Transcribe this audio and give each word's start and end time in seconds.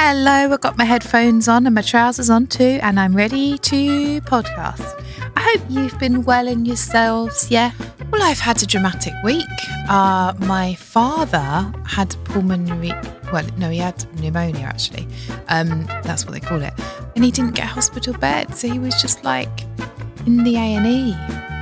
Hello, 0.00 0.52
I've 0.52 0.60
got 0.60 0.78
my 0.78 0.84
headphones 0.84 1.48
on 1.48 1.66
and 1.66 1.74
my 1.74 1.82
trousers 1.82 2.30
on 2.30 2.46
too, 2.46 2.78
and 2.82 3.00
I'm 3.00 3.16
ready 3.16 3.58
to 3.58 4.20
podcast. 4.20 5.04
I 5.34 5.40
hope 5.40 5.66
you've 5.68 5.98
been 5.98 6.22
well 6.22 6.46
in 6.46 6.64
yourselves, 6.64 7.50
yeah? 7.50 7.72
Well, 8.12 8.22
I've 8.22 8.38
had 8.38 8.62
a 8.62 8.66
dramatic 8.66 9.12
week. 9.24 9.44
Uh, 9.88 10.34
my 10.38 10.76
father 10.76 11.72
had 11.84 12.14
pulmonary, 12.26 12.92
well, 13.32 13.44
no, 13.56 13.70
he 13.70 13.78
had 13.78 14.04
pneumonia 14.20 14.66
actually. 14.66 15.08
Um, 15.48 15.84
that's 16.04 16.24
what 16.24 16.32
they 16.32 16.40
call 16.40 16.62
it. 16.62 16.74
And 17.16 17.24
he 17.24 17.32
didn't 17.32 17.56
get 17.56 17.64
a 17.64 17.66
hospital 17.66 18.14
bed, 18.14 18.56
so 18.56 18.68
he 18.68 18.78
was 18.78 19.02
just 19.02 19.24
like 19.24 19.67
in 20.28 20.44
the 20.44 20.56
A&E 20.56 21.16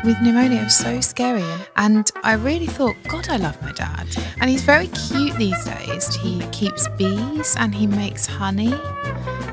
with 0.04 0.20
pneumonia. 0.20 0.60
It 0.60 0.64
was 0.64 0.76
so 0.76 1.00
scary. 1.00 1.44
And 1.76 2.10
I 2.24 2.32
really 2.32 2.66
thought, 2.66 2.96
God, 3.06 3.28
I 3.28 3.36
love 3.36 3.60
my 3.62 3.70
dad. 3.70 4.08
And 4.40 4.50
he's 4.50 4.64
very 4.64 4.88
cute 4.88 5.36
these 5.36 5.64
days. 5.64 6.12
He 6.16 6.40
keeps 6.48 6.88
bees 6.98 7.54
and 7.60 7.72
he 7.72 7.86
makes 7.86 8.26
honey 8.26 8.74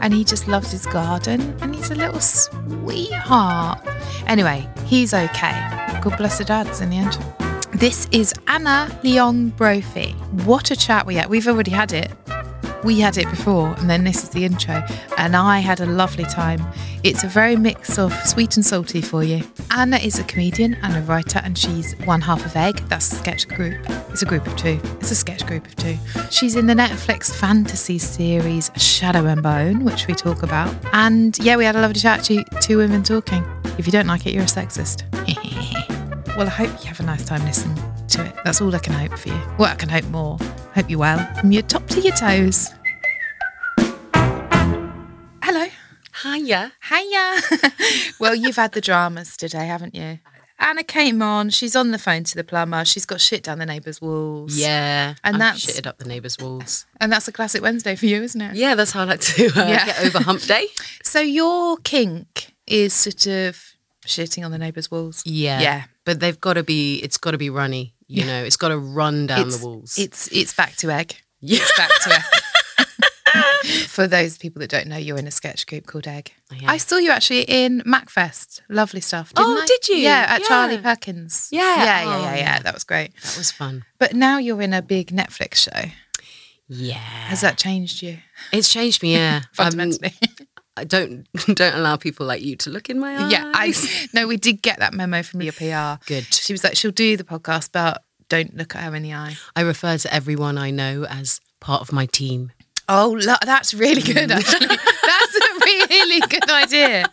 and 0.01 0.15
he 0.15 0.23
just 0.23 0.47
loves 0.47 0.71
his 0.71 0.87
garden 0.87 1.55
and 1.61 1.75
he's 1.75 1.91
a 1.91 1.95
little 1.95 2.19
sweetheart. 2.19 3.87
Anyway, 4.25 4.67
he's 4.87 5.13
okay. 5.13 5.53
God 6.01 6.17
bless 6.17 6.39
the 6.39 6.45
dads 6.45 6.81
in 6.81 6.89
the 6.89 6.97
end. 6.97 7.19
This 7.73 8.07
is 8.11 8.33
Anna 8.47 8.89
Leong 9.03 9.55
Brophy. 9.55 10.13
What 10.43 10.71
a 10.71 10.75
chat 10.75 11.05
we 11.05 11.15
had. 11.15 11.29
We've 11.29 11.47
already 11.47 11.71
had 11.71 11.93
it. 11.93 12.11
We 12.83 12.99
had 12.99 13.17
it 13.17 13.29
before, 13.29 13.73
and 13.77 13.89
then 13.89 14.03
this 14.03 14.23
is 14.23 14.29
the 14.29 14.43
intro. 14.43 14.83
And 15.17 15.35
I 15.37 15.59
had 15.59 15.79
a 15.79 15.85
lovely 15.85 16.25
time. 16.25 16.61
It's 17.03 17.23
a 17.23 17.27
very 17.27 17.55
mix 17.55 17.97
of 17.97 18.13
sweet 18.25 18.57
and 18.57 18.65
salty 18.65 19.01
for 19.01 19.23
you. 19.23 19.41
Anna 19.71 19.97
is 19.97 20.19
a 20.19 20.23
comedian 20.25 20.75
and 20.83 20.97
a 20.97 21.01
writer, 21.01 21.39
and 21.43 21.57
she's 21.57 21.93
one 22.05 22.19
half 22.19 22.45
of 22.45 22.55
Egg. 22.57 22.77
That's 22.89 23.11
a 23.11 23.15
sketch 23.15 23.47
group. 23.47 23.77
It's 24.09 24.21
a 24.21 24.25
group 24.25 24.45
of 24.45 24.55
two. 24.57 24.79
It's 24.99 25.11
a 25.11 25.15
sketch 25.15 25.45
group 25.45 25.65
of 25.65 25.75
two. 25.77 25.97
She's 26.29 26.57
in 26.57 26.67
the 26.67 26.73
Netflix 26.73 27.33
fantasy 27.33 27.97
series 27.97 28.69
Shadow 28.75 29.25
and 29.27 29.41
Bone, 29.41 29.85
which 29.85 30.07
we 30.07 30.13
talk 30.13 30.43
about. 30.43 30.75
And 30.91 31.37
yeah, 31.39 31.55
we 31.55 31.63
had 31.63 31.77
a 31.77 31.81
lovely 31.81 31.99
chat. 31.99 32.23
Two, 32.23 32.77
women 32.77 33.03
talking. 33.03 33.45
If 33.77 33.85
you 33.85 33.91
don't 33.93 34.07
like 34.07 34.25
it, 34.27 34.33
you're 34.33 34.43
a 34.43 34.45
sexist. 34.45 35.03
well, 36.37 36.47
I 36.47 36.51
hope 36.51 36.69
you 36.81 36.87
have 36.87 36.99
a 36.99 37.03
nice 37.03 37.25
time 37.25 37.43
listening 37.45 37.81
to 38.09 38.25
it. 38.25 38.35
That's 38.43 38.61
all 38.61 38.75
I 38.75 38.79
can 38.79 38.93
hope 38.93 39.17
for 39.17 39.29
you. 39.29 39.41
Well, 39.57 39.71
I 39.71 39.75
can 39.75 39.89
hope 39.89 40.05
more. 40.05 40.37
Hope 40.73 40.89
you're 40.89 40.99
well 40.99 41.33
from 41.35 41.51
your 41.51 41.63
top 41.63 41.87
to 41.87 42.01
your 42.01 42.15
toes. 42.15 42.71
Hello. 45.53 45.67
Hiya. 46.23 46.71
Hiya. 46.89 47.41
well, 48.19 48.33
you've 48.33 48.55
had 48.55 48.71
the 48.71 48.81
dramas 48.81 49.37
today, 49.37 49.67
haven't 49.67 49.93
you? 49.93 50.17
Anna 50.57 50.83
came 50.83 51.21
on. 51.21 51.51
She's 51.51 51.75
on 51.75 51.91
the 51.91 51.99
phone 51.99 52.23
to 52.23 52.33
the 52.35 52.43
plumber. 52.43 52.83
She's 52.85 53.05
got 53.05 53.21
shit 53.21 53.43
down 53.43 53.59
the 53.59 53.65
neighbours' 53.67 54.01
walls. 54.01 54.57
Yeah. 54.57 55.13
And 55.23 55.35
I've 55.35 55.39
that's- 55.39 55.65
shitted 55.67 55.85
up 55.85 55.99
the 55.99 56.05
neighbours' 56.05 56.39
walls. 56.39 56.87
And 56.99 57.11
that's 57.11 57.27
a 57.27 57.31
classic 57.31 57.61
Wednesday 57.61 57.95
for 57.95 58.07
you, 58.07 58.23
isn't 58.23 58.41
it? 58.41 58.55
Yeah, 58.55 58.73
that's 58.73 58.93
how 58.93 59.01
I 59.01 59.03
like 59.03 59.19
to 59.19 59.45
uh, 59.49 59.67
Yeah. 59.67 59.85
get 59.85 59.99
over 60.03 60.23
hump 60.23 60.41
day. 60.47 60.65
So 61.03 61.19
your 61.19 61.77
kink 61.77 62.55
is 62.65 62.95
sort 62.95 63.27
of 63.27 63.61
shitting 64.07 64.43
on 64.43 64.49
the 64.49 64.57
neighbours' 64.57 64.89
walls. 64.89 65.21
Yeah. 65.23 65.61
Yeah. 65.61 65.83
But 66.03 66.19
they've 66.19 66.41
got 66.41 66.53
to 66.53 66.63
be, 66.63 66.95
it's 67.03 67.19
got 67.19 67.31
to 67.31 67.37
be 67.37 67.51
runny. 67.51 67.93
You 68.07 68.25
know, 68.25 68.43
it's 68.43 68.57
got 68.57 68.69
to 68.69 68.79
run 68.79 69.27
down 69.27 69.47
it's, 69.49 69.59
the 69.59 69.67
walls. 69.67 69.99
It's 69.99 70.27
it's 70.31 70.53
back 70.55 70.75
to 70.77 70.89
egg. 70.89 71.15
Yeah. 71.41 71.59
It's 71.61 71.77
back 71.77 71.89
to 72.05 72.13
egg. 72.15 72.23
For 73.87 74.07
those 74.07 74.37
people 74.37 74.59
that 74.59 74.69
don't 74.69 74.87
know, 74.87 74.97
you're 74.97 75.17
in 75.17 75.27
a 75.27 75.31
sketch 75.31 75.65
group 75.67 75.85
called 75.85 76.07
Egg. 76.07 76.33
am. 76.51 76.59
I 76.67 76.77
saw 76.77 76.97
you 76.97 77.11
actually 77.11 77.41
in 77.43 77.81
Macfest. 77.85 78.61
Lovely 78.69 78.99
stuff. 79.01 79.33
Didn't 79.33 79.49
Oh, 79.49 79.61
I? 79.61 79.65
did 79.65 79.87
you? 79.89 79.95
Yeah, 79.97 80.25
at 80.29 80.41
Yeah. 80.41 80.47
Charlie 80.47 80.77
Perkins. 80.79 81.47
Yeah. 81.51 81.61
Yeah, 81.61 82.03
yeah, 82.03 82.15
Oh, 82.17 82.21
yeah, 82.23 82.35
yeah. 82.35 82.59
That 82.59 82.73
was 82.73 82.83
great. 82.83 83.13
that 83.21 83.37
was 83.37 83.51
fun. 83.51 83.85
But 83.99 84.13
now 84.13 84.37
you're 84.37 84.61
in 84.61 84.73
a 84.73 84.81
big 84.81 85.11
Netflix 85.11 85.55
show. 85.55 85.89
Yeah. 86.67 86.95
Has 86.97 87.41
that 87.41 87.57
changed 87.57 88.01
you 88.01 88.19
It's 88.51 88.71
changed 88.71 89.03
me, 89.03 89.13
yeah. 89.13 89.37
Um, 89.43 89.43
fundamentally? 89.53 90.13
I 90.75 90.83
don't 90.85 91.27
don't 91.53 91.75
allow 91.75 91.97
people 91.97 92.25
like 92.25 92.41
you 92.41 92.55
to 92.57 92.69
look 92.69 92.89
in 92.89 92.99
my 92.99 93.15
eyes. 93.25 93.31
yeah, 93.31 93.51
I 93.53 93.73
no, 94.13 94.27
we 94.27 94.37
did 94.37 94.61
get 94.61 94.79
that 94.79 94.93
memo 94.93 95.21
from 95.23 95.41
your 95.41 95.53
PR. 95.53 96.03
Good. 96.05 96.33
She 96.33 96.51
was 96.53 96.63
like, 96.63 96.75
she'll 96.75 96.91
do 96.91 97.15
the 97.15 97.23
podcast, 97.23 97.69
but 97.71 98.03
don't 98.29 98.55
look 98.55 98.75
at 98.75 98.83
her 98.83 98.95
in 98.95 99.03
the 99.03 99.13
eye. 99.13 99.35
I 99.55 99.61
refer 99.61 99.97
to 99.99 100.13
everyone 100.13 100.57
I 100.57 100.71
know 100.71 101.05
as 101.05 101.39
part 101.59 101.81
of 101.81 101.91
my 101.91 102.05
team. 102.07 102.51
Oh, 102.95 103.17
lo- 103.19 103.35
that's 103.43 103.73
really 103.73 104.01
good. 104.01 104.31
Actually, 104.31 104.67
that's 104.67 105.35
a 105.35 105.59
really 105.65 106.19
good 106.27 106.49
idea. 106.51 107.05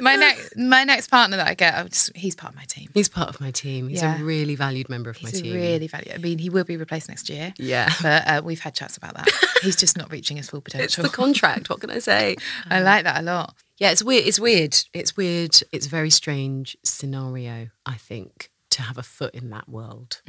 my 0.00 0.16
next, 0.16 0.56
my 0.56 0.84
next 0.84 1.08
partner 1.08 1.36
that 1.36 1.48
I 1.48 1.54
get, 1.54 1.74
I'll 1.74 1.88
just, 1.88 2.16
he's 2.16 2.34
part 2.34 2.52
of 2.52 2.56
my 2.56 2.64
team. 2.64 2.88
He's 2.94 3.08
part 3.08 3.28
of 3.28 3.40
my 3.40 3.50
team. 3.50 3.88
He's 3.88 4.02
Yeah. 4.02 4.20
a 4.20 4.24
really 4.24 4.54
valued 4.54 4.88
member 4.88 5.10
of 5.10 5.16
He's 5.16 5.34
my 5.34 5.40
team. 5.40 5.54
really 5.54 5.86
valuable. 5.86 6.14
I 6.14 6.18
mean, 6.18 6.38
he 6.38 6.50
will 6.50 6.64
be 6.64 6.76
replaced 6.76 7.08
next 7.08 7.28
year. 7.28 7.52
Yeah. 7.58 7.88
but 8.02 8.26
uh, 8.26 8.42
we've 8.44 8.60
had 8.60 8.74
chats 8.74 8.96
about 8.96 9.14
that. 9.14 9.28
He's 9.62 9.76
just 9.76 9.96
not 9.96 10.10
reaching 10.10 10.36
his 10.36 10.48
full 10.50 10.60
potential. 10.60 10.78
It's 11.04 11.10
the 11.10 11.14
contract. 11.16 11.68
What 11.70 11.80
can 11.80 11.90
I 11.90 11.98
say? 11.98 12.36
I 12.70 12.80
like 12.80 13.04
that 13.04 13.20
a 13.20 13.22
lot. 13.22 13.54
Yeah, 13.78 13.90
it's 13.90 14.02
weird. 14.02 14.26
It's 14.26 14.40
weird. 14.40 14.76
It's 14.92 15.16
weird. 15.16 15.54
It's 15.72 15.86
a 15.86 15.90
very 15.90 16.10
strange 16.10 16.76
scenario, 16.84 17.68
I 17.86 17.94
think, 17.94 18.50
to 18.70 18.82
have 18.82 18.98
a 18.98 19.02
foot 19.02 19.34
in 19.34 19.50
that 19.50 19.68
world, 19.68 20.20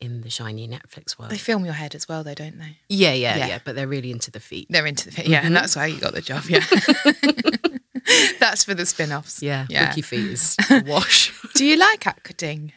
in 0.00 0.20
the 0.20 0.30
shiny 0.30 0.68
Netflix 0.68 1.18
world. 1.18 1.30
They 1.32 1.38
film 1.38 1.64
your 1.64 1.74
head 1.74 1.94
as 1.94 2.08
well, 2.08 2.22
though, 2.24 2.34
don't 2.34 2.58
they? 2.58 2.78
yeah, 2.88 3.12
yeah, 3.14 3.36
Yeah. 3.36 3.46
yeah, 3.48 3.58
But 3.64 3.74
they're 3.76 3.88
really 3.88 4.10
into 4.10 4.30
the 4.30 4.40
feet. 4.40 4.68
They're 4.70 4.86
into 4.86 5.06
the 5.06 5.12
fit, 5.12 5.26
yeah, 5.26 5.40
and 5.44 5.54
that's 5.56 5.74
why 5.76 5.86
you 5.86 5.98
got 6.00 6.14
the 6.14 6.20
job. 6.22 6.44
Yeah, 6.48 6.64
that's 8.40 8.64
for 8.64 8.74
the 8.74 8.86
spin-offs. 8.86 9.42
Yeah, 9.42 9.66
yeah. 9.68 9.88
Wiki 9.90 10.02
feet 10.02 10.26
is 10.30 10.56
a 10.70 10.82
wash. 10.86 11.32
Do 11.54 11.64
you 11.64 11.76
like 11.76 12.06
acting? 12.06 12.72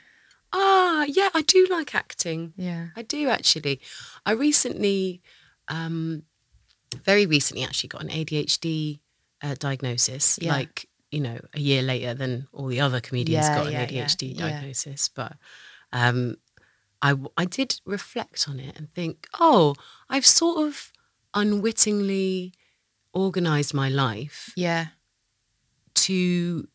Ah, 0.53 1.05
yeah, 1.07 1.29
I 1.33 1.41
do 1.43 1.67
like 1.69 1.95
acting. 1.95 2.53
Yeah. 2.57 2.87
I 2.95 3.03
do 3.03 3.29
actually. 3.29 3.79
I 4.25 4.31
recently, 4.33 5.21
um, 5.67 6.23
very 7.03 7.25
recently, 7.25 7.63
actually 7.63 7.89
got 7.89 8.01
an 8.01 8.09
ADHD 8.09 8.99
uh, 9.41 9.55
diagnosis. 9.59 10.37
Yeah. 10.41 10.53
Like 10.53 10.87
you 11.11 11.19
know, 11.19 11.39
a 11.53 11.59
year 11.59 11.81
later 11.81 12.13
than 12.13 12.47
all 12.53 12.67
the 12.67 12.79
other 12.81 13.01
comedians 13.01 13.45
Yeah, 13.47 13.55
got 13.55 13.67
an 13.67 13.73
ADHD 13.73 14.37
diagnosis. 14.37 15.09
But 15.09 15.33
um, 15.93 16.35
I 17.01 17.15
I 17.37 17.45
did 17.45 17.79
reflect 17.85 18.47
on 18.49 18.59
it 18.59 18.77
and 18.77 18.93
think, 18.93 19.27
oh, 19.39 19.75
I've 20.09 20.25
sort 20.25 20.67
of 20.67 20.91
unwittingly 21.33 22.53
organized 23.13 23.73
my 23.73 23.89
life 23.89 24.53
Yeah. 24.55 24.87
to 25.95 26.67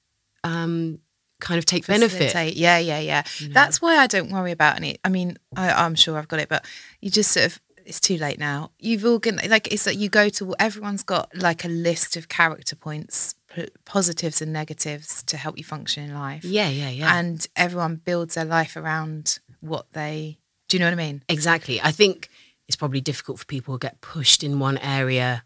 um, 0.44 0.99
kind 1.40 1.58
of 1.58 1.64
take 1.67 1.87
benefit. 1.87 2.11
Facilitate. 2.31 2.56
Yeah, 2.56 2.78
yeah, 2.78 2.99
yeah. 3.00 3.23
That's 3.50 3.81
why 3.82 3.96
I 3.96 4.06
don't 4.06 4.31
worry 4.31 4.52
about 4.52 4.76
any. 4.76 4.99
I 5.05 5.08
mean, 5.08 5.37
I, 5.56 5.70
I'm 5.70 5.94
sure 5.94 6.19
I've 6.19 6.28
got 6.28 6.40
it, 6.40 6.49
but 6.49 6.64
you 7.00 7.11
just 7.11 7.32
sort 7.32 7.46
of. 7.46 7.61
It's 7.84 8.00
too 8.00 8.17
late 8.17 8.40
now. 8.40 8.73
You've 8.81 9.05
organized 9.05 9.49
like 9.49 9.73
it's 9.73 9.87
like 9.87 9.96
you 9.96 10.08
go 10.08 10.28
to 10.31 10.56
everyone's 10.58 11.05
got 11.05 11.31
like 11.37 11.64
a 11.64 11.69
list 11.69 12.17
of 12.17 12.28
character 12.28 12.75
points, 12.75 13.37
p- 13.55 13.69
positives 13.84 14.43
and 14.43 14.52
negatives 14.52 15.23
to 15.23 15.37
help 15.37 15.56
you 15.56 15.62
function 15.62 16.02
in 16.02 16.12
life. 16.12 16.44
Yeah, 16.44 16.69
yeah, 16.69 16.90
yeah. 16.90 17.17
and 17.17 17.46
everyone 17.55 17.94
builds 18.05 18.34
their 18.34 18.44
life 18.44 18.75
around 18.75 19.38
what 19.66 19.92
they. 19.92 20.38
Do 20.68 20.76
you 20.76 20.80
know 20.80 20.86
what 20.86 20.92
I 20.94 20.96
mean? 20.96 21.22
Exactly. 21.28 21.80
I 21.80 21.92
think 21.92 22.28
it's 22.68 22.76
probably 22.76 23.00
difficult 23.00 23.38
for 23.38 23.44
people 23.46 23.74
who 23.74 23.78
get 23.78 24.00
pushed 24.00 24.42
in 24.42 24.58
one 24.58 24.78
area 24.78 25.44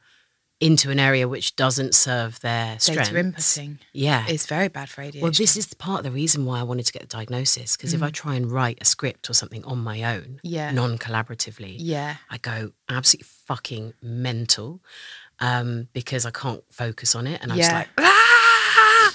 into 0.61 0.91
an 0.91 0.99
area 1.01 1.27
which 1.27 1.57
doesn't 1.57 1.95
serve 1.95 2.39
their 2.41 2.77
Data 2.79 3.05
strengths. 3.07 3.57
inputting 3.57 3.79
Yeah. 3.95 4.27
It's 4.29 4.45
very 4.45 4.69
bad 4.69 4.91
for 4.91 5.01
ADHD. 5.03 5.23
Well, 5.23 5.31
this 5.33 5.57
is 5.57 5.73
part 5.73 6.01
of 6.01 6.05
the 6.05 6.11
reason 6.11 6.45
why 6.45 6.61
I 6.61 6.63
wanted 6.65 6.85
to 6.85 6.93
get 6.93 7.01
the 7.01 7.09
diagnosis 7.09 7.77
because 7.79 7.95
if 7.95 8.03
I 8.03 8.11
try 8.11 8.35
and 8.35 8.51
write 8.53 8.77
a 8.83 8.85
script 8.85 9.31
or 9.31 9.33
something 9.33 9.65
on 9.65 9.79
my 9.79 10.03
own, 10.17 10.23
Mm. 10.23 10.41
Yeah. 10.43 10.71
non-collaboratively, 10.73 11.77
yeah, 11.79 12.17
I 12.29 12.37
go 12.37 12.73
absolutely 12.91 13.29
fucking 13.47 13.95
mental 14.03 14.81
um, 15.39 15.89
because 15.95 16.27
I 16.27 16.31
can't 16.31 16.63
focus 16.71 17.15
on 17.15 17.27
it, 17.27 17.41
and 17.43 17.53
I'm 17.53 17.57
just 17.59 17.73
like, 17.73 17.89
ah! 17.97 19.15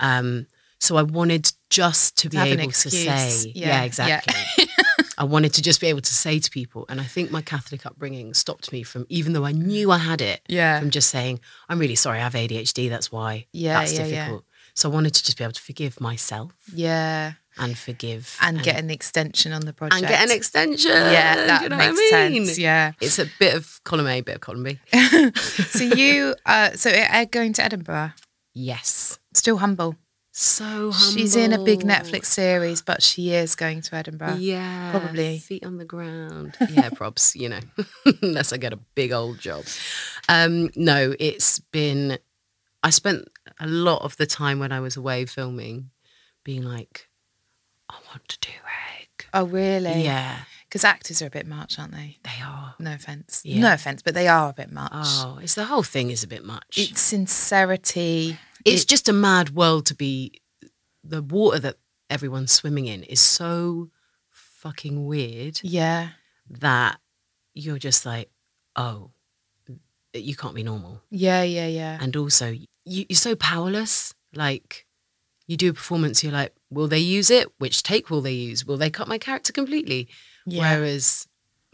um, 0.00 0.46
so 0.86 0.96
I 0.96 1.02
wanted 1.02 1.50
just 1.70 2.16
to 2.18 2.28
be 2.28 2.36
have 2.36 2.46
able 2.46 2.70
to 2.70 2.90
say, 2.90 3.04
Yeah, 3.04 3.66
yeah, 3.66 3.66
yeah. 3.68 3.82
exactly. 3.82 4.34
I 5.18 5.24
wanted 5.24 5.52
to 5.54 5.62
just 5.62 5.80
be 5.80 5.86
able 5.88 6.02
to 6.02 6.14
say 6.14 6.38
to 6.38 6.50
people, 6.50 6.84
and 6.88 7.00
I 7.00 7.04
think 7.04 7.30
my 7.30 7.42
Catholic 7.42 7.86
upbringing 7.86 8.34
stopped 8.34 8.70
me 8.72 8.82
from, 8.82 9.06
even 9.08 9.32
though 9.32 9.46
I 9.46 9.52
knew 9.52 9.90
I 9.90 9.98
had 9.98 10.20
it, 10.20 10.40
Yeah. 10.48 10.78
from 10.78 10.90
just 10.90 11.08
saying, 11.10 11.40
"I'm 11.68 11.78
really 11.78 11.94
sorry, 11.96 12.18
I 12.18 12.22
have 12.22 12.34
ADHD. 12.34 12.88
That's 12.88 13.10
why 13.10 13.46
Yeah, 13.52 13.80
that's 13.80 13.92
yeah, 13.94 14.04
yeah. 14.06 14.06
difficult." 14.24 14.44
So 14.74 14.90
I 14.90 14.92
wanted 14.92 15.14
to 15.14 15.24
just 15.24 15.38
be 15.38 15.44
able 15.44 15.54
to 15.54 15.62
forgive 15.62 16.00
myself 16.02 16.52
yeah, 16.74 17.32
and 17.56 17.78
forgive 17.78 18.36
and 18.42 18.62
get 18.62 18.76
an 18.78 18.90
extension 18.90 19.52
on 19.52 19.62
the 19.62 19.72
project 19.72 19.98
and 20.02 20.06
get 20.06 20.22
an 20.22 20.30
extension. 20.36 20.90
Yeah, 20.92 21.34
that 21.46 21.62
you 21.62 21.70
know 21.70 21.78
makes 21.78 21.96
what 21.96 22.14
I 22.14 22.28
mean? 22.28 22.44
sense. 22.44 22.58
Yeah. 22.58 22.92
it's 23.00 23.18
a 23.18 23.26
bit 23.38 23.54
of 23.54 23.80
column 23.84 24.06
A, 24.06 24.20
bit 24.20 24.34
of 24.36 24.40
column 24.42 24.64
B. 24.64 24.78
so 25.76 25.82
you, 25.82 26.34
uh, 26.44 26.70
so 26.72 26.90
uh, 26.90 27.24
going 27.24 27.54
to 27.54 27.64
Edinburgh, 27.64 28.12
yes, 28.52 29.18
still 29.32 29.56
humble. 29.58 29.96
So 30.38 30.64
humble. 30.64 30.92
She's 30.92 31.34
in 31.34 31.52
a 31.54 31.58
big 31.58 31.80
Netflix 31.80 32.26
series, 32.26 32.82
but 32.82 33.02
she 33.02 33.32
is 33.32 33.54
going 33.54 33.80
to 33.82 33.94
Edinburgh. 33.96 34.36
Yeah, 34.38 34.90
probably. 34.90 35.38
feet 35.38 35.64
on 35.64 35.78
the 35.78 35.84
ground. 35.86 36.56
Yeah, 36.70 36.90
props. 36.90 37.34
You 37.34 37.48
know, 37.48 37.60
unless 38.22 38.52
I 38.52 38.58
get 38.58 38.72
a 38.74 38.78
big 38.94 39.12
old 39.12 39.38
job. 39.38 39.64
Um, 40.28 40.70
no, 40.76 41.14
it's 41.18 41.58
been. 41.58 42.18
I 42.82 42.90
spent 42.90 43.28
a 43.58 43.66
lot 43.66 44.02
of 44.02 44.16
the 44.18 44.26
time 44.26 44.58
when 44.58 44.72
I 44.72 44.80
was 44.80 44.96
away 44.96 45.24
filming, 45.24 45.90
being 46.44 46.62
like, 46.62 47.08
I 47.88 47.94
want 48.10 48.28
to 48.28 48.38
do 48.40 48.50
egg. 49.00 49.26
Oh, 49.32 49.44
really? 49.46 50.04
Yeah, 50.04 50.40
Because 50.68 50.84
actors 50.84 51.22
are 51.22 51.26
a 51.26 51.30
bit 51.30 51.46
much, 51.46 51.78
aren't 51.78 51.92
they? 51.92 52.18
they 52.22 52.42
are. 52.44 52.74
No 52.78 52.92
offense. 52.94 53.40
Yeah. 53.44 53.60
No 53.62 53.72
offense, 53.72 54.02
but 54.02 54.14
they 54.14 54.28
are 54.28 54.50
a 54.50 54.52
bit 54.52 54.70
much. 54.70 54.90
Oh, 54.92 55.38
it's 55.42 55.54
the 55.54 55.64
whole 55.64 55.82
thing 55.82 56.10
is 56.10 56.22
a 56.22 56.28
bit 56.28 56.44
much. 56.44 56.76
It's 56.76 57.00
sincerity. 57.00 58.38
It's 58.66 58.82
It- 58.82 58.88
just 58.88 59.08
a 59.08 59.12
mad 59.12 59.50
world 59.50 59.86
to 59.86 59.94
be 59.94 60.40
the 61.04 61.22
water 61.22 61.58
that 61.60 61.76
everyone's 62.10 62.52
swimming 62.52 62.86
in 62.86 63.02
is 63.04 63.20
so 63.20 63.90
fucking 64.30 65.06
weird 65.06 65.60
yeah, 65.62 66.10
that 66.50 66.98
you're 67.54 67.78
just 67.78 68.04
like 68.06 68.28
oh 68.76 69.10
you 70.14 70.34
can't 70.34 70.54
be 70.54 70.62
normal. 70.62 71.02
Yeah, 71.10 71.42
yeah, 71.42 71.66
yeah. 71.66 71.98
and 72.00 72.16
also 72.16 72.48
you, 72.50 72.66
you're 73.08 73.16
so 73.16 73.36
powerless. 73.36 74.14
Like 74.34 74.86
you 75.46 75.56
do 75.58 75.70
a 75.70 75.74
performance 75.74 76.22
you're 76.24 76.32
like 76.32 76.52
will 76.70 76.88
they 76.88 76.98
use 76.98 77.30
it? 77.30 77.48
Which 77.58 77.82
take 77.82 78.08
will 78.10 78.22
they 78.22 78.32
use? 78.32 78.64
Will 78.66 78.76
they 78.78 78.90
cut 78.90 79.08
my 79.08 79.18
character 79.18 79.52
completely? 79.52 80.08
Yeah. 80.46 80.60
whereas 80.78 81.26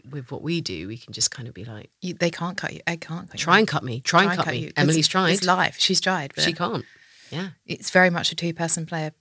with 0.09 0.31
what 0.31 0.41
we 0.41 0.61
do 0.61 0.87
we 0.87 0.97
can 0.97 1.13
just 1.13 1.31
kind 1.31 1.47
of 1.47 1.53
be 1.53 1.63
like 1.63 1.89
You, 2.01 2.13
they 2.13 2.29
can't 2.29 2.57
cut 2.57 2.73
you. 2.73 2.81
Egg 2.85 3.01
can't 3.01 3.29
cut 3.29 3.39
try 3.39 3.55
you. 3.55 3.59
and 3.59 3.67
cut 3.67 3.83
me 3.83 4.01
try, 4.01 4.23
and 4.23 4.33
cut, 4.33 4.47
me 4.47 4.57
you, 4.57 4.71
emily's 4.75 5.07
tried 5.07 5.31
It's 5.31 5.45
live. 5.45 5.75
She's 5.79 6.01
tried, 6.01 6.33
but 6.35 6.43
she 6.43 6.53
can't 6.53 6.85
yeah 7.31 7.49
it's 7.65 7.89
very 7.89 8.09
much 8.09 8.31
a 8.31 8.35
two-person 8.35 8.85
player. 8.85 9.11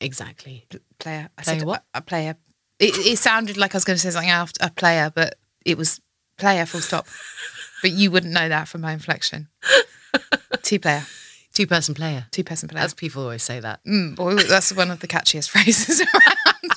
exactly 0.00 0.66
Player. 0.98 1.28
I 1.38 1.42
Player 1.42 1.58
said 1.60 1.66
what? 1.66 1.84
A, 1.94 1.98
a 1.98 2.02
player. 2.02 2.36
It, 2.80 2.94
it 2.96 3.18
sounded 3.18 3.56
like 3.56 3.74
I 3.74 3.76
was 3.76 3.84
going 3.84 3.96
to 3.96 4.00
say 4.00 4.10
something 4.10 4.30
after 4.30 4.64
a 4.64 4.70
player, 4.70 5.12
but 5.14 5.36
it 5.64 5.76
was 5.78 6.00
player. 6.38 6.66
Full 6.66 6.80
stop. 6.80 7.06
but 7.82 7.92
you 7.92 8.10
wouldn't 8.10 8.32
know 8.32 8.48
that 8.48 8.68
from 8.68 8.80
my 8.80 8.92
inflection. 8.92 9.48
Two-player. 10.62 11.04
Two 11.58 11.66
person 11.66 11.94
player 11.94 12.26
Two-person 12.30 12.68
player. 12.68 12.84
as 12.84 12.94
people 12.94 13.22
always 13.22 13.42
say 13.42 13.58
that 13.60 13.80
Mm, 13.84 14.14
boy, 14.16 14.34
that's 14.36 14.72
one 14.72 14.90
of 14.90 15.00
the 15.00 15.08
catchiest 15.08 15.48
phrases 15.54 16.00
around. 16.00 16.72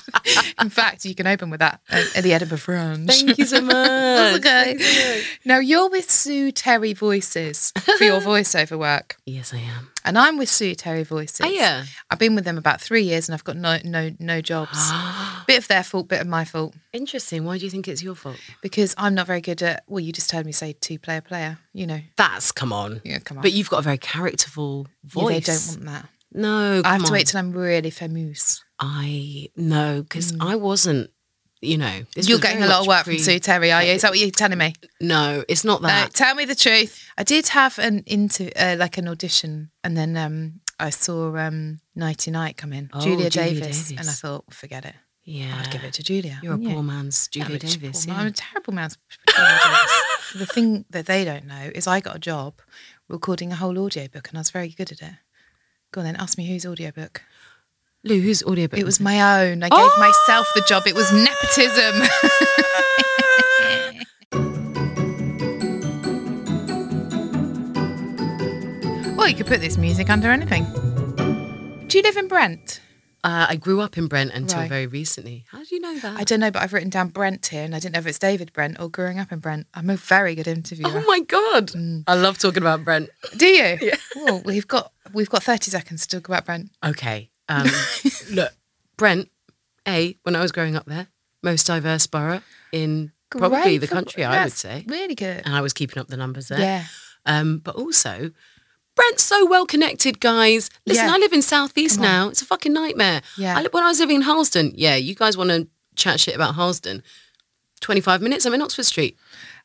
In 0.60 0.70
fact, 0.70 1.04
you 1.04 1.14
can 1.14 1.26
open 1.26 1.50
with 1.50 1.60
that 1.60 1.80
at, 1.88 2.16
at 2.16 2.22
the 2.24 2.32
Edinburgh 2.32 2.58
Fringe. 2.58 3.06
Thank 3.08 3.38
you 3.38 3.46
so 3.46 3.60
much. 3.74 4.36
Okay. 4.38 4.76
You. 4.78 5.24
Now 5.44 5.58
you're 5.58 5.88
with 5.90 6.08
Sue 6.10 6.52
Terry 6.52 6.92
Voices 6.92 7.72
for 7.98 8.04
your 8.04 8.20
voiceover 8.30 8.78
work, 8.78 9.16
Yes, 9.26 9.52
I 9.52 9.58
am. 9.58 9.90
and 10.04 10.16
I'm 10.18 10.38
with 10.38 10.48
Sue 10.48 10.74
Terry 10.74 11.02
Voices. 11.04 11.40
Oh, 11.44 11.48
yeah. 11.48 11.84
I've 12.10 12.18
been 12.20 12.34
with 12.36 12.44
them 12.44 12.58
about 12.58 12.80
three 12.80 13.02
years, 13.02 13.28
and 13.28 13.34
I've 13.34 13.44
got 13.44 13.56
no 13.56 13.78
no 13.84 14.10
no 14.20 14.40
jobs. 14.40 14.78
bit 15.52 15.58
of 15.58 15.68
their 15.68 15.82
fault, 15.84 16.08
bit 16.08 16.20
of 16.20 16.26
my 16.26 16.44
fault, 16.44 16.74
Interesting. 16.92 17.44
Why 17.44 17.58
do 17.58 17.64
you 17.64 17.70
think 17.70 17.88
it's 17.88 18.02
your 18.02 18.14
fault? 18.14 18.36
because 18.62 18.94
I'm 18.98 19.14
not 19.14 19.26
very 19.26 19.40
good 19.40 19.62
at. 19.62 19.84
Well, 19.86 20.00
you 20.00 20.12
just 20.12 20.30
heard 20.32 20.46
me 20.46 20.52
say 20.52 20.72
two 20.80 20.98
player 20.98 21.20
player. 21.20 21.58
You 21.72 21.86
know, 21.86 22.00
That's 22.16 22.52
come 22.52 22.72
on. 22.72 23.00
Yeah, 23.04 23.18
come 23.18 23.38
on. 23.38 23.42
But 23.42 23.52
you've 23.52 23.70
got 23.70 23.78
a 23.80 23.82
very 23.82 23.98
characterful 23.98 24.86
Yeah, 25.04 25.08
voice. 25.22 25.46
they 25.46 25.52
don't 25.52 25.66
want 25.68 25.84
that. 26.02 26.08
No, 26.34 26.82
I 26.84 26.92
have 26.92 27.02
to 27.02 27.06
on. 27.08 27.12
wait 27.12 27.26
till 27.26 27.38
I'm 27.38 27.52
really 27.52 27.90
famous. 27.90 28.64
I 28.78 29.48
no, 29.56 30.02
because 30.02 30.34
I 30.40 30.56
wasn't. 30.56 31.10
You 31.64 31.78
know, 31.78 31.86
Mm. 32.16 32.28
You're 32.28 32.40
getting 32.40 32.64
a 32.64 32.66
lot 32.66 32.80
of 32.80 32.86
work 32.88 33.04
pre- 33.04 33.14
from 33.18 33.22
Sue 33.22 33.38
Terry, 33.38 33.70
are 33.70 33.84
you? 33.84 33.92
Is 33.92 34.02
that 34.02 34.10
what 34.10 34.18
you're 34.18 34.32
telling 34.32 34.58
me? 34.58 34.74
No, 35.00 35.44
it's 35.48 35.64
not 35.64 35.80
No, 35.80 35.86
that. 35.86 36.12
tell 36.12 36.34
me 36.34 36.44
the 36.44 36.56
truth. 36.56 37.06
I 37.16 37.22
did 37.22 37.46
have 37.48 37.78
an 37.78 38.02
into 38.06 38.50
uh, 38.60 38.74
like 38.76 38.98
an 38.98 39.06
audition, 39.06 39.70
and 39.84 39.96
then 39.96 40.16
um, 40.16 40.60
I 40.80 40.90
saw 40.90 41.36
um, 41.36 41.78
Nighty 41.94 42.32
Night 42.32 42.56
come 42.56 42.72
in, 42.72 42.90
Oh, 42.92 43.00
Julia, 43.00 43.30
Julia 43.30 43.60
Davis, 43.60 43.90
and 43.90 44.00
I 44.00 44.02
Davis. 44.02 44.20
thought, 44.20 44.52
forget 44.52 44.84
it. 44.84 44.96
Yeah, 45.24 45.60
I'd 45.60 45.70
give 45.70 45.84
it 45.84 45.92
to 45.94 46.02
Julia. 46.02 46.40
You're 46.42 46.54
a 46.54 46.56
wouldn't 46.56 46.70
you? 46.70 46.74
poor 46.74 46.82
man's 46.82 47.28
Julia 47.28 47.58
Davis. 47.58 48.06
poor. 48.06 48.14
Yeah. 48.14 48.20
I'm 48.20 48.26
a 48.28 48.32
terrible 48.32 48.72
man's 48.72 48.98
Julia 49.28 49.58
Davis. 49.64 50.02
The 50.34 50.46
thing 50.46 50.86
that 50.88 51.04
they 51.04 51.26
don't 51.26 51.46
know 51.46 51.70
is 51.74 51.86
I 51.86 52.00
got 52.00 52.16
a 52.16 52.18
job 52.18 52.54
recording 53.06 53.52
a 53.52 53.56
whole 53.56 53.78
audiobook, 53.78 54.30
and 54.30 54.38
I 54.38 54.40
was 54.40 54.50
very 54.50 54.70
good 54.70 54.90
at 54.90 55.02
it. 55.02 55.12
Go 55.92 56.00
on 56.00 56.06
then, 56.06 56.16
ask 56.16 56.38
me 56.38 56.46
whose 56.46 56.64
audiobook. 56.64 57.20
Lou, 58.02 58.18
whose 58.18 58.42
audiobook? 58.42 58.78
It 58.78 58.84
was 58.84 58.98
my 58.98 59.46
own. 59.46 59.62
I 59.62 59.68
gave 59.68 59.98
myself 59.98 60.50
the 60.54 60.62
job. 60.62 60.86
It 60.86 60.94
was 60.94 61.12
oh! 61.12 61.16
nepotism. 61.22 62.00
well, 69.16 69.28
you 69.28 69.34
could 69.34 69.46
put 69.46 69.60
this 69.60 69.76
music 69.76 70.08
under 70.08 70.30
anything. 70.30 70.64
Do 71.88 71.98
you 71.98 72.02
live 72.02 72.16
in 72.16 72.26
Brent? 72.26 72.80
Uh, 73.24 73.46
I 73.50 73.56
grew 73.56 73.80
up 73.80 73.96
in 73.96 74.08
Brent 74.08 74.32
until 74.32 74.58
Right. 74.60 74.68
very 74.68 74.86
recently. 74.88 75.44
How 75.50 75.58
do 75.62 75.66
you 75.70 75.80
know 75.80 75.96
that? 76.00 76.18
I 76.18 76.24
don't 76.24 76.40
know, 76.40 76.50
but 76.50 76.60
I've 76.60 76.72
written 76.72 76.90
down 76.90 77.08
Brent 77.08 77.46
here, 77.46 77.62
and 77.62 77.72
I 77.74 77.78
didn't 77.78 77.94
know 77.94 78.00
if 78.00 78.06
it's 78.08 78.18
David 78.18 78.52
Brent 78.52 78.80
or 78.80 78.88
growing 78.88 79.20
up 79.20 79.30
in 79.30 79.38
Brent. 79.38 79.68
I'm 79.74 79.90
a 79.90 79.96
very 79.96 80.34
good 80.34 80.48
interviewer. 80.48 80.90
Oh 80.92 81.04
my 81.06 81.20
god! 81.20 81.68
Mm. 81.68 82.02
I 82.08 82.14
love 82.14 82.38
talking 82.38 82.62
about 82.64 82.84
Brent. 82.84 83.10
Do 83.36 83.46
you? 83.46 83.78
Yeah. 83.80 83.94
Well, 84.16 84.42
we've 84.44 84.66
got 84.66 84.92
we've 85.12 85.30
got 85.30 85.42
30 85.44 85.70
seconds 85.70 86.06
to 86.08 86.16
talk 86.18 86.26
about 86.28 86.46
Brent. 86.46 86.70
Okay. 86.84 87.30
Um, 87.48 87.68
look, 88.32 88.52
Brent, 88.96 89.28
A, 89.86 90.16
when 90.24 90.34
I 90.34 90.40
was 90.40 90.50
growing 90.50 90.74
up 90.74 90.86
there, 90.86 91.06
most 91.44 91.66
diverse 91.66 92.06
borough 92.08 92.42
in 92.72 93.12
probably 93.30 93.60
Great 93.62 93.78
the 93.78 93.86
for- 93.86 93.94
country, 93.94 94.24
I 94.24 94.42
would 94.44 94.52
say. 94.52 94.84
Really 94.88 95.14
good. 95.14 95.42
And 95.44 95.54
I 95.54 95.60
was 95.60 95.72
keeping 95.72 95.98
up 96.00 96.08
the 96.08 96.16
numbers 96.16 96.48
there. 96.48 96.58
Yeah. 96.58 96.84
Um, 97.24 97.58
but 97.58 97.76
also, 97.76 98.32
Brent's 98.94 99.22
so 99.22 99.46
well 99.46 99.64
connected, 99.66 100.20
guys. 100.20 100.68
Listen, 100.86 101.06
Yeah. 101.06 101.14
I 101.14 101.18
live 101.18 101.32
in 101.32 101.42
Southeast 101.42 101.96
Come 101.96 102.04
on. 102.04 102.10
now. 102.10 102.28
It's 102.28 102.42
a 102.42 102.44
fucking 102.46 102.72
nightmare. 102.72 103.22
Yeah. 103.38 103.56
I, 103.56 103.62
li- 103.62 103.68
when 103.72 103.84
I 103.84 103.88
was 103.88 104.00
living 104.00 104.16
in 104.16 104.22
Harlesden, 104.22 104.72
yeah, 104.74 104.96
you 104.96 105.14
guys 105.14 105.36
want 105.36 105.50
to 105.50 105.66
chat 105.96 106.20
shit 106.20 106.34
about 106.34 106.54
Harlesden. 106.54 107.02
25 107.80 108.20
minutes, 108.22 108.44
I'm 108.46 108.54
in 108.54 108.62
Oxford 108.62 108.84
Street. 108.84 109.16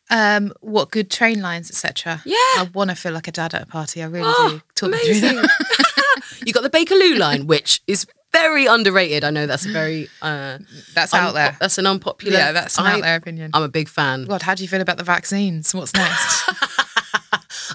Um, 0.09 0.53
what 0.61 0.89
good 0.91 1.11
train 1.11 1.41
lines, 1.41 1.69
etc. 1.69 2.21
Yeah. 2.25 2.35
I 2.37 2.69
want 2.73 2.89
to 2.89 2.95
feel 2.95 3.11
like 3.11 3.27
a 3.27 3.31
dad 3.31 3.53
at 3.53 3.61
a 3.63 3.65
party. 3.65 4.01
I 4.01 4.05
really 4.05 4.23
Oh, 4.25 4.49
do. 4.49 4.61
Talk 4.75 4.91
me 4.91 4.97
through 4.99 5.29
amazing. 5.29 5.35
that. 5.41 6.21
you 6.45 6.53
got 6.53 6.63
the 6.63 6.69
Bakerloo 6.69 7.17
line, 7.17 7.45
which 7.47 7.81
is 7.87 8.07
very 8.31 8.65
underrated. 8.67 9.23
I 9.25 9.29
know 9.31 9.45
that's 9.47 9.65
a 9.65 9.69
very 9.69 10.07
uh, 10.21 10.59
That's 10.95 11.13
out 11.13 11.33
there. 11.33 11.57
That's 11.59 11.77
an 11.77 11.85
unpopular. 11.87 12.37
Yeah, 12.37 12.51
that's 12.53 12.77
an 12.77 12.85
I- 12.85 12.93
out 12.95 13.01
there 13.01 13.15
opinion. 13.17 13.51
I'm 13.53 13.63
a 13.63 13.67
big 13.69 13.89
fan. 13.89 14.23
God, 14.25 14.41
how 14.43 14.55
do 14.55 14.63
you 14.63 14.69
feel 14.69 14.81
about 14.81 14.97
the 14.97 15.03
vaccines? 15.03 15.73
What's 15.75 15.93
next? 15.93 16.49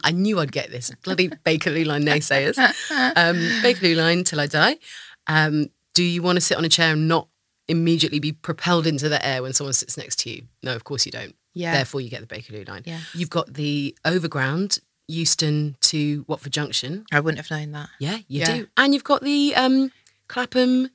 I 0.05 0.11
knew 0.13 0.39
I'd 0.41 0.53
get 0.53 0.71
this. 0.71 0.91
Bloody 1.05 1.29
Bakerloo 1.29 1.87
line 1.87 2.03
naysayers. 2.05 2.59
Um, 3.17 3.37
Bakerloo 3.63 3.97
line 3.97 4.25
till 4.25 4.41
I 4.41 4.47
die. 4.47 4.77
Um, 5.27 5.69
do 5.95 6.03
you 6.03 6.23
want 6.23 6.37
to 6.37 6.41
sit 6.41 6.57
on 6.57 6.65
a 6.65 6.69
chair 6.69 6.93
and 6.93 7.09
not 7.09 7.29
immediately 7.69 8.19
be 8.19 8.33
propelled 8.33 8.87
into 8.87 9.09
the 9.09 9.25
air 9.25 9.43
when 9.43 9.53
someone 9.53 9.73
sits 9.75 9.97
next 9.97 10.19
to 10.21 10.31
you? 10.31 10.43
No, 10.63 10.75
of 10.75 10.85
course 10.85 11.07
you 11.07 11.13
don't. 11.13 11.35
Yeah. 11.55 11.73
Therefore, 11.75 12.01
you 12.01 12.09
get 12.11 12.27
the 12.27 12.35
Bakerloo 12.35 12.67
line. 12.69 12.83
Yeah. 12.87 13.01
You've 13.15 13.31
got 13.31 13.53
the 13.55 13.97
overground, 14.05 14.79
Euston 15.09 15.77
to 15.83 16.25
Watford 16.29 16.53
Junction. 16.53 17.05
I 17.13 17.21
wouldn't 17.21 17.45
have 17.47 17.51
known 17.51 17.73
that. 17.73 17.89
Yeah, 17.99 18.19
you 18.29 18.41
Yeah. 18.41 18.57
do. 18.57 18.67
And 18.77 18.95
you've 18.95 19.05
got 19.05 19.23
the 19.23 19.55
um, 19.55 19.93
Clapham 20.29 20.89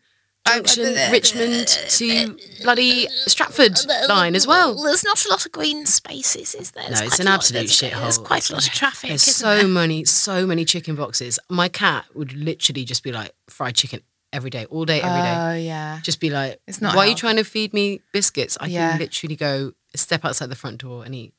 Junction, 0.56 1.12
Richmond 1.12 1.68
to 1.68 2.38
bloody 2.64 3.08
Stratford 3.28 3.78
line 4.08 4.36
as 4.36 4.48
well. 4.48 4.82
There's 4.82 5.04
not 5.04 5.26
a 5.26 5.30
lot 5.30 5.46
of 5.46 5.52
green 5.52 5.86
spaces, 5.86 6.56
is 6.56 6.72
there? 6.72 6.90
No, 6.90 6.98
it's 7.02 7.20
an 7.20 7.28
absolute 7.28 7.68
shithole. 7.68 8.02
There's 8.02 8.18
quite 8.18 8.50
a 8.50 8.54
lot 8.54 8.68
of 8.68 8.74
traffic. 8.74 9.10
There's 9.10 9.22
so 9.24 9.58
there? 9.58 9.68
many, 9.68 10.06
so 10.06 10.46
many 10.46 10.66
chicken 10.66 10.96
boxes. 10.96 11.40
My 11.50 11.68
cat 11.70 12.06
would 12.14 12.34
literally 12.34 12.86
just 12.86 13.04
be 13.04 13.12
like 13.12 13.32
fried 13.50 13.76
chicken 13.76 14.02
every 14.34 14.50
day, 14.50 14.66
all 14.66 14.86
day, 14.86 15.02
every 15.02 15.22
day. 15.22 15.36
Oh 15.38 15.56
yeah. 15.56 16.00
Just 16.04 16.20
be 16.20 16.30
like, 16.30 16.60
It's 16.68 16.82
not 16.82 16.96
Why 16.96 17.06
are 17.06 17.10
you 17.10 17.16
trying 17.16 17.38
to 17.38 17.44
feed 17.44 17.74
me 17.74 18.02
biscuits? 18.12 18.58
I 18.60 18.68
Yeah. 18.68 18.92
can 18.92 19.00
literally 19.00 19.36
go 19.36 19.74
step 19.96 20.26
outside 20.26 20.50
the 20.50 20.56
front 20.56 20.80
door 20.82 21.04
and 21.06 21.16
eat. 21.16 21.34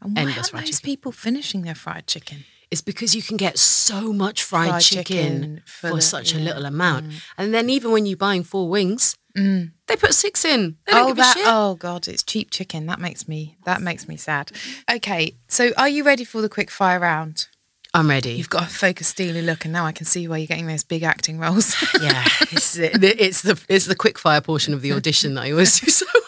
And 0.00 0.14
why 0.16 0.22
endless 0.22 0.50
fried 0.50 0.66
those 0.66 0.80
people 0.80 1.12
finishing 1.12 1.62
their 1.62 1.74
fried 1.74 2.06
chicken? 2.06 2.44
It's 2.70 2.80
because 2.80 3.16
you 3.16 3.22
can 3.22 3.36
get 3.36 3.58
so 3.58 4.12
much 4.12 4.44
fried, 4.44 4.68
Fried 4.68 4.82
chicken, 4.82 5.04
chicken 5.04 5.62
for, 5.66 5.88
for 5.88 5.96
the- 5.96 6.02
such 6.02 6.34
a 6.34 6.38
little 6.38 6.62
mm. 6.62 6.68
amount. 6.68 7.06
And 7.36 7.52
then 7.52 7.68
even 7.68 7.90
when 7.90 8.06
you're 8.06 8.16
buying 8.16 8.44
four 8.44 8.68
wings, 8.68 9.16
mm. 9.36 9.72
they 9.88 9.96
put 9.96 10.14
six 10.14 10.44
in. 10.44 10.76
They 10.86 10.92
oh, 10.94 11.12
that, 11.14 11.36
shit. 11.36 11.46
oh 11.46 11.74
god, 11.74 12.06
it's 12.06 12.22
cheap 12.22 12.50
chicken. 12.50 12.86
That 12.86 13.00
makes 13.00 13.26
me 13.26 13.56
that 13.64 13.82
makes 13.82 14.06
me 14.06 14.16
sad. 14.16 14.52
Okay, 14.90 15.36
so 15.48 15.72
are 15.76 15.88
you 15.88 16.04
ready 16.04 16.24
for 16.24 16.40
the 16.40 16.48
quick 16.48 16.70
fire 16.70 17.00
round? 17.00 17.48
I'm 17.92 18.08
ready. 18.08 18.34
You've 18.34 18.50
got 18.50 18.64
a 18.64 18.66
focus 18.66 19.08
steely 19.08 19.42
look, 19.42 19.64
and 19.64 19.72
now 19.72 19.84
I 19.84 19.90
can 19.90 20.06
see 20.06 20.28
why 20.28 20.38
you're 20.38 20.46
getting 20.46 20.68
those 20.68 20.84
big 20.84 21.02
acting 21.02 21.40
roles. 21.40 21.74
yeah, 22.00 22.22
it's 22.52 22.74
the, 22.74 23.24
it's 23.24 23.42
the 23.42 23.60
it's 23.68 23.86
the 23.86 23.96
quick 23.96 24.16
fire 24.16 24.40
portion 24.40 24.74
of 24.74 24.80
the 24.80 24.92
audition 24.92 25.34
that 25.34 25.46
I 25.46 25.50
always 25.50 25.80
do 25.80 25.90
so 25.90 26.06
well. 26.14 26.20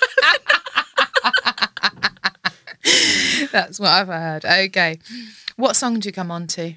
That's 3.53 3.79
what 3.79 3.91
I've 3.91 4.09
heard. 4.09 4.45
Okay, 4.45 4.99
what 5.62 5.76
song 5.76 6.00
do 6.00 6.09
you 6.09 6.12
come 6.12 6.31
on 6.31 6.47
to? 6.49 6.75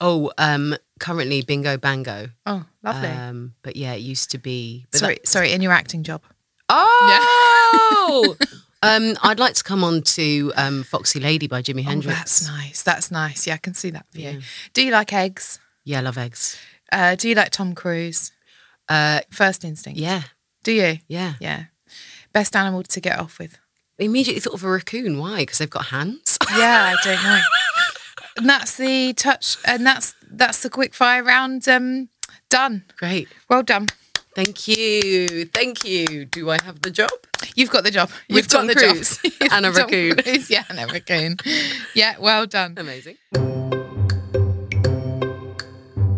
Oh, 0.00 0.30
um, 0.36 0.76
currently 1.00 1.40
bingo 1.42 1.78
bango. 1.78 2.28
Oh, 2.44 2.64
lovely. 2.82 3.08
Um, 3.08 3.54
but 3.62 3.76
yeah, 3.76 3.94
it 3.94 4.00
used 4.00 4.30
to 4.32 4.38
be. 4.38 4.84
sorry, 4.92 5.14
that- 5.14 5.26
sorry, 5.28 5.52
in 5.52 5.62
your 5.62 5.72
acting 5.72 6.02
job. 6.02 6.22
Oh. 6.68 8.36
Yeah. 8.38 8.46
um, 8.82 9.16
I'd 9.22 9.38
like 9.38 9.54
to 9.54 9.64
come 9.64 9.82
on 9.84 10.02
to 10.02 10.52
um, 10.56 10.82
Foxy 10.82 11.20
Lady 11.20 11.46
by 11.46 11.62
Jimi 11.62 11.80
Oh, 11.80 11.88
Hendrix. 11.88 12.18
that's 12.18 12.46
nice. 12.48 12.82
That's 12.82 13.10
nice. 13.10 13.46
Yeah, 13.46 13.54
I 13.54 13.58
can 13.58 13.72
see 13.74 13.90
that 13.90 14.06
for 14.12 14.18
you. 14.20 14.40
Do 14.74 14.82
you 14.84 14.90
like 14.90 15.12
eggs? 15.12 15.58
Yeah, 15.84 15.98
I 15.98 16.02
love 16.02 16.18
eggs. 16.18 16.58
Uh, 16.92 17.14
do 17.14 17.28
you 17.28 17.34
like 17.34 17.50
Tom 17.50 17.74
Cruise? 17.74 18.32
Uh, 18.88 19.20
First 19.30 19.64
instinct. 19.64 19.98
yeah, 19.98 20.22
Do 20.64 20.72
you? 20.72 20.98
yeah. 21.08 21.34
Yeah. 21.40 21.64
Best 22.32 22.54
animal 22.54 22.82
to 22.82 23.00
get 23.00 23.18
off 23.18 23.38
with? 23.38 23.58
Immediately 23.98 24.40
thought 24.40 24.54
of 24.54 24.62
a 24.64 24.68
raccoon. 24.70 25.18
Why? 25.18 25.38
Because 25.38 25.58
they've 25.58 25.70
got 25.70 25.86
hands. 25.86 26.36
Yeah, 26.56 26.94
I 26.94 26.96
don't 27.04 27.22
know. 27.22 27.40
And 28.36 28.48
that's 28.48 28.76
the 28.76 29.12
touch, 29.14 29.56
and 29.64 29.84
that's 29.86 30.14
that's 30.30 30.62
the 30.62 30.70
quick 30.70 30.94
fire 30.94 31.22
round. 31.22 31.68
Um, 31.68 32.08
done. 32.48 32.84
Great. 32.98 33.28
Well 33.48 33.62
done. 33.62 33.86
Thank 34.34 34.68
you. 34.68 35.46
Thank 35.46 35.84
you. 35.84 36.26
Do 36.26 36.50
I 36.50 36.58
have 36.62 36.82
the 36.82 36.90
job? 36.90 37.10
You've 37.54 37.70
got 37.70 37.84
the 37.84 37.90
job. 37.90 38.10
With 38.28 38.36
You've 38.36 38.48
got 38.48 38.58
Tom 38.58 38.66
the 38.66 38.74
Cruise 38.74 39.18
job. 39.18 39.32
and 39.52 39.64
a 39.66 39.72
raccoon. 39.72 40.16
Cruise, 40.16 40.50
Yeah, 40.54 40.64
and 40.68 40.78
a 40.78 40.86
raccoon. 40.86 41.36
Yeah, 41.94 42.16
well 42.18 42.46
done. 42.46 42.74
Amazing. 42.76 43.16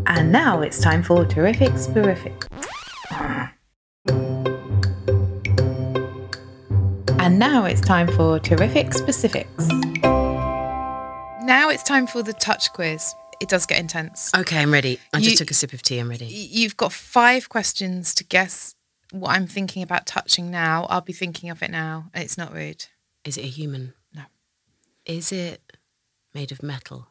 And 0.07 0.33
now 0.33 0.63
it's 0.63 0.81
time 0.81 1.03
for 1.05 1.25
terrific 1.25 1.73
sporific. 1.75 2.45
And 7.21 7.39
now 7.39 7.67
it's 7.67 7.81
time 7.81 8.09
for 8.09 8.39
terrific 8.41 8.95
specifics. 8.95 9.69
Now 11.49 11.71
it's 11.71 11.83
time 11.83 12.07
for 12.07 12.23
the 12.23 12.35
touch 12.35 12.71
quiz. 12.75 13.15
It 13.41 13.49
does 13.49 13.65
get 13.65 13.79
intense. 13.79 14.31
Okay, 14.37 14.59
I'm 14.61 14.71
ready. 14.71 15.01
I 15.15 15.19
just 15.19 15.31
You- 15.31 15.37
took 15.39 15.51
a 15.51 15.55
sip 15.55 15.73
of 15.73 15.81
tea. 15.81 15.99
I'm 15.99 16.11
ready. 16.11 16.27
You've 16.27 16.77
got 16.77 16.93
five 16.93 17.49
questions 17.49 18.15
to 18.17 18.25
guess 18.25 18.75
what 19.13 19.31
I'm 19.31 19.47
thinking 19.47 19.83
about 19.83 20.05
touching 20.05 20.51
now. 20.51 20.85
I'll 20.91 21.01
be 21.01 21.15
thinking 21.15 21.49
of 21.49 21.63
it 21.63 21.71
now, 21.71 22.11
and 22.13 22.23
it's 22.23 22.37
not 22.37 22.53
rude. 22.53 22.85
Is 23.25 23.39
it 23.39 23.45
a 23.47 23.49
human? 23.49 23.95
No. 24.15 24.25
Is 25.07 25.33
it 25.33 25.63
made 26.35 26.53
of 26.53 26.63
metal? 26.63 27.09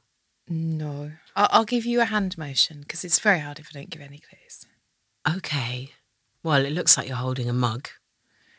No. 0.47 1.13
I'll, 1.35 1.47
I'll 1.49 1.65
give 1.65 1.87
you 1.87 1.99
a 2.01 2.05
hand 2.05 2.37
motion 2.37 2.81
because 2.81 3.03
it's 3.03 3.17
very 3.17 3.39
hard 3.39 3.57
if 3.57 3.69
I 3.73 3.79
don't 3.79 3.89
give 3.89 4.03
any 4.03 4.19
clues. 4.19 4.67
Okay. 5.37 5.93
Well, 6.43 6.63
it 6.63 6.73
looks 6.73 6.95
like 6.95 7.07
you're 7.07 7.17
holding 7.17 7.49
a 7.49 7.53
mug. 7.53 7.89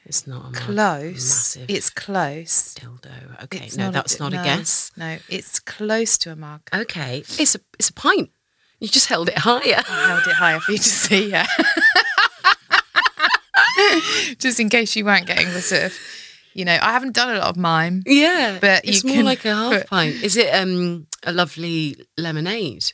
It's 0.09 0.27
not 0.27 0.49
a. 0.49 0.53
Close. 0.59 1.13
Massive 1.57 1.67
It's 1.71 1.91
close. 1.91 2.75
dildo. 2.75 3.45
Okay. 3.45 3.67
It's 3.67 3.77
no, 3.77 3.85
not 3.85 3.93
that's 3.93 4.17
di- 4.17 4.25
not 4.25 4.33
a 4.33 4.43
guess. 4.43 4.91
No, 4.97 5.19
it's 5.29 5.61
close 5.61 6.17
to 6.19 6.33
a 6.33 6.37
mug. 6.37 6.63
Okay. 6.75 7.19
It's 7.19 7.55
a 7.55 7.61
it's 7.79 7.91
a 7.91 7.93
pint. 7.93 8.31
You 8.81 8.89
just 8.89 9.07
held 9.09 9.29
it 9.29 9.37
higher. 9.39 9.83
I 9.89 10.07
held 10.09 10.27
it 10.27 10.35
higher 10.35 10.61
for 10.61 10.73
you 10.73 10.79
to 10.79 10.85
see, 10.85 11.31
yeah. 11.31 11.47
Just 14.39 14.61
in 14.61 14.69
case 14.69 14.95
you 14.97 15.05
weren't 15.05 15.27
getting 15.27 15.53
the 15.53 15.61
sort 15.61 15.85
of, 15.85 15.99
you 16.55 16.65
know, 16.65 16.79
I 16.81 16.93
haven't 16.93 17.15
done 17.15 17.35
a 17.35 17.39
lot 17.39 17.49
of 17.49 17.57
mime. 17.57 18.03
Yeah, 18.07 18.59
But 18.61 18.85
it's 18.85 19.05
more 19.05 19.17
can 19.17 19.25
like 19.25 19.45
a 19.45 19.55
half 19.55 19.87
pint. 19.87 20.15
Is 20.23 20.37
it 20.37 20.53
um 20.55 21.07
a 21.25 21.33
lovely 21.33 21.97
lemonade? 22.17 22.93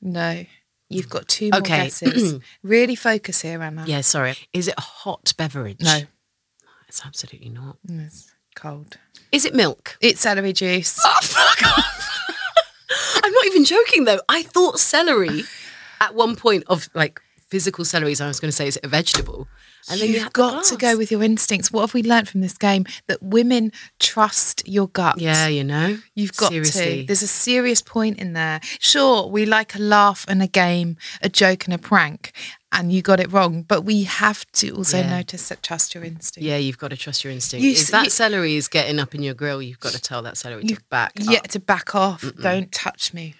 No, 0.00 0.44
you've 0.88 1.08
got 1.10 1.28
two 1.28 1.50
more 1.50 1.60
Okay. 1.60 1.84
guesses. 1.84 2.40
really 2.62 2.94
focus 2.96 3.42
here, 3.42 3.62
Anna. 3.62 3.84
Yeah, 3.86 4.00
sorry. 4.00 4.36
Is 4.52 4.68
it 4.68 4.74
a 4.78 4.80
hot 4.82 5.32
beverage? 5.36 5.80
No, 5.82 6.00
it's 6.90 7.06
absolutely 7.06 7.50
not. 7.50 7.76
Mm, 7.88 8.04
it's 8.06 8.32
cold. 8.56 8.96
Is 9.30 9.44
it 9.44 9.54
milk? 9.54 9.96
It's 10.00 10.20
celery 10.20 10.52
juice. 10.52 10.98
Oh, 11.04 11.18
fuck 11.22 11.62
off. 11.78 12.34
I'm 13.24 13.32
not 13.32 13.46
even 13.46 13.64
joking 13.64 14.06
though. 14.06 14.18
I 14.28 14.42
thought 14.42 14.80
celery 14.80 15.44
at 16.00 16.16
one 16.16 16.34
point 16.34 16.64
of 16.66 16.88
like 16.92 17.20
physical 17.46 17.84
celery, 17.84 18.16
I 18.20 18.26
was 18.26 18.40
going 18.40 18.48
to 18.50 18.56
say, 18.56 18.66
is 18.66 18.76
it 18.76 18.84
a 18.84 18.88
vegetable? 18.88 19.46
And 19.88 20.00
then 20.00 20.08
you 20.08 20.14
You've 20.20 20.32
got 20.32 20.64
to 20.64 20.76
go 20.76 20.96
with 20.96 21.12
your 21.12 21.22
instincts. 21.22 21.72
What 21.72 21.82
have 21.82 21.94
we 21.94 22.02
learned 22.02 22.28
from 22.28 22.40
this 22.40 22.58
game? 22.58 22.86
That 23.06 23.22
women 23.22 23.72
trust 23.98 24.66
your 24.68 24.88
gut. 24.88 25.18
Yeah, 25.20 25.46
you 25.46 25.64
know. 25.64 25.96
You've 26.14 26.36
got 26.36 26.50
Seriously. 26.50 27.00
to. 27.02 27.06
There's 27.06 27.22
a 27.22 27.28
serious 27.28 27.82
point 27.82 28.18
in 28.18 28.32
there. 28.32 28.60
Sure, 28.80 29.26
we 29.28 29.46
like 29.46 29.76
a 29.76 29.78
laugh 29.78 30.24
and 30.28 30.42
a 30.42 30.46
game, 30.48 30.96
a 31.22 31.28
joke 31.28 31.64
and 31.66 31.74
a 31.74 31.78
prank, 31.78 32.32
and 32.72 32.92
you 32.92 33.02
got 33.02 33.20
it 33.20 33.30
wrong. 33.32 33.62
But 33.62 33.82
we 33.82 34.04
have 34.04 34.50
to 34.52 34.70
also 34.70 34.98
Yeah. 34.98 35.10
notice 35.10 35.48
that 35.48 35.62
trust 35.62 35.94
your 35.94 36.04
instinct. 36.04 36.44
Yeah, 36.46 36.56
you've 36.56 36.78
got 36.78 36.88
to 36.88 36.96
trust 36.96 37.24
your 37.24 37.32
instinct. 37.32 37.64
You 37.64 37.72
if 37.72 37.88
that 37.88 38.04
you- 38.04 38.10
celery 38.10 38.56
is 38.56 38.68
getting 38.68 38.98
up 38.98 39.14
in 39.14 39.22
your 39.22 39.34
grill, 39.34 39.60
you've 39.62 39.80
got 39.80 39.92
to 39.92 40.00
tell 40.00 40.22
that 40.22 40.36
celery 40.36 40.64
to 40.64 40.78
back 40.88 41.12
Yeah, 41.16 41.38
up. 41.38 41.48
to 41.48 41.60
back 41.60 41.94
off. 41.94 42.24
Don't 42.40 42.70
touch 42.72 43.12
me. 43.14 43.34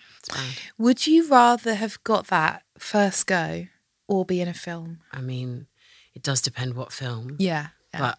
Would 0.79 1.07
you 1.07 1.29
rather 1.29 1.75
have 1.75 2.03
got 2.05 2.27
that 2.29 2.63
first 2.79 3.27
go 3.27 3.67
or 4.07 4.25
be 4.25 4.41
in 4.41 4.49
a 4.49 4.55
film? 4.55 5.01
I 5.13 5.21
mean, 5.21 5.67
it 6.15 6.23
does 6.23 6.41
depend 6.41 6.75
what 6.75 6.93
film. 6.93 7.37
Yeah. 7.39 7.69
yeah. 7.95 8.01
But 8.01 8.19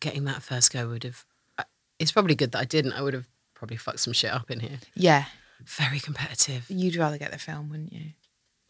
getting 0.00 0.24
that 0.24 0.42
first 0.42 0.72
go 0.72 0.88
would 0.88 1.04
have. 1.04 1.24
uh, 1.58 1.64
It's 1.98 2.12
probably 2.12 2.34
good 2.34 2.52
that 2.52 2.58
I 2.58 2.64
didn't. 2.64 2.92
I 2.94 3.02
would 3.02 3.14
have 3.14 3.28
probably 3.54 3.76
fucked 3.76 4.00
some 4.00 4.12
shit 4.12 4.32
up 4.32 4.50
in 4.50 4.60
here. 4.60 4.80
yeah. 4.94 5.26
Very 5.64 6.00
competitive. 6.00 6.64
You'd 6.68 6.96
rather 6.96 7.18
get 7.18 7.30
the 7.30 7.38
film, 7.38 7.70
wouldn't 7.70 7.92
you? 7.92 8.12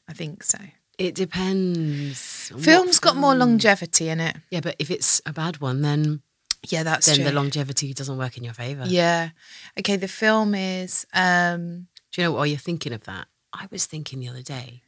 I 0.06 0.12
think 0.12 0.42
so. 0.44 0.58
It 1.02 1.14
depends. 1.14 2.52
Film's 2.60 2.98
got 2.98 3.16
more 3.16 3.34
longevity 3.34 4.08
in 4.08 4.20
it. 4.20 4.36
Yeah, 4.50 4.60
but 4.60 4.76
if 4.78 4.90
it's 4.90 5.20
a 5.26 5.32
bad 5.32 5.60
one, 5.60 5.82
then 5.82 6.22
Yeah, 6.68 6.82
that's 6.84 7.06
then 7.06 7.16
true. 7.16 7.24
the 7.24 7.32
longevity 7.32 7.92
doesn't 7.92 8.16
work 8.18 8.36
in 8.36 8.44
your 8.44 8.54
favour. 8.54 8.84
Yeah. 8.86 9.30
Okay, 9.78 9.96
the 9.96 10.08
film 10.08 10.54
is 10.54 11.06
um 11.12 11.88
Do 12.12 12.20
you 12.20 12.26
know 12.26 12.32
what? 12.32 12.38
While 12.38 12.46
you're 12.46 12.58
thinking 12.58 12.92
of 12.92 13.04
that, 13.04 13.26
I 13.52 13.66
was 13.70 13.86
thinking 13.86 14.20
the 14.20 14.28
other 14.28 14.42
day 14.42 14.82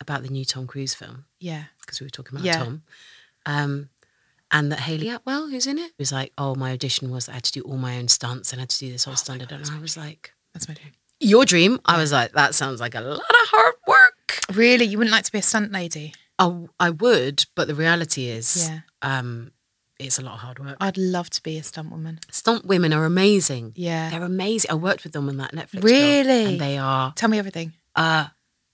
about 0.00 0.22
the 0.22 0.28
new 0.28 0.44
Tom 0.44 0.66
Cruise 0.66 0.94
film 0.94 1.26
yeah. 1.38 1.64
because 1.80 2.00
we 2.00 2.06
were 2.06 2.10
talking 2.10 2.34
about 2.36 2.44
Yeah. 2.44 2.58
Tom, 2.64 2.82
um, 3.46 3.88
and 4.50 4.70
that 4.72 4.80
Hayley 4.80 5.08
Atwell, 5.10 5.48
who's 5.48 5.66
in 5.66 5.78
it, 5.78 5.92
was 5.98 6.10
like, 6.12 6.32
"Oh, 6.36 6.54
my 6.56 6.72
audition 6.72 7.10
was 7.10 7.28
I 7.28 7.34
had 7.34 7.44
to 7.44 7.52
do 7.52 7.62
all 7.62 7.78
my 7.78 7.96
own 7.98 8.08
stunts 8.08 8.52
and 8.52 8.60
I 8.60 8.62
had 8.62 8.70
to 8.70 8.78
do 8.80 8.90
this 8.92 9.04
whole 9.04 9.16
stunt." 9.16 9.42
And 9.42 9.52
I 9.70 9.78
was 9.78 9.96
like, 9.96 10.32
That's 10.52 10.66
my 10.68 10.74
dream. 10.74 10.92
"Your 11.20 11.44
dream?" 11.44 11.78
I 11.84 11.96
was 11.98 12.10
like, 12.12 12.32
"That 12.32 12.54
sounds 12.54 12.80
like 12.80 12.94
a 12.96 13.00
lot 13.00 13.18
of 13.18 13.48
hard 13.52 13.74
work." 13.74 13.81
Really? 14.56 14.84
You 14.84 14.98
wouldn't 14.98 15.12
like 15.12 15.24
to 15.24 15.32
be 15.32 15.38
a 15.38 15.42
stunt 15.42 15.72
lady? 15.72 16.14
I, 16.38 16.66
I 16.80 16.90
would, 16.90 17.44
but 17.54 17.68
the 17.68 17.74
reality 17.74 18.26
is, 18.28 18.68
Yeah. 18.70 18.80
um, 19.02 19.52
it's 19.98 20.18
a 20.18 20.22
lot 20.22 20.34
of 20.34 20.40
hard 20.40 20.58
work. 20.58 20.76
I'd 20.80 20.96
love 20.98 21.30
to 21.30 21.42
be 21.42 21.58
a 21.58 21.62
stunt 21.62 21.90
woman. 21.90 22.18
Stunt 22.30 22.64
women 22.66 22.92
are 22.92 23.04
amazing. 23.04 23.72
Yeah. 23.76 24.10
They're 24.10 24.22
amazing. 24.24 24.70
I 24.70 24.74
worked 24.74 25.04
with 25.04 25.12
them 25.12 25.28
on 25.28 25.36
that 25.36 25.52
Netflix. 25.52 25.84
Really? 25.84 26.44
and 26.46 26.60
they 26.60 26.76
are 26.78 27.12
Tell 27.14 27.28
me 27.28 27.38
everything. 27.38 27.72
uh, 27.94 28.26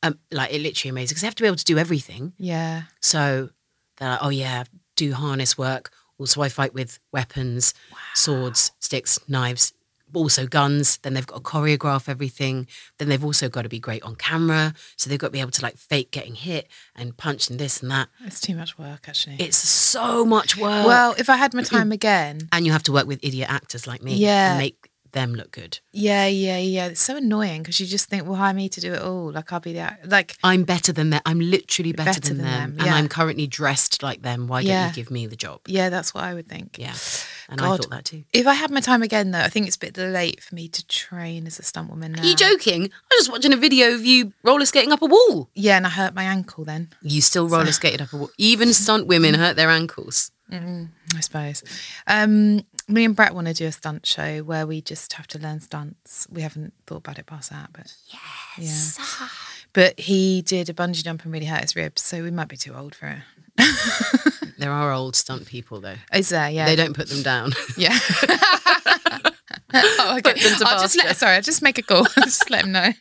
um, 0.02 0.18
like 0.30 0.52
it 0.54 0.60
literally 0.62 0.90
amazing 0.90 1.14
because 1.14 1.22
they 1.22 1.26
have 1.26 1.34
to 1.34 1.42
be 1.42 1.46
able 1.48 1.56
to 1.56 1.64
do 1.64 1.76
everything. 1.76 2.32
Yeah. 2.38 2.82
So 3.02 3.50
they're 3.98 4.10
like, 4.10 4.20
oh 4.22 4.28
yeah, 4.30 4.64
do 4.96 5.12
harness 5.12 5.58
work. 5.58 5.90
Also, 6.18 6.40
I 6.40 6.48
fight 6.48 6.72
with 6.72 6.98
weapons, 7.12 7.74
swords, 8.14 8.72
sticks, 8.78 9.18
knives, 9.28 9.72
also 10.14 10.46
guns. 10.46 10.98
Then 10.98 11.14
they've 11.14 11.26
got 11.26 11.36
to 11.36 11.40
choreograph 11.42 12.08
everything. 12.08 12.66
Then 12.98 13.08
they've 13.08 13.24
also 13.24 13.48
got 13.48 13.62
to 13.62 13.68
be 13.68 13.78
great 13.78 14.02
on 14.02 14.16
camera. 14.16 14.74
So 14.96 15.08
they've 15.10 15.18
got 15.18 15.28
to 15.28 15.32
be 15.32 15.40
able 15.40 15.50
to 15.52 15.62
like 15.62 15.76
fake 15.76 16.10
getting 16.10 16.34
hit 16.34 16.68
and 16.96 17.16
punch 17.16 17.50
and 17.50 17.58
this 17.58 17.82
and 17.82 17.90
that. 17.90 18.08
It's 18.24 18.40
too 18.40 18.54
much 18.54 18.78
work 18.78 19.08
actually. 19.08 19.36
It's 19.38 19.56
so 19.56 20.24
much 20.24 20.56
work. 20.56 20.86
well, 20.86 21.14
if 21.18 21.28
I 21.30 21.36
had 21.36 21.54
my 21.54 21.62
time 21.76 21.92
again. 21.92 22.48
and 22.52 22.66
you 22.66 22.72
have 22.72 22.82
to 22.84 22.92
work 22.92 23.06
with 23.06 23.20
idiot 23.22 23.50
actors 23.50 23.86
like 23.86 24.02
me 24.02 24.14
Yeah. 24.14 24.50
and 24.50 24.58
make 24.58 24.90
them 25.12 25.34
look 25.34 25.50
good. 25.52 25.80
Yeah, 25.90 26.26
yeah, 26.26 26.58
yeah. 26.58 26.88
It's 26.88 27.00
so 27.00 27.16
annoying 27.16 27.62
because 27.62 27.80
you 27.80 27.86
just 27.86 28.10
think, 28.10 28.26
well, 28.26 28.34
hire 28.34 28.52
me 28.52 28.68
to 28.68 28.78
do 28.80 28.92
it 28.92 29.00
all. 29.00 29.32
Like 29.32 29.50
I'll 29.54 29.58
be 29.58 29.72
the 29.72 29.96
like 30.04 30.36
I'm 30.44 30.64
better 30.64 30.92
than 30.92 31.08
them. 31.08 31.22
I'm 31.24 31.40
literally 31.40 31.92
better, 31.92 32.10
Better 32.10 32.20
than, 32.20 32.36
than 32.38 32.46
them. 32.46 32.76
them, 32.76 32.86
And. 32.86 32.94
I'm 32.94 33.08
currently 33.08 33.46
dressed 33.46 34.02
like 34.02 34.20
them. 34.20 34.48
Why 34.48 34.62
don't 34.62 34.88
you 34.88 34.92
give 34.94 35.10
me 35.10 35.26
the 35.26 35.34
job? 35.34 35.60
yeah, 35.66 35.88
that's 35.88 36.12
what 36.12 36.24
I 36.24 36.34
would 36.34 36.46
think. 36.46 36.76
Yeah. 36.78 36.92
And 37.50 37.60
I 37.60 37.64
God. 37.64 37.80
thought 37.80 37.90
that 37.90 38.04
too. 38.04 38.24
If 38.32 38.46
I 38.46 38.52
had 38.52 38.70
my 38.70 38.80
time 38.80 39.02
again, 39.02 39.30
though, 39.30 39.40
I 39.40 39.48
think 39.48 39.66
it's 39.66 39.76
a 39.76 39.78
bit 39.78 39.96
late 39.96 40.42
for 40.42 40.54
me 40.54 40.68
to 40.68 40.86
train 40.86 41.46
as 41.46 41.58
a 41.58 41.62
stunt 41.62 41.88
woman 41.88 42.12
now. 42.12 42.22
Are 42.22 42.26
you 42.26 42.36
joking? 42.36 42.82
I 42.84 43.14
was 43.16 43.20
just 43.26 43.32
watching 43.32 43.54
a 43.54 43.56
video 43.56 43.94
of 43.94 44.04
you 44.04 44.34
roller 44.42 44.66
skating 44.66 44.92
up 44.92 45.00
a 45.00 45.06
wall. 45.06 45.48
Yeah, 45.54 45.78
and 45.78 45.86
I 45.86 45.90
hurt 45.90 46.14
my 46.14 46.24
ankle 46.24 46.64
then. 46.64 46.90
You 47.00 47.22
still 47.22 47.48
roller 47.48 47.72
skated 47.72 48.02
up 48.02 48.12
a 48.12 48.16
wall. 48.18 48.30
Even 48.36 48.74
stunt 48.74 49.06
women 49.06 49.34
hurt 49.34 49.56
their 49.56 49.70
ankles. 49.70 50.30
I 50.50 51.20
suppose. 51.20 51.62
Um, 52.06 52.62
Me 52.86 53.04
and 53.04 53.14
Brett 53.14 53.34
want 53.34 53.46
to 53.48 53.54
do 53.54 53.66
a 53.66 53.72
stunt 53.72 54.06
show 54.06 54.42
where 54.42 54.66
we 54.66 54.80
just 54.80 55.12
have 55.14 55.26
to 55.28 55.38
learn 55.38 55.60
stunts. 55.60 56.26
We 56.30 56.40
haven't 56.42 56.72
thought 56.86 56.98
about 56.98 57.18
it 57.18 57.26
past 57.26 57.50
that, 57.50 57.70
but 57.72 57.94
yes. 58.58 58.98
yeah. 58.98 59.28
But 59.74 60.00
he 60.00 60.40
did 60.40 60.70
a 60.70 60.72
bungee 60.72 61.04
jump 61.04 61.24
and 61.24 61.32
really 61.32 61.44
hurt 61.46 61.60
his 61.60 61.76
ribs, 61.76 62.00
so 62.00 62.22
we 62.22 62.30
might 62.30 62.48
be 62.48 62.56
too 62.56 62.74
old 62.74 62.94
for 62.94 63.08
it. 63.08 63.18
There 64.58 64.70
are 64.72 64.92
old 64.92 65.16
stunt 65.16 65.46
people 65.46 65.80
though. 65.80 65.96
Is 66.12 66.28
there? 66.30 66.50
Yeah. 66.50 66.66
They 66.66 66.76
don't 66.76 66.94
put 66.94 67.08
them 67.08 67.22
down. 67.22 67.52
Yeah. 67.76 67.96
oh, 69.74 70.16
okay. 70.18 70.32
Put 70.32 70.40
them 70.42 70.58
to 70.58 70.64
I'll 70.66 70.80
just 70.80 70.96
let, 70.96 71.16
sorry, 71.16 71.34
I'll 71.36 71.42
just 71.42 71.62
make 71.62 71.78
a 71.78 71.82
call. 71.82 72.04
just 72.24 72.50
let 72.50 72.64
him 72.64 72.72
know. 72.72 72.92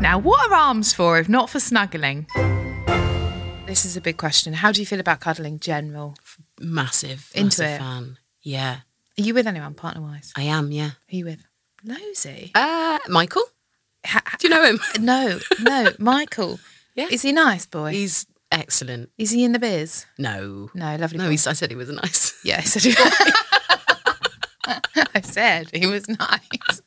Now, 0.00 0.18
what 0.18 0.50
are 0.50 0.54
arms 0.54 0.92
for 0.94 1.18
if 1.18 1.28
not 1.28 1.50
for 1.50 1.60
snuggling? 1.60 2.26
This 3.66 3.84
is 3.84 3.96
a 3.96 4.00
big 4.00 4.16
question. 4.16 4.54
How 4.54 4.72
do 4.72 4.80
you 4.80 4.86
feel 4.86 4.98
about 5.00 5.20
cuddling, 5.20 5.60
general? 5.60 6.14
Massive, 6.58 7.30
Into 7.34 7.62
massive 7.62 7.66
it. 7.66 7.78
fan. 7.78 8.18
Yeah, 8.42 8.76
Are 9.18 9.22
you 9.22 9.34
with 9.34 9.46
anyone, 9.46 9.74
partner 9.74 10.00
wise? 10.02 10.32
I 10.36 10.42
am. 10.44 10.72
Yeah. 10.72 10.90
Who 11.10 11.16
are 11.16 11.18
you 11.18 11.24
with? 11.26 11.44
Losey. 11.84 12.50
Uh, 12.54 12.98
Michael, 13.08 13.44
Ha- 14.06 14.36
do 14.38 14.48
you 14.48 14.54
know 14.54 14.64
him? 14.64 14.80
no, 15.00 15.38
no, 15.60 15.92
Michael. 15.98 16.58
Yeah. 16.96 17.06
Is 17.10 17.22
he 17.22 17.30
nice, 17.32 17.66
boy? 17.66 17.92
He's 17.92 18.26
excellent. 18.50 19.10
is 19.16 19.30
he 19.30 19.44
in 19.44 19.52
the 19.52 19.60
biz? 19.60 20.06
No, 20.18 20.70
No, 20.74 20.96
lovely. 20.96 21.18
no. 21.18 21.24
boy. 21.26 21.30
He's, 21.30 21.46
I 21.46 21.52
said 21.52 21.70
he 21.70 21.76
was 21.76 21.88
nice. 21.88 22.34
Yeah, 22.44 22.58
I 22.58 22.62
said 22.62 22.82
he 22.82 22.88
was. 22.90 23.14
I 25.14 25.20
said 25.22 25.70
he 25.72 25.86
was 25.86 26.08
nice. 26.08 26.82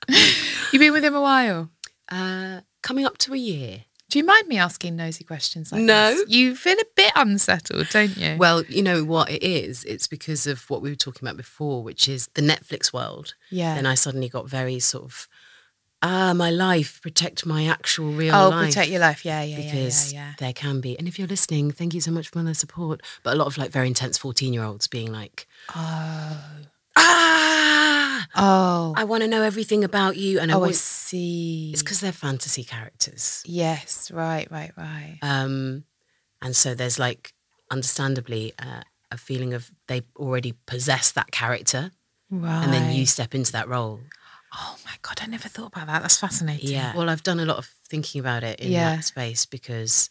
You've 0.72 0.80
been 0.82 0.94
with 0.94 1.04
him 1.06 1.16
a 1.16 1.22
while. 1.22 1.70
Uh, 2.10 2.62
coming 2.82 3.06
up 3.06 3.18
to 3.20 3.34
a 3.34 3.38
year. 3.38 3.86
Do 4.10 4.20
you 4.20 4.26
mind 4.26 4.48
me 4.48 4.58
asking 4.58 4.96
nosy 4.98 5.24
questions 5.24 5.72
like 5.72 5.82
No. 5.82 6.12
this? 6.14 6.26
You 6.30 6.56
feel 6.56 6.78
a 6.80 6.86
bit 6.96 7.12
unsettled, 7.16 7.88
don't 7.90 8.16
you? 8.16 8.36
Well, 8.38 8.64
you 8.66 8.84
know 8.84 9.04
what 9.04 9.32
it 9.32 9.42
is? 9.42 9.84
It's 9.86 10.08
because 10.08 10.46
of 10.46 10.70
what 10.70 10.82
we 10.84 10.90
were 10.90 10.96
talking 10.96 11.28
about 11.28 11.38
before, 11.38 11.82
which 11.82 12.08
is 12.08 12.28
the 12.36 12.42
Netflix 12.44 12.94
world. 12.94 13.34
yeah. 13.50 13.74
Then 13.76 13.86
I 13.88 13.96
suddenly 13.96 14.30
got 14.30 14.48
very 14.48 14.80
sort 14.80 15.06
of, 15.06 15.28
ah, 16.04 16.34
my 16.36 16.52
life, 16.52 17.02
protect 17.02 17.46
my 17.46 17.66
actual 17.66 18.12
real 18.12 18.34
life. 18.34 18.44
oh, 18.46 18.50
life. 18.50 18.68
protect 18.68 18.90
your 18.92 19.00
life. 19.00 19.26
Yeah, 19.26 19.42
yeah, 19.42 19.56
because 19.58 20.14
yeah, 20.14 20.20
yeah, 20.20 20.26
yeah. 20.28 20.34
there 20.38 20.54
can 20.54 20.82
be. 20.82 20.98
And 21.00 21.08
if 21.08 21.18
you're 21.18 21.28
listening, 21.28 21.72
thank 21.72 21.94
you 21.96 22.02
so 22.02 22.12
much 22.12 22.28
for 22.30 22.40
all 22.40 22.46
the 22.46 22.54
support. 22.54 23.02
But 23.24 23.34
a 23.34 23.38
lot 23.38 23.48
of 23.48 23.58
like 23.58 23.72
very 23.72 23.88
intense 23.88 24.18
14 24.18 24.54
year 24.54 24.64
olds 24.64 24.88
being 24.88 25.12
like, 25.12 25.48
Oh. 25.76 26.38
ah, 26.98 28.28
Oh. 28.36 28.94
I 28.98 29.04
want 29.04 29.22
to 29.24 29.28
know 29.28 29.42
everything 29.44 29.84
about 29.84 30.18
you. 30.18 30.40
And 30.40 30.52
I 30.52 30.56
oh, 30.56 30.58
I 30.58 30.62
want, 30.62 30.76
see. 30.76 31.72
it's 31.74 31.84
because 31.84 32.00
they're 32.00 32.12
fantasy 32.12 32.64
characters. 32.64 33.44
Yes, 33.46 34.12
right, 34.12 34.48
right, 34.52 34.72
right. 34.78 35.18
Um, 35.22 35.84
and 36.42 36.56
so 36.56 36.74
there's 36.76 37.00
like, 37.00 37.34
understandably, 37.72 38.54
uh, 38.60 38.82
a 39.12 39.18
feeling 39.18 39.54
of 39.54 39.72
they 39.88 40.02
already 40.16 40.56
possess 40.66 41.12
that 41.12 41.32
character. 41.32 41.92
right. 42.32 42.64
And 42.64 42.74
then 42.74 42.92
you 42.96 43.06
step 43.06 43.36
into 43.36 43.52
that 43.52 43.68
role. 43.68 44.00
Oh 44.56 44.78
my 44.86 44.92
God, 45.02 45.20
I 45.22 45.26
never 45.28 45.48
thought 45.50 45.68
about 45.74 45.88
that. 45.88 46.02
That's 46.04 46.18
fascinating. 46.20 46.70
Yeah. 46.72 46.96
Well, 46.96 47.10
I've 47.10 47.24
done 47.24 47.40
a 47.40 47.46
lot 47.46 47.58
of 47.58 47.66
thinking 47.88 48.20
about 48.22 48.44
it 48.44 48.60
in 48.60 48.72
Yeah. 48.72 48.96
that 48.96 49.04
space 49.04 49.46
because 49.46 50.10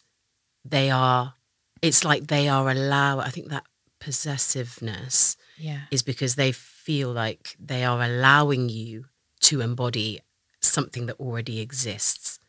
they 0.65 0.91
are, 0.91 1.35
it's 1.81 2.03
like 2.03 2.27
they 2.27 2.49
are 2.49 2.69
allow. 2.69 3.19
I 3.19 3.29
think 3.29 3.49
that 3.49 3.63
possessiveness 3.99 5.37
Yeah. 5.57 5.81
is 5.91 6.01
because 6.01 6.35
they 6.35 6.51
feel 6.51 7.11
like 7.11 7.55
they 7.59 7.83
are 7.85 8.01
allowing 8.01 8.69
you 8.69 9.05
to 9.41 9.61
embody 9.61 10.19
something 10.59 11.05
that 11.07 11.19
already 11.19 11.59
exists 11.59 12.39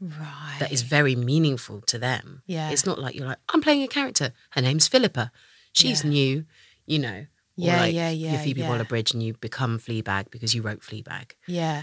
Right. 0.00 0.56
that 0.60 0.72
is 0.72 0.80
very 0.82 1.14
meaningful 1.14 1.82
to 1.82 1.98
them. 1.98 2.42
Yeah. 2.46 2.70
It's 2.70 2.86
not 2.86 2.98
like 2.98 3.14
you're 3.14 3.26
like, 3.26 3.38
I'm 3.50 3.60
playing 3.60 3.82
a 3.82 3.88
character. 3.88 4.32
Her 4.50 4.62
name's 4.62 4.88
Philippa. 4.88 5.30
She's 5.72 6.02
Yeah. 6.04 6.10
new, 6.10 6.46
you 6.86 6.98
know. 6.98 7.26
Yeah, 7.56 7.76
like 7.78 7.94
yeah, 7.94 8.10
You're 8.10 8.32
yeah, 8.32 8.38
Phoebe 8.38 8.60
yeah. 8.62 8.68
Waller 8.68 8.84
Bridge 8.84 9.12
and 9.12 9.22
you 9.22 9.34
become 9.34 9.78
Fleabag 9.78 10.30
because 10.30 10.54
you 10.54 10.62
wrote 10.62 10.80
Fleabag. 10.80 11.32
Yeah. 11.46 11.82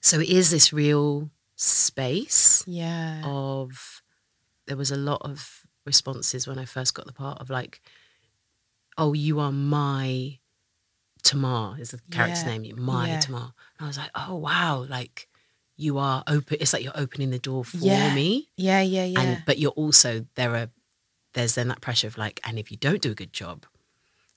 So 0.00 0.18
it 0.18 0.28
is 0.28 0.50
this 0.50 0.72
real 0.72 1.30
space 1.56 2.64
Yeah. 2.66 3.20
of 3.24 4.02
there 4.66 4.76
was 4.76 4.90
a 4.90 4.96
lot 4.96 5.22
of 5.22 5.62
responses 5.86 6.46
when 6.46 6.58
I 6.58 6.64
first 6.64 6.94
got 6.94 7.06
the 7.06 7.12
part 7.12 7.40
of 7.40 7.50
like, 7.50 7.80
oh, 8.98 9.12
you 9.12 9.38
are 9.40 9.52
my 9.52 10.38
Tamar 11.22 11.76
is 11.78 11.92
the 11.92 12.00
character's 12.10 12.44
Yeah, 12.46 12.58
name. 12.58 12.74
My 12.82 13.10
yeah. 13.10 13.18
Tamar. 13.18 13.52
And 13.78 13.84
I 13.84 13.86
was 13.86 13.98
like, 13.98 14.10
oh 14.14 14.34
wow, 14.36 14.84
like 14.88 15.28
you 15.76 15.98
are 15.98 16.24
open. 16.26 16.58
It's 16.60 16.72
like 16.72 16.82
you're 16.82 16.92
opening 16.98 17.30
the 17.30 17.38
door 17.38 17.64
for 17.64 17.76
Yeah, 17.76 18.12
me. 18.12 18.48
Yeah, 18.56 18.80
yeah, 18.82 19.04
yeah. 19.04 19.20
And 19.20 19.42
but 19.46 19.58
you're 19.58 19.70
also 19.72 20.26
there 20.34 20.54
are 20.56 20.68
there's 21.34 21.54
then 21.54 21.68
that 21.68 21.80
pressure 21.80 22.08
of 22.08 22.18
like, 22.18 22.40
and 22.44 22.58
if 22.58 22.70
you 22.70 22.76
don't 22.76 23.00
do 23.00 23.12
a 23.12 23.14
good 23.14 23.32
job, 23.32 23.64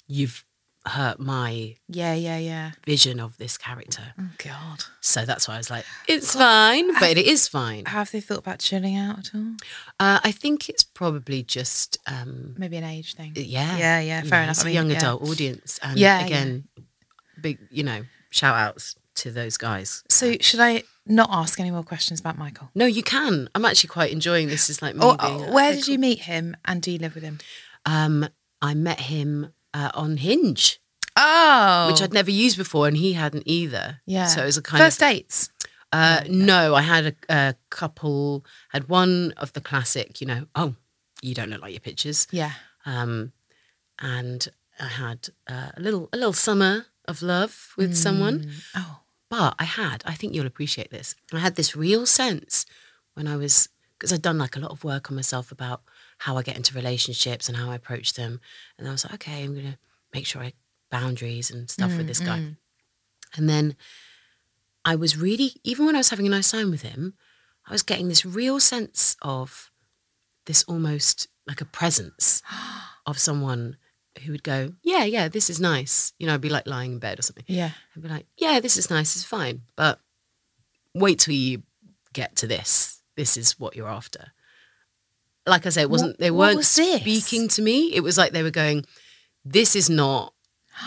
you've 0.07 0.43
hurt 0.87 1.19
my 1.19 1.75
yeah, 1.87 2.13
yeah, 2.13 2.37
yeah. 2.37 2.71
vision 2.85 3.19
of 3.19 3.35
this 3.37 3.57
character. 3.57 4.13
Oh 4.19 4.29
God. 4.37 4.83
So 5.01 5.25
that's 5.25 5.47
why 5.47 5.55
I 5.55 5.57
was 5.57 5.71
like, 5.71 5.83
it's 6.07 6.35
fine, 6.35 6.93
but 6.99 7.17
it 7.17 7.25
is 7.25 7.47
fine. 7.47 7.85
Have 7.85 8.11
they 8.11 8.21
thought 8.21 8.37
about 8.39 8.59
chilling 8.59 8.95
out 8.95 9.17
at 9.17 9.31
all? 9.33 9.53
Uh, 9.99 10.19
I 10.23 10.31
think 10.31 10.69
it's 10.69 10.83
probably 10.83 11.41
just 11.41 11.97
um, 12.05 12.53
Maybe 12.57 12.77
an 12.77 12.83
age 12.83 13.15
thing. 13.15 13.31
yeah, 13.35 13.77
Yeah, 13.77 13.99
yeah, 13.99 14.21
fair 14.23 14.43
enough. 14.43 14.57
It's 14.57 14.59
I 14.59 14.63
a 14.63 14.65
mean, 14.67 14.75
young 14.75 14.89
yeah. 14.91 14.97
adult 14.97 15.23
audience, 15.23 15.79
and 15.81 15.97
Yeah, 15.97 16.19
yeah. 16.19 16.25
again, 16.27 16.67
big 17.41 17.57
you 17.71 17.83
know 17.83 18.03
shout 18.29 18.55
outs 18.55 18.95
to 19.15 19.31
those 19.31 19.57
guys. 19.57 20.03
So 20.09 20.35
should 20.39 20.59
I 20.59 20.83
not 21.07 21.29
ask 21.31 21.59
any 21.59 21.71
more 21.71 21.83
questions 21.83 22.19
about 22.19 22.37
Michael? 22.37 22.69
No, 22.75 22.85
you 22.85 23.01
can. 23.01 23.49
I'm 23.55 23.65
actually 23.65 23.87
quite 23.89 24.11
enjoying 24.11 24.49
this. 24.49 24.69
Is 24.69 24.81
like 24.83 24.93
me 24.93 25.01
Oh, 25.03 25.15
being, 25.17 25.45
oh, 25.49 25.53
where 25.53 25.73
did 25.73 25.87
you 25.87 25.97
meet 25.97 26.19
him 26.19 26.55
and 26.65 26.79
do 26.81 26.91
you 26.91 26.99
live 26.99 27.15
with 27.15 27.23
him? 27.23 27.39
Um, 27.87 28.27
I 28.61 28.73
met 28.75 28.99
him 28.99 29.51
uh, 29.77 29.91
on 29.93 30.17
Hinge, 30.17 30.79
Oh, 31.17 31.88
which 31.91 32.01
I'd 32.01 32.13
never 32.13 32.31
used 32.31 32.57
before, 32.57 32.88
and 32.88 32.97
he 32.97 33.13
hadn't 33.13 33.43
either. 33.45 34.01
yeah. 34.05 34.27
So 34.27 34.41
it 34.41 34.45
was 34.45 34.57
a 34.57 34.61
kind 34.61 34.81
first 34.83 35.01
of 35.01 35.07
dates. 35.09 35.49
Uh, 35.91 36.21
no, 36.27 36.75
I 36.75 36.81
had 36.81 37.05
a, 37.05 37.13
a 37.29 37.55
couple. 37.69 38.43
Had 38.69 38.89
one 38.89 39.33
of 39.38 39.53
the 39.53 39.61
classic, 39.61 40.19
you 40.21 40.27
know. 40.27 40.41
Oh, 40.53 40.75
you 41.21 41.33
don't 41.33 41.49
look 41.49 41.61
like 41.61 41.71
your 41.71 41.79
pictures. 41.89 42.27
Yeah. 42.31 42.51
Um, 42.85 43.31
and 43.99 44.47
I 44.79 44.88
had 44.88 45.29
uh, 45.47 45.69
a 45.77 45.79
little 45.79 46.09
a 46.11 46.17
little 46.17 46.33
summer 46.33 46.88
of 47.07 47.21
love 47.21 47.73
with 47.77 47.95
someone. 47.95 48.51
Oh, 48.75 48.99
But 49.29 49.55
I 49.59 49.63
had, 49.63 50.03
I 50.05 50.15
think 50.15 50.33
you'll 50.33 50.47
appreciate 50.47 50.89
this. 50.91 51.15
I 51.31 51.39
had 51.39 51.55
this 51.55 51.75
real 51.75 52.05
sense 52.05 52.65
when 53.13 53.27
I 53.27 53.35
was, 53.38 53.69
because 53.97 54.11
I'd 54.11 54.21
done 54.23 54.38
like 54.39 54.55
a 54.57 54.59
lot 54.59 54.71
of 54.71 54.83
work 54.83 55.09
on 55.09 55.15
myself 55.15 55.51
about 55.51 55.81
how 56.17 56.38
I 56.38 56.43
get 56.43 56.56
into 56.58 56.73
relationships 56.73 57.47
and 57.47 57.58
how 57.58 57.69
I 57.69 57.75
approach 57.75 58.13
them. 58.13 58.39
And 58.78 58.88
I 58.88 58.91
was 58.91 59.06
like, 59.06 59.15
okay, 59.15 59.43
I'm 59.43 59.54
going 59.54 59.71
to 59.71 59.78
make 60.13 60.25
sure 60.25 60.41
I 60.41 60.54
boundaries 60.91 61.51
and 61.51 61.69
stuff 61.69 61.95
with 61.97 62.08
this 62.08 62.19
guy. 62.19 62.39
Mm, 62.39 62.43
mm. 62.43 62.58
And 63.36 63.49
then 63.49 63.75
I 64.86 64.95
was 64.95 65.17
really, 65.17 65.54
even 65.63 65.86
when 65.86 65.95
I 65.95 65.99
was 65.99 66.10
having 66.10 66.28
a 66.28 66.30
nice 66.30 66.51
time 66.51 66.71
with 66.71 66.84
him, 66.84 67.15
I 67.67 67.71
was 67.71 67.84
getting 67.84 68.08
this 68.08 68.25
real 68.25 68.60
sense 68.60 69.17
of 69.21 69.71
this 70.45 70.63
almost 70.63 71.28
like 71.47 71.62
a 71.62 71.65
presence 71.65 72.41
of 73.06 73.17
someone 73.17 73.78
who 74.23 74.32
would 74.32 74.43
go, 74.43 74.73
yeah, 74.84 75.04
yeah, 75.04 75.28
this 75.28 75.49
is 75.49 75.60
nice. 75.60 76.13
You 76.17 76.28
know, 76.28 76.36
I'd 76.36 76.41
be 76.41 76.49
like 76.49 76.67
lying 76.67 76.93
in 76.93 76.99
bed 76.99 77.19
or 77.19 77.23
something. 77.23 77.43
yeah. 77.47 77.71
I'd 77.95 78.04
be 78.04 78.08
like, 78.08 78.28
yeah, 78.38 78.60
this 78.60 78.78
is 78.78 78.89
nice, 78.89 79.15
it's 79.15 79.25
fine. 79.25 79.63
But 79.75 79.99
wait 80.93 81.19
till 81.19 81.34
you 81.34 81.63
get 82.13 82.36
to 82.38 82.47
this. 82.47 83.01
This 83.17 83.38
is 83.38 83.60
what 83.60 83.75
you're 83.75 83.89
after. 83.89 84.32
Like 85.47 85.65
I 85.65 85.69
said, 85.69 85.81
it 85.84 85.89
wasn't 85.89 86.12
What- 86.13 86.19
they 86.19 86.31
weren't 86.31 86.58
was 86.58 86.67
speaking 86.67 87.47
to 87.49 87.62
me. 87.62 87.93
It 87.93 88.01
was 88.01 88.17
like 88.17 88.31
they 88.31 88.43
were 88.43 88.51
going, 88.51 88.86
This 89.43 89.75
is 89.75 89.89
not 89.89 90.34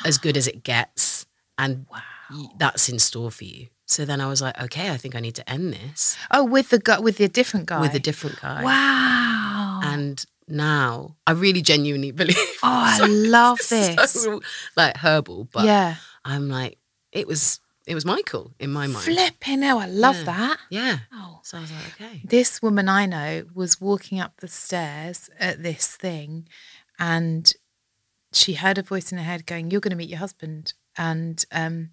as 0.05 0.19
good 0.19 0.37
as 0.37 0.47
it 0.47 0.63
gets. 0.65 1.27
And 1.57 1.87
y- 2.31 2.47
that's 2.59 2.89
in 2.89 2.99
store 2.99 3.31
for 3.31 3.45
you. 3.45 3.69
So 3.87 4.05
then 4.05 4.21
I 4.21 4.27
was 4.27 4.43
like, 4.43 4.61
okay, 4.61 4.91
I 4.91 4.99
think 4.99 5.15
I 5.17 5.21
need 5.21 5.35
to 5.37 5.49
end 5.51 5.73
this 5.73 6.15
Oh, 6.31 6.45
with 6.45 6.69
the 6.69 6.79
guy, 6.79 6.99
with 7.01 7.17
the 7.17 7.27
different 7.27 7.65
guy. 7.67 7.81
with 7.81 7.95
a 7.95 7.99
different 7.99 8.39
guy. 8.39 8.63
Wow. 8.63 9.81
And 9.83 10.23
now 10.47 11.17
I 11.27 11.31
really 11.33 11.63
genuinely 11.63 12.11
believe. 12.21 12.37
oh, 12.63 12.99
I 13.03 13.07
love 13.09 13.59
this. 13.71 14.11
so, 14.13 14.41
like 14.77 14.97
herbal, 14.99 15.49
but 15.53 15.65
yeah. 15.65 15.95
I'm 16.25 16.49
like, 16.51 16.77
it 17.13 17.27
was 17.27 17.61
it 17.89 17.95
was 17.95 18.05
Michael 18.05 18.53
in 18.61 18.71
my 18.71 18.87
mind. 18.87 19.05
Flipping 19.05 19.63
hell, 19.63 19.79
I 19.79 19.87
love 19.87 20.17
Yeah. 20.19 20.25
that. 20.25 20.59
Yeah. 20.71 20.99
Oh. 21.13 21.41
So 21.43 21.59
I 21.59 21.61
was 21.63 21.73
like, 21.73 22.01
okay. 22.01 22.21
This 22.25 22.61
woman 22.63 22.89
I 22.89 23.07
know 23.07 23.45
was 23.55 23.81
walking 23.81 24.21
up 24.21 24.41
the 24.41 24.49
stairs 24.49 25.31
at 25.41 25.63
this 25.63 25.97
thing 25.97 26.47
and 26.99 27.51
she 28.33 28.53
heard 28.55 28.77
a 28.79 28.83
voice 28.83 29.11
in 29.11 29.19
her 29.19 29.25
head 29.25 29.47
going, 29.47 29.71
You're 29.71 29.81
going 29.81 29.91
to 29.91 29.97
meet 29.97 30.11
your 30.11 30.19
husband 30.19 30.75
and 30.97 31.45
um, 31.51 31.91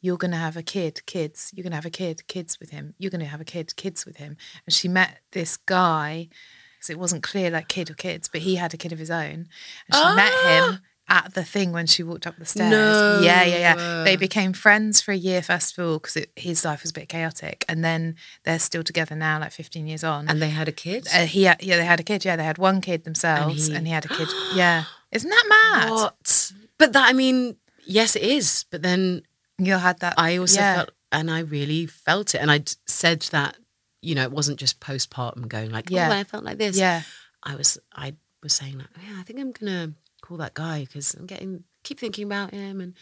you're 0.00 0.16
going 0.16 0.30
to 0.30 0.36
have 0.38 0.56
a 0.56 0.62
kid, 0.62 1.04
kids. 1.06 1.50
You're 1.54 1.64
going 1.64 1.72
to 1.72 1.76
have 1.76 1.84
a 1.86 1.90
kid, 1.90 2.26
kids 2.26 2.58
with 2.58 2.70
him. 2.70 2.94
You're 2.98 3.10
going 3.10 3.20
to 3.20 3.26
have 3.26 3.40
a 3.40 3.44
kid, 3.44 3.76
kids 3.76 4.06
with 4.06 4.16
him. 4.16 4.36
And 4.64 4.72
she 4.72 4.88
met 4.88 5.18
this 5.32 5.56
guy, 5.56 6.28
because 6.76 6.90
it 6.90 6.98
wasn't 6.98 7.24
clear 7.24 7.50
like 7.50 7.66
kid 7.68 7.90
or 7.90 7.94
kids, 7.94 8.28
but 8.28 8.40
he 8.42 8.54
had 8.56 8.72
a 8.72 8.76
kid 8.76 8.92
of 8.92 8.98
his 9.00 9.10
own. 9.10 9.48
And 9.88 9.94
she 9.94 10.14
met 10.14 10.32
him 10.46 10.80
at 11.08 11.34
the 11.34 11.42
thing 11.44 11.72
when 11.72 11.86
she 11.86 12.02
walked 12.02 12.26
up 12.26 12.36
the 12.38 12.44
stairs. 12.44 12.70
No. 12.70 13.20
Yeah, 13.22 13.42
yeah, 13.44 13.58
yeah. 13.74 14.04
They 14.04 14.16
became 14.16 14.52
friends 14.52 15.00
for 15.00 15.12
a 15.12 15.16
year, 15.16 15.40
first 15.42 15.78
of 15.78 15.84
all, 15.86 15.98
because 15.98 16.26
his 16.36 16.64
life 16.64 16.82
was 16.82 16.90
a 16.90 16.94
bit 16.94 17.08
chaotic. 17.08 17.64
And 17.68 17.82
then 17.84 18.16
they're 18.44 18.58
still 18.58 18.82
together 18.82 19.14
now, 19.16 19.40
like 19.40 19.52
15 19.52 19.86
years 19.86 20.04
on. 20.04 20.28
And 20.28 20.42
they 20.42 20.50
had 20.50 20.68
a 20.68 20.72
kid. 20.72 21.08
Uh, 21.14 21.26
he 21.26 21.44
had, 21.44 21.62
yeah, 21.62 21.76
they 21.76 21.84
had 21.84 22.00
a 22.00 22.02
kid. 22.02 22.24
Yeah, 22.24 22.36
they 22.36 22.44
had 22.44 22.58
one 22.58 22.80
kid 22.80 23.04
themselves, 23.04 23.68
And 23.68 23.76
and 23.78 23.86
he- 23.86 23.90
he, 23.90 23.94
had 23.94 24.04
a 24.04 24.08
kid. 24.08 24.28
Yeah, 24.54 24.84
Isn't 25.12 25.30
that 25.30 25.44
mad? 25.48 25.90
What? 25.90 26.52
But 26.78 26.92
that 26.92 27.08
I 27.08 27.12
mean, 27.12 27.56
yes, 27.86 28.14
it 28.14 28.22
is. 28.22 28.64
But 28.70 28.82
then 28.82 29.22
You 29.58 29.74
had 29.78 30.00
that. 30.00 30.14
I 30.18 30.36
also 30.36 30.60
yeah. 30.60 30.74
felt, 30.76 30.90
and 31.10 31.30
I 31.30 31.40
really 31.40 31.86
felt 31.86 32.34
it, 32.34 32.38
and 32.42 32.50
I 32.50 32.62
said 32.86 33.22
that 33.32 33.56
you 34.02 34.14
know 34.14 34.22
it 34.22 34.30
wasn't 34.30 34.60
just 34.60 34.78
postpartum 34.78 35.48
going 35.48 35.70
like, 35.70 35.90
Yeah. 35.90 36.08
oh, 36.10 36.12
I 36.12 36.24
felt 36.24 36.44
like 36.44 36.58
this. 36.58 36.76
Yeah. 36.78 37.02
I 37.42 37.56
was 37.56 37.78
I 37.92 38.14
was 38.42 38.52
saying 38.52 38.78
like, 38.78 38.88
yeah, 39.02 39.18
I 39.18 39.22
think 39.24 39.40
I'm 39.40 39.50
gonna 39.52 39.94
call 40.22 40.36
that 40.38 40.54
guy 40.54 40.80
because 40.84 41.14
I'm 41.14 41.26
getting 41.26 41.64
keep 41.84 41.98
thinking 42.00 42.24
about 42.24 42.52
him, 42.52 42.80
and 42.80 42.94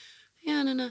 yeah, 0.43 0.63
no, 0.63 0.73
no, 0.73 0.91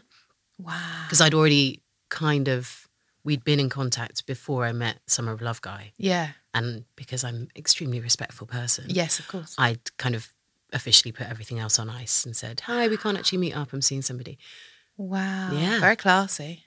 Wow. 0.59 1.03
because 1.05 1.21
I'd 1.21 1.33
already 1.33 1.81
kind 2.09 2.47
of 2.47 2.87
we'd 3.23 3.43
been 3.43 3.59
in 3.59 3.69
contact 3.69 4.25
before 4.27 4.65
I 4.65 4.71
met 4.71 4.99
Summer 5.07 5.31
of 5.31 5.41
Love 5.41 5.59
guy, 5.61 5.93
Yeah. 5.97 6.29
and 6.53 6.85
because 6.95 7.23
I'm 7.23 7.35
an 7.35 7.47
extremely 7.55 7.99
respectful 7.99 8.45
person, 8.47 8.85
Yes, 8.87 9.17
of 9.19 9.27
course. 9.27 9.55
I'd 9.57 9.95
kind 9.97 10.13
of 10.15 10.31
officially 10.73 11.11
put 11.11 11.27
everything 11.27 11.57
else 11.59 11.79
on 11.79 11.89
ice 11.89 12.25
and 12.25 12.35
said, 12.35 12.59
hi, 12.61 12.87
we 12.87 12.97
can't 12.97 13.17
actually 13.17 13.37
meet 13.39 13.55
up. 13.55 13.71
I'm 13.73 13.81
seeing 13.81 14.01
somebody. 14.01 14.37
Wow. 14.97 15.51
Yeah. 15.53 15.79
Very 15.79 15.95
classy. 15.95 16.63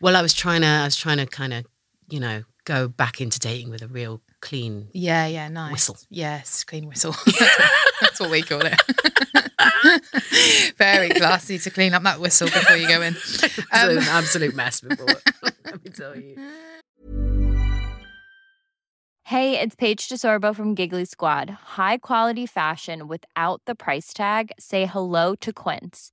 Well, 0.00 0.14
I 0.14 0.22
was 0.22 0.34
trying 0.34 0.60
to, 0.60 0.66
I 0.66 0.84
was 0.84 0.96
trying 0.96 1.16
to 1.18 1.26
kind 1.26 1.52
of, 1.54 1.64
you 2.08 2.20
know, 2.20 2.42
go 2.66 2.88
back 2.88 3.20
into 3.20 3.38
dating 3.38 3.70
with 3.70 3.80
a 3.80 3.88
real 3.88 4.20
clean. 4.40 4.88
Yeah, 4.92 5.26
yeah, 5.26 5.48
nice. 5.48 5.72
Whistle. 5.72 5.96
Yes, 6.10 6.64
clean 6.64 6.86
whistle. 6.86 7.14
That's 8.02 8.20
what 8.20 8.30
we 8.30 8.42
call 8.42 8.60
it. 8.62 8.74
Very 10.76 11.08
classy 11.08 11.58
to 11.58 11.70
clean 11.70 11.94
up 11.94 12.02
that 12.02 12.20
whistle 12.20 12.48
before 12.48 12.76
you 12.76 12.86
go 12.88 13.00
in. 13.00 13.14
It 13.14 13.58
Um, 13.72 13.90
an 13.90 13.98
absolute 13.98 14.54
mess 14.54 14.80
before. 14.80 15.06
Let 15.64 15.84
me 15.84 15.90
tell 15.90 16.14
you. 16.16 16.36
Hey, 19.24 19.58
it's 19.58 19.74
Paige 19.74 20.08
DeSorbo 20.08 20.54
from 20.54 20.74
Giggly 20.74 21.04
Squad. 21.04 21.50
High 21.50 21.98
quality 21.98 22.46
fashion 22.46 23.08
without 23.08 23.60
the 23.66 23.74
price 23.74 24.12
tag. 24.12 24.52
Say 24.58 24.86
hello 24.86 25.34
to 25.36 25.52
Quince. 25.52 26.12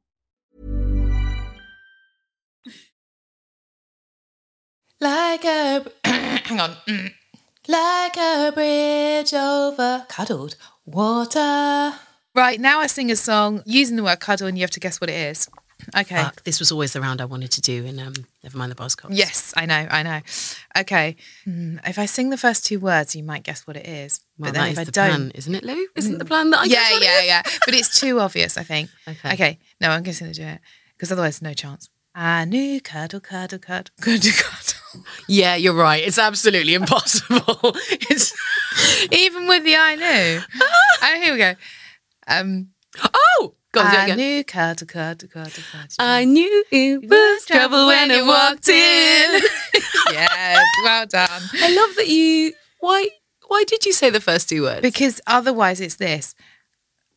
Like 4.99 5.45
a 5.45 5.85
hang 6.05 6.59
on. 6.59 6.75
Mm. 6.87 7.11
Like 7.67 8.17
a 8.17 8.51
bridge 8.53 9.33
over 9.33 10.05
cuddled 10.07 10.55
water. 10.85 11.93
Right, 12.33 12.59
now 12.59 12.79
I 12.79 12.87
sing 12.87 13.11
a 13.11 13.15
song 13.15 13.61
using 13.65 13.97
the 13.97 14.03
word 14.03 14.19
cuddle 14.19 14.47
and 14.47 14.57
you 14.57 14.63
have 14.63 14.71
to 14.71 14.79
guess 14.79 15.01
what 15.01 15.09
it 15.09 15.15
is. 15.15 15.49
Okay. 15.95 16.15
Fuck, 16.15 16.43
this 16.43 16.59
was 16.59 16.71
always 16.71 16.93
the 16.93 17.01
round 17.01 17.19
I 17.21 17.25
wanted 17.25 17.51
to 17.51 17.61
do 17.61 17.83
in 17.83 17.99
um, 17.99 18.13
Never 18.43 18.57
Mind 18.57 18.71
the 18.71 18.75
Buzzcocks. 18.75 19.09
Yes, 19.17 19.53
I 19.57 19.65
know, 19.65 19.87
I 19.89 20.03
know. 20.03 20.21
Okay. 20.77 21.15
Mm, 21.47 21.79
if 21.87 21.97
I 21.97 22.05
sing 22.05 22.29
the 22.29 22.37
first 22.37 22.65
two 22.65 22.79
words, 22.79 23.15
you 23.15 23.23
might 23.23 23.43
guess 23.43 23.65
what 23.67 23.75
it 23.75 23.87
is. 23.87 24.21
Well, 24.37 24.51
but 24.51 24.53
then 24.53 24.63
that 24.63 24.67
if 24.67 24.73
is 24.73 24.79
I 24.79 24.83
the 24.83 24.91
don't, 24.91 25.09
plan, 25.09 25.31
isn't 25.35 25.55
it, 25.55 25.63
Lou? 25.63 25.87
Isn't 25.95 26.17
the 26.19 26.25
plan 26.25 26.51
that 26.51 26.59
I 26.59 26.65
yeah, 26.65 26.99
yeah, 26.99 27.21
yeah. 27.21 27.41
But 27.65 27.73
it's 27.73 27.99
too 27.99 28.19
obvious, 28.19 28.57
I 28.57 28.63
think. 28.63 28.89
Okay. 29.07 29.33
Okay. 29.33 29.59
No, 29.79 29.89
I'm 29.89 30.03
just 30.03 30.19
going 30.19 30.31
to 30.31 30.39
do 30.39 30.45
it 30.45 30.59
because 30.95 31.11
otherwise, 31.11 31.41
no 31.41 31.53
chance. 31.53 31.89
I 32.13 32.45
knew 32.45 32.81
cuddle, 32.81 33.21
cuddle, 33.21 33.59
cuddle, 33.59 33.93
cuddle, 34.01 34.31
cuddle. 34.31 35.05
Yeah, 35.27 35.55
you're 35.55 35.73
right. 35.73 36.03
It's 36.05 36.17
absolutely 36.17 36.73
impossible. 36.73 37.59
it's 38.09 38.33
Even 39.11 39.47
with 39.47 39.63
the 39.63 39.75
I 39.77 39.95
knew. 39.95 40.41
oh, 40.61 41.19
here 41.21 41.31
we 41.33 41.37
go. 41.37 41.53
Um, 42.27 42.69
oh, 43.13 43.53
go 43.71 43.79
on, 43.81 43.87
I 43.87 44.03
again. 44.05 44.17
knew 44.17 44.43
cuddle, 44.43 44.87
cuddle, 44.87 45.29
cuddle, 45.29 45.63
cuddle. 45.71 45.87
I 45.99 46.25
knew 46.25 46.65
it 46.71 47.09
was 47.09 47.45
trouble 47.45 47.87
when 47.87 48.11
it 48.11 48.25
walked 48.25 48.67
in. 48.67 49.41
yes, 50.11 50.65
well 50.83 51.05
done. 51.05 51.41
I 51.61 51.73
love 51.73 51.95
that 51.95 52.07
you. 52.07 52.53
Why? 52.79 53.07
Why 53.47 53.63
did 53.67 53.85
you 53.85 53.93
say 53.93 54.09
the 54.09 54.21
first 54.21 54.49
two 54.49 54.63
words? 54.63 54.81
Because 54.81 55.19
otherwise, 55.27 55.81
it's 55.81 55.95
this. 55.95 56.35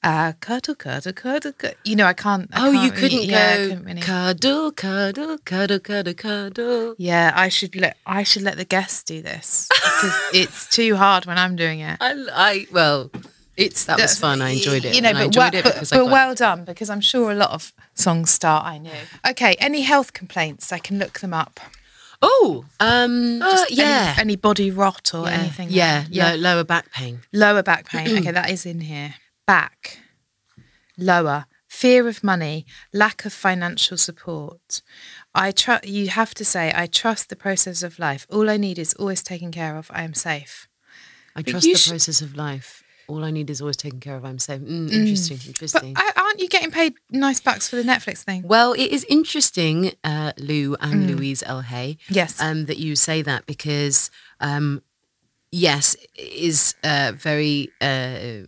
Uh, 0.04 0.32
cuddle, 0.38 0.74
cuddle, 0.74 1.14
cuddle, 1.14 1.52
cuddle. 1.52 1.76
You 1.82 1.96
know, 1.96 2.04
I 2.04 2.12
can't. 2.12 2.50
I 2.52 2.68
oh, 2.68 2.70
you 2.70 2.90
can't 2.90 2.96
really- 2.96 3.00
couldn't 3.00 3.24
yeah, 3.30 3.38
I 3.38 3.56
go 3.56 3.68
couldn't 3.68 3.84
really- 3.84 4.00
cuddle, 4.02 4.72
cuddle, 4.72 5.38
cuddle, 5.38 5.78
cuddle, 5.78 6.14
cuddle. 6.14 6.94
Yeah, 6.98 7.32
I 7.34 7.48
should 7.48 7.74
let 7.74 7.96
I 8.04 8.22
should 8.22 8.42
let 8.42 8.58
the 8.58 8.66
guests 8.66 9.02
do 9.02 9.22
this 9.22 9.68
because 9.72 10.14
it's 10.34 10.68
too 10.68 10.96
hard 10.96 11.24
when 11.24 11.38
I'm 11.38 11.56
doing 11.56 11.80
it. 11.80 11.96
I, 12.02 12.12
I 12.32 12.66
well, 12.70 13.10
it's 13.56 13.86
that 13.86 13.98
was 13.98 14.18
fun. 14.18 14.42
I 14.42 14.50
enjoyed 14.50 14.84
it. 14.84 14.94
You 14.94 15.00
know, 15.00 15.14
but, 15.14 15.22
enjoyed 15.24 15.54
well, 15.54 15.60
it 15.60 15.64
but, 15.64 15.72
because 15.74 15.92
I 15.92 15.96
but 15.96 16.06
well 16.10 16.34
done 16.34 16.64
because 16.66 16.90
I'm 16.90 17.00
sure 17.00 17.32
a 17.32 17.34
lot 17.34 17.52
of 17.52 17.72
songs 17.94 18.30
start. 18.30 18.66
I 18.66 18.76
knew. 18.76 18.90
Okay, 19.26 19.56
any 19.58 19.80
health 19.82 20.12
complaints? 20.12 20.70
I 20.70 20.80
can 20.80 20.98
look 20.98 21.20
them 21.20 21.32
up. 21.32 21.60
Oh, 22.20 22.66
um, 22.78 23.40
any- 23.42 23.74
yeah, 23.74 24.14
any, 24.18 24.36
body 24.36 24.70
rot 24.70 25.14
or 25.14 25.26
yeah, 25.26 25.32
anything. 25.32 25.68
Yeah, 25.70 26.02
that. 26.02 26.10
yeah. 26.10 26.30
lo- 26.32 26.36
lower 26.36 26.64
back 26.64 26.90
pain. 26.92 27.20
Lower 27.32 27.62
back 27.62 27.88
pain. 27.88 28.08
Okay, 28.18 28.30
that 28.32 28.50
is 28.50 28.66
in 28.66 28.80
here. 28.80 29.14
Back. 29.46 29.98
Lower. 30.96 31.46
Fear 31.68 32.08
of 32.08 32.22
money. 32.24 32.64
Lack 32.92 33.24
of 33.24 33.32
financial 33.32 33.96
support. 33.96 34.80
I 35.34 35.50
trust. 35.50 35.86
You 35.86 36.08
have 36.08 36.32
to 36.34 36.44
say, 36.44 36.72
I 36.74 36.86
trust 36.86 37.28
the 37.28 37.36
process 37.36 37.82
of 37.82 37.98
life. 37.98 38.26
All 38.30 38.48
I 38.48 38.56
need 38.56 38.78
is 38.78 38.94
always 38.94 39.22
taken 39.22 39.50
care 39.50 39.76
of. 39.76 39.90
I 39.92 40.02
am 40.04 40.14
safe. 40.14 40.68
I 41.36 41.42
But 41.42 41.50
trust 41.50 41.64
the 41.66 41.74
sh- 41.74 41.88
process 41.88 42.22
of 42.22 42.36
life. 42.36 42.82
All 43.06 43.22
I 43.24 43.30
need 43.32 43.50
is 43.50 43.60
always 43.60 43.76
taken 43.76 44.00
care 44.00 44.16
of. 44.16 44.24
I'm 44.24 44.38
safe. 44.38 44.60
Mm, 44.62 44.90
interesting, 44.90 45.36
But 45.38 45.46
interesting. 45.48 45.92
I- 45.96 46.12
aren't 46.16 46.40
you 46.40 46.48
getting 46.48 46.70
paid 46.70 46.94
nice 47.10 47.38
bucks 47.40 47.68
for 47.68 47.76
the 47.76 47.82
Netflix 47.82 48.18
thing? 48.22 48.42
well, 48.44 48.72
it 48.72 48.90
is 48.90 49.04
interesting, 49.10 49.92
uh, 50.04 50.32
Lou 50.38 50.74
and 50.80 51.06
Louise 51.10 51.42
L. 51.44 51.60
Hay, 51.60 51.98
Mm. 52.08 52.14
Yes. 52.16 52.40
um, 52.40 52.64
that 52.66 52.78
you 52.78 52.96
say 52.96 53.20
that 53.20 53.44
because, 53.46 54.10
um, 54.40 54.80
yes, 55.54 55.94
it 56.14 56.32
is 56.32 56.74
uh, 56.82 57.12
very 57.14 57.70
uh, 57.80 58.40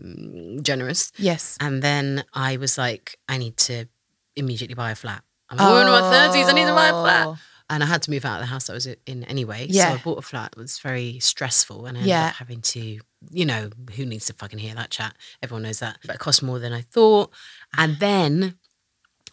generous. 0.62 1.12
yes. 1.16 1.56
And 1.60 1.82
then 1.82 2.24
I 2.34 2.56
was 2.56 2.76
like, 2.76 3.18
I 3.28 3.38
need 3.38 3.56
to 3.58 3.86
immediately 4.34 4.74
buy 4.74 4.90
a 4.90 4.94
flat. 4.94 5.22
I'm 5.48 5.58
oh. 5.60 5.80
in 5.80 5.86
my 5.86 6.10
thirties. 6.10 6.48
I 6.48 6.52
need 6.52 6.66
to 6.66 6.74
buy 6.74 6.88
a 6.88 6.92
flat. 6.92 7.26
Oh. 7.28 7.38
And 7.68 7.82
I 7.82 7.86
had 7.86 8.02
to 8.02 8.10
move 8.10 8.24
out 8.24 8.36
of 8.36 8.42
the 8.42 8.46
house 8.46 8.70
I 8.70 8.74
was 8.74 8.86
in 8.86 9.24
anyway. 9.24 9.66
Yeah. 9.68 9.88
So 9.88 9.94
I 9.94 9.98
bought 9.98 10.18
a 10.18 10.22
flat. 10.22 10.54
It 10.56 10.58
was 10.58 10.78
very 10.78 11.18
stressful. 11.18 11.86
And 11.86 11.96
I 11.96 12.00
ended 12.00 12.08
Yeah. 12.08 12.26
up 12.26 12.34
having 12.34 12.60
to, 12.62 13.00
you 13.30 13.44
know, 13.44 13.70
who 13.96 14.06
needs 14.06 14.26
to 14.26 14.34
fucking 14.34 14.58
hear 14.60 14.74
that 14.74 14.90
chat? 14.90 15.16
Everyone 15.42 15.62
knows 15.64 15.80
that. 15.80 15.98
But 16.04 16.16
it 16.16 16.18
cost 16.20 16.42
more 16.42 16.60
than 16.60 16.72
I 16.72 16.82
thought. 16.82 17.32
And 17.76 17.98
then 17.98 18.58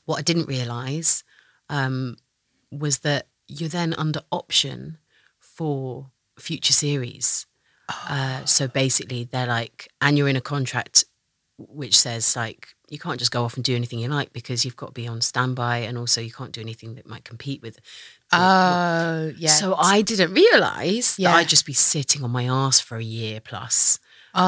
what 0.06 0.18
I 0.18 0.22
didn't 0.24 0.48
realise 0.48 1.24
um, 1.70 2.18
was 2.72 3.00
that 3.00 3.28
you're 3.48 3.70
then 3.70 3.94
under 3.94 4.22
option 4.32 4.98
for 5.40 6.10
future 6.40 6.74
series. 6.74 7.46
Uh, 7.90 8.44
so 8.46 8.68
basically, 8.68 9.26
they're 9.26 9.48
like, 9.48 9.90
and 10.02 10.18
you're 10.18 10.30
in 10.30 10.36
a 10.36 10.42
contract 10.42 11.06
which 11.60 11.98
says 11.98 12.36
like 12.36 12.70
you 12.90 12.98
can't 12.98 13.20
just 13.20 13.32
go 13.32 13.44
off 13.44 13.56
and 13.56 13.64
do 13.64 13.76
anything 13.76 14.00
you 14.00 14.08
like 14.08 14.34
because 14.34 14.66
you've 14.66 14.76
got 14.76 14.88
to 14.88 14.92
be 14.94 15.08
on 15.08 15.22
standby, 15.22 15.78
and 15.80 15.98
also 15.98 16.22
you 16.22 16.32
can't 16.32 16.52
do 16.52 16.62
anything 16.62 16.96
that 16.96 17.08
might 17.08 17.24
compete 17.26 17.62
with. 17.62 17.80
Oh, 18.32 19.32
yeah. 19.38 19.50
So 19.50 19.76
I 19.78 20.02
didn't 20.02 20.34
realise 20.34 21.18
Yeah. 21.20 21.32
that 21.32 21.38
I'd 21.38 21.48
just 21.50 21.66
be 21.66 21.74
sitting 21.74 22.24
on 22.24 22.32
my 22.32 22.46
ass 22.46 22.80
for 22.80 22.98
a 22.98 23.04
year 23.04 23.40
plus. 23.40 24.00
oh. 24.36 24.42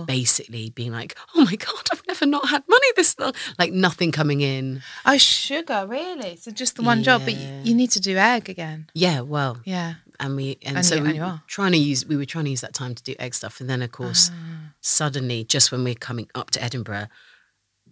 Um, 0.00 0.06
basically 0.06 0.70
being 0.70 0.90
like, 0.92 1.16
oh 1.34 1.44
my 1.44 1.54
God, 1.56 1.86
I've 1.92 2.02
never 2.08 2.24
not 2.26 2.48
had 2.48 2.62
money 2.68 2.86
this 2.96 3.18
long. 3.18 3.34
Like 3.58 3.72
nothing 3.72 4.10
coming 4.12 4.40
in. 4.40 4.82
oh, 5.04 5.18
sugar, 5.18 5.84
really? 5.86 6.36
So 6.36 6.50
just 6.50 6.76
the 6.76 6.82
one 6.82 7.02
job, 7.02 7.22
but 7.24 7.34
you, 7.34 7.48
you 7.62 7.74
need 7.74 7.90
to 7.92 8.00
do 8.00 8.16
egg 8.16 8.48
again. 8.48 8.88
Yeah, 8.94 9.20
well, 9.20 9.58
Yeah. 9.64 9.94
And 10.22 10.36
we 10.36 10.56
and, 10.62 10.76
And 10.78 10.86
so 10.86 10.94
you- 10.94 11.02
we 11.02 11.10
and 11.10 11.20
were 11.20 11.40
trying 11.46 11.72
to 11.72 11.78
use 11.78 12.06
we 12.06 12.16
were 12.16 12.24
trying 12.34 12.44
to 12.46 12.50
use 12.50 12.62
that 12.62 12.72
time 12.74 12.94
to 12.94 13.02
do 13.02 13.14
egg 13.18 13.34
stuff 13.34 13.60
and 13.60 13.68
then 13.68 13.82
of 13.82 13.92
course 13.92 14.30
Ah. 14.32 14.72
suddenly 14.80 15.44
just 15.44 15.70
when 15.72 15.82
we're 15.84 15.94
coming 16.08 16.28
up 16.34 16.50
to 16.52 16.62
edinburgh 16.62 17.08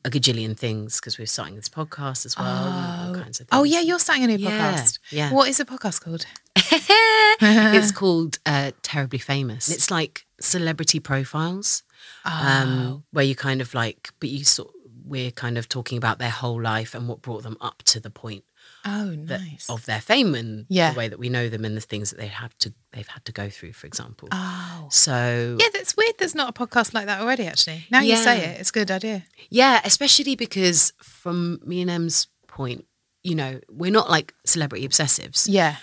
a 0.05 0.11
gajillion 0.11 0.57
things 0.57 0.99
because 0.99 1.19
we're 1.19 1.27
starting 1.27 1.57
this 1.57 1.69
podcast 1.69 2.25
as 2.25 2.35
well 2.39 2.47
and 2.47 3.17
all 3.17 3.23
kinds 3.23 3.39
of 3.41 3.49
things 3.49 3.59
Oh, 3.61 3.65
yeah, 3.65 3.81
you're 3.81 3.99
starting 3.99 4.25
a 4.25 4.29
new 4.29 4.39
Yeah, 4.39 4.73
podcast. 4.73 4.99
yeah. 5.11 5.31
What 5.31 5.47
is 5.51 5.59
the 5.59 5.67
podcast 5.67 6.01
called? 6.01 6.25
it's 6.57 7.93
called 8.03 8.39
uh, 8.47 8.71
terribly 8.83 9.19
famous 9.19 9.69
it's 9.71 9.91
like 9.91 10.25
celebrity 10.41 11.01
profiles 11.01 11.83
Oh. 12.25 12.31
um, 12.31 13.05
where 13.13 13.25
you 13.25 13.35
kind 13.35 13.61
of 13.61 13.75
like 13.75 14.11
but 14.21 14.29
you 14.31 14.45
sort 14.45 14.71
we're 15.05 15.31
kind 15.31 15.59
of 15.59 15.69
talking 15.69 15.99
about 15.99 16.19
their 16.19 16.31
whole 16.31 16.61
life 16.63 16.95
and 16.95 17.09
what 17.09 17.21
brought 17.21 17.43
them 17.43 17.57
up 17.61 17.83
to 17.85 18.01
the 18.01 18.11
point 18.11 18.45
Oh, 18.85 19.15
that, 19.27 19.41
nice. 19.41 19.69
of 19.69 19.85
their 19.87 20.01
fame 20.01 20.35
and 20.35 20.67
Yeah. 20.69 20.93
the 20.93 20.99
way 20.99 21.09
that 21.09 21.19
we 21.19 21.29
know 21.29 21.49
them 21.49 21.65
and 21.65 21.77
the 21.77 21.81
things 21.81 22.11
that 22.11 22.19
they 22.19 22.27
have 22.29 22.57
to 22.59 22.73
they've 22.93 23.07
had 23.07 23.25
to 23.27 23.33
go 23.33 23.49
through, 23.49 23.73
for 23.75 23.87
example. 23.87 24.29
oh. 24.33 24.89
So 24.91 25.57
Yeah, 25.61 25.69
that's 25.73 25.97
weird. 25.97 26.15
There's 26.19 26.35
not 26.35 26.49
a 26.51 26.53
podcast 26.53 26.93
like 26.95 27.07
that 27.07 27.21
already. 27.21 27.47
Actually, 27.47 27.87
now 27.91 28.01
you 28.01 28.17
say 28.17 28.39
it, 28.45 28.61
it's 28.61 28.71
a 28.71 28.73
good 28.73 28.91
idea. 28.91 29.25
Yeah, 29.49 29.81
especially 29.85 30.35
because 30.37 30.93
from 31.03 31.61
me 31.65 31.81
and 31.83 31.91
Em's 31.91 32.27
point, 32.49 32.85
you 33.23 33.35
know, 33.35 33.61
we're 33.71 33.93
not 33.93 34.09
like 34.11 34.35
celebrity 34.45 34.89
obsessives. 34.89 35.47
Yeah. 35.49 35.77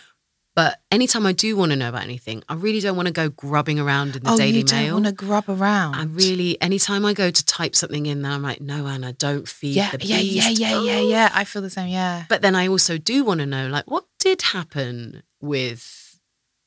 But 0.57 0.81
anytime 0.91 1.27
I 1.27 1.33
do 1.33 1.55
want 1.55 1.69
to 1.71 1.75
know 1.75 1.87
about 1.87 2.01
anything, 2.01 2.41
I 2.49 2.55
really 2.55 2.79
don't 2.79 2.95
want 2.95 3.05
to 3.05 3.13
go 3.13 3.29
grubbing 3.29 3.79
around 3.79 4.15
in 4.15 4.23
the 4.23 4.31
oh, 4.31 4.37
Daily 4.37 4.57
you 4.57 4.63
don't 4.63 4.79
Mail. 4.79 4.93
want 4.95 5.05
to 5.05 5.11
grub 5.11 5.47
around. 5.47 5.93
I 5.93 6.05
really, 6.05 6.59
anytime 6.59 7.05
I 7.05 7.13
go 7.13 7.29
to 7.29 7.45
type 7.45 7.75
something 7.75 8.07
in 8.07 8.23
there, 8.23 8.31
I'm 8.31 8.41
like, 8.41 8.59
no, 8.59 8.87
Anna, 8.87 9.13
don't 9.13 9.47
feed 9.47 9.75
Yeah, 9.75 9.91
the 9.91 10.03
yeah, 10.03 10.17
yeah, 10.17 10.49
yeah, 10.49 10.81
yeah, 10.81 10.97
Oh. 10.97 11.07
yeah. 11.09 11.29
I 11.31 11.43
feel 11.43 11.61
the 11.61 11.69
same. 11.69 11.89
Yeah. 11.89 12.25
But 12.27 12.41
then 12.41 12.55
I 12.55 12.67
also 12.69 12.97
do 12.97 13.23
want 13.23 13.39
to 13.41 13.45
know, 13.45 13.67
like, 13.67 13.85
what 13.85 14.05
did 14.17 14.41
happen 14.41 15.21
with, 15.39 16.19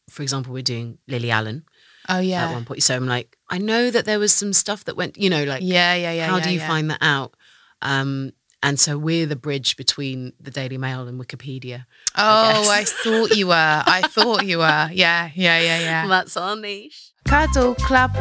for 0.08 0.22
example, 0.22 0.52
we're 0.52 0.62
doing 0.62 0.98
Lily 1.08 1.32
Allen 1.32 1.64
Oh 2.08 2.20
yeah. 2.20 2.46
at 2.46 2.52
one 2.52 2.64
point. 2.64 2.84
So 2.84 2.94
I'm 2.94 3.08
like, 3.08 3.36
I 3.48 3.58
know 3.58 3.90
that 3.90 4.04
there 4.04 4.20
was 4.20 4.32
some 4.32 4.52
stuff 4.52 4.84
that 4.84 4.96
went, 4.96 5.18
you 5.18 5.30
know, 5.30 5.42
like, 5.42 5.62
Yeah, 5.64 5.94
yeah, 5.96 6.12
yeah. 6.12 6.28
how 6.28 6.36
yeah, 6.36 6.44
do 6.44 6.50
you 6.52 6.60
yeah. 6.60 6.68
find 6.68 6.90
that 6.90 7.02
out? 7.02 7.34
Um, 7.82 8.30
and 8.62 8.78
so 8.78 8.98
we're 8.98 9.26
the 9.26 9.36
bridge 9.36 9.76
between 9.76 10.32
the 10.40 10.50
Daily 10.50 10.76
Mail 10.78 11.08
and 11.08 11.18
Wikipedia. 11.20 11.86
Oh, 12.16 12.52
guess. 12.52 12.68
I 12.68 12.84
thought 12.84 13.36
you 13.36 13.46
were. 13.48 13.54
I 13.86 14.02
thought 14.08 14.46
you 14.46 14.58
were. 14.58 14.90
Yeah, 14.92 15.30
yeah, 15.34 15.58
yeah, 15.60 15.78
yeah. 15.80 16.06
That's 16.06 16.36
our 16.36 16.56
niche. 16.56 17.10
Cuddle 17.26 17.74
Club. 17.76 18.12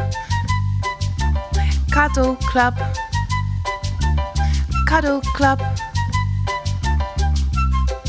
Cuddle 1.92 2.36
Club. 2.36 2.74
Cuddle 4.86 5.20
Club. 5.34 5.60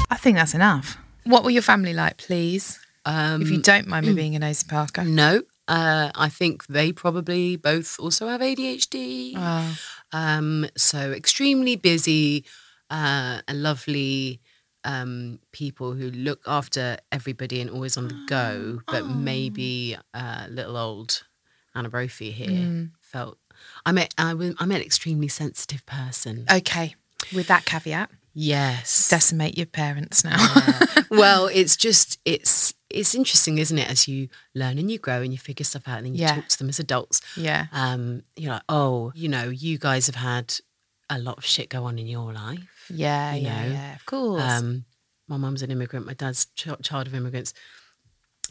I 0.09 0.17
think 0.17 0.37
that's 0.37 0.53
enough. 0.53 0.97
What 1.25 1.43
were 1.43 1.49
your 1.51 1.61
family 1.61 1.93
like, 1.93 2.17
please? 2.17 2.79
Um, 3.05 3.41
If 3.41 3.49
you 3.49 3.61
don't 3.61 3.87
mind 3.87 4.05
me 4.07 4.13
being 4.13 4.35
a 4.35 4.39
nosy 4.39 4.65
Parker. 4.67 5.03
no, 5.03 5.41
uh, 5.67 6.11
I 6.13 6.29
think 6.29 6.65
they 6.67 6.91
probably 6.91 7.55
both 7.55 7.97
also 7.99 8.27
have 8.27 8.41
ADHD. 8.41 9.33
Oh, 9.35 9.77
Um, 10.13 10.67
so 10.75 11.11
extremely 11.11 11.75
busy 11.75 12.45
uh, 12.89 13.41
and 13.47 13.63
lovely 13.63 14.41
um, 14.83 15.39
people 15.51 15.93
who 15.93 16.09
look 16.11 16.41
after 16.47 16.97
everybody 17.11 17.61
and 17.61 17.69
always 17.69 17.97
on 17.97 18.07
the 18.07 18.25
go, 18.27 18.81
but 18.87 19.07
maybe 19.07 19.95
uh, 20.13 20.47
little 20.49 20.77
old 20.77 21.23
Anna 21.75 21.89
Brophy 21.89 22.31
here 22.31 22.89
felt. 22.99 23.37
I 23.85 23.91
met 23.91 24.13
I, 24.17 24.33
was, 24.33 24.55
I 24.59 24.65
met 24.65 24.77
an 24.77 24.85
extremely 24.85 25.27
sensitive 25.27 25.85
person. 25.85 26.45
okay. 26.51 26.95
With 27.33 27.47
that 27.47 27.65
caveat, 27.65 28.09
Yes. 28.33 29.09
decimate 29.09 29.57
your 29.57 29.65
parents 29.67 30.23
now. 30.23 30.37
well, 31.11 31.47
it's 31.47 31.75
just 31.75 32.19
it's 32.25 32.73
it's 32.89 33.15
interesting, 33.15 33.57
isn't 33.57 33.77
it? 33.77 33.89
As 33.89 34.07
you 34.07 34.29
learn 34.55 34.77
and 34.77 34.89
you 34.91 34.99
grow 34.99 35.21
and 35.21 35.31
you 35.31 35.37
figure 35.37 35.63
stuff 35.63 35.87
out, 35.87 35.97
and 35.97 36.05
then 36.07 36.13
you 36.15 36.21
Yeah. 36.21 36.35
talk 36.35 36.47
to 36.47 36.57
them 36.57 36.69
as 36.69 36.79
adults. 36.79 37.21
yeah. 37.37 37.67
Um, 37.71 38.23
you're 38.35 38.53
like, 38.53 38.63
oh, 38.69 39.11
you 39.15 39.27
know, 39.29 39.49
you 39.49 39.77
guys 39.77 40.07
have 40.07 40.15
had 40.15 40.53
a 41.09 41.17
lot 41.19 41.37
of 41.37 41.45
shit 41.45 41.69
go 41.69 41.83
on 41.85 41.99
in 41.99 42.07
your 42.07 42.31
life. 42.33 42.85
Yeah, 42.89 43.33
you 43.35 43.43
yeah, 43.43 43.65
know, 43.67 43.71
yeah. 43.73 43.95
Of 43.95 44.05
course. 44.05 44.41
Um, 44.43 44.85
my 45.27 45.37
mum's 45.37 45.61
an 45.61 45.71
immigrant. 45.71 46.05
My 46.05 46.13
dad's 46.13 46.45
ch- 46.55 46.67
child 46.83 47.07
of 47.07 47.15
immigrants, 47.15 47.53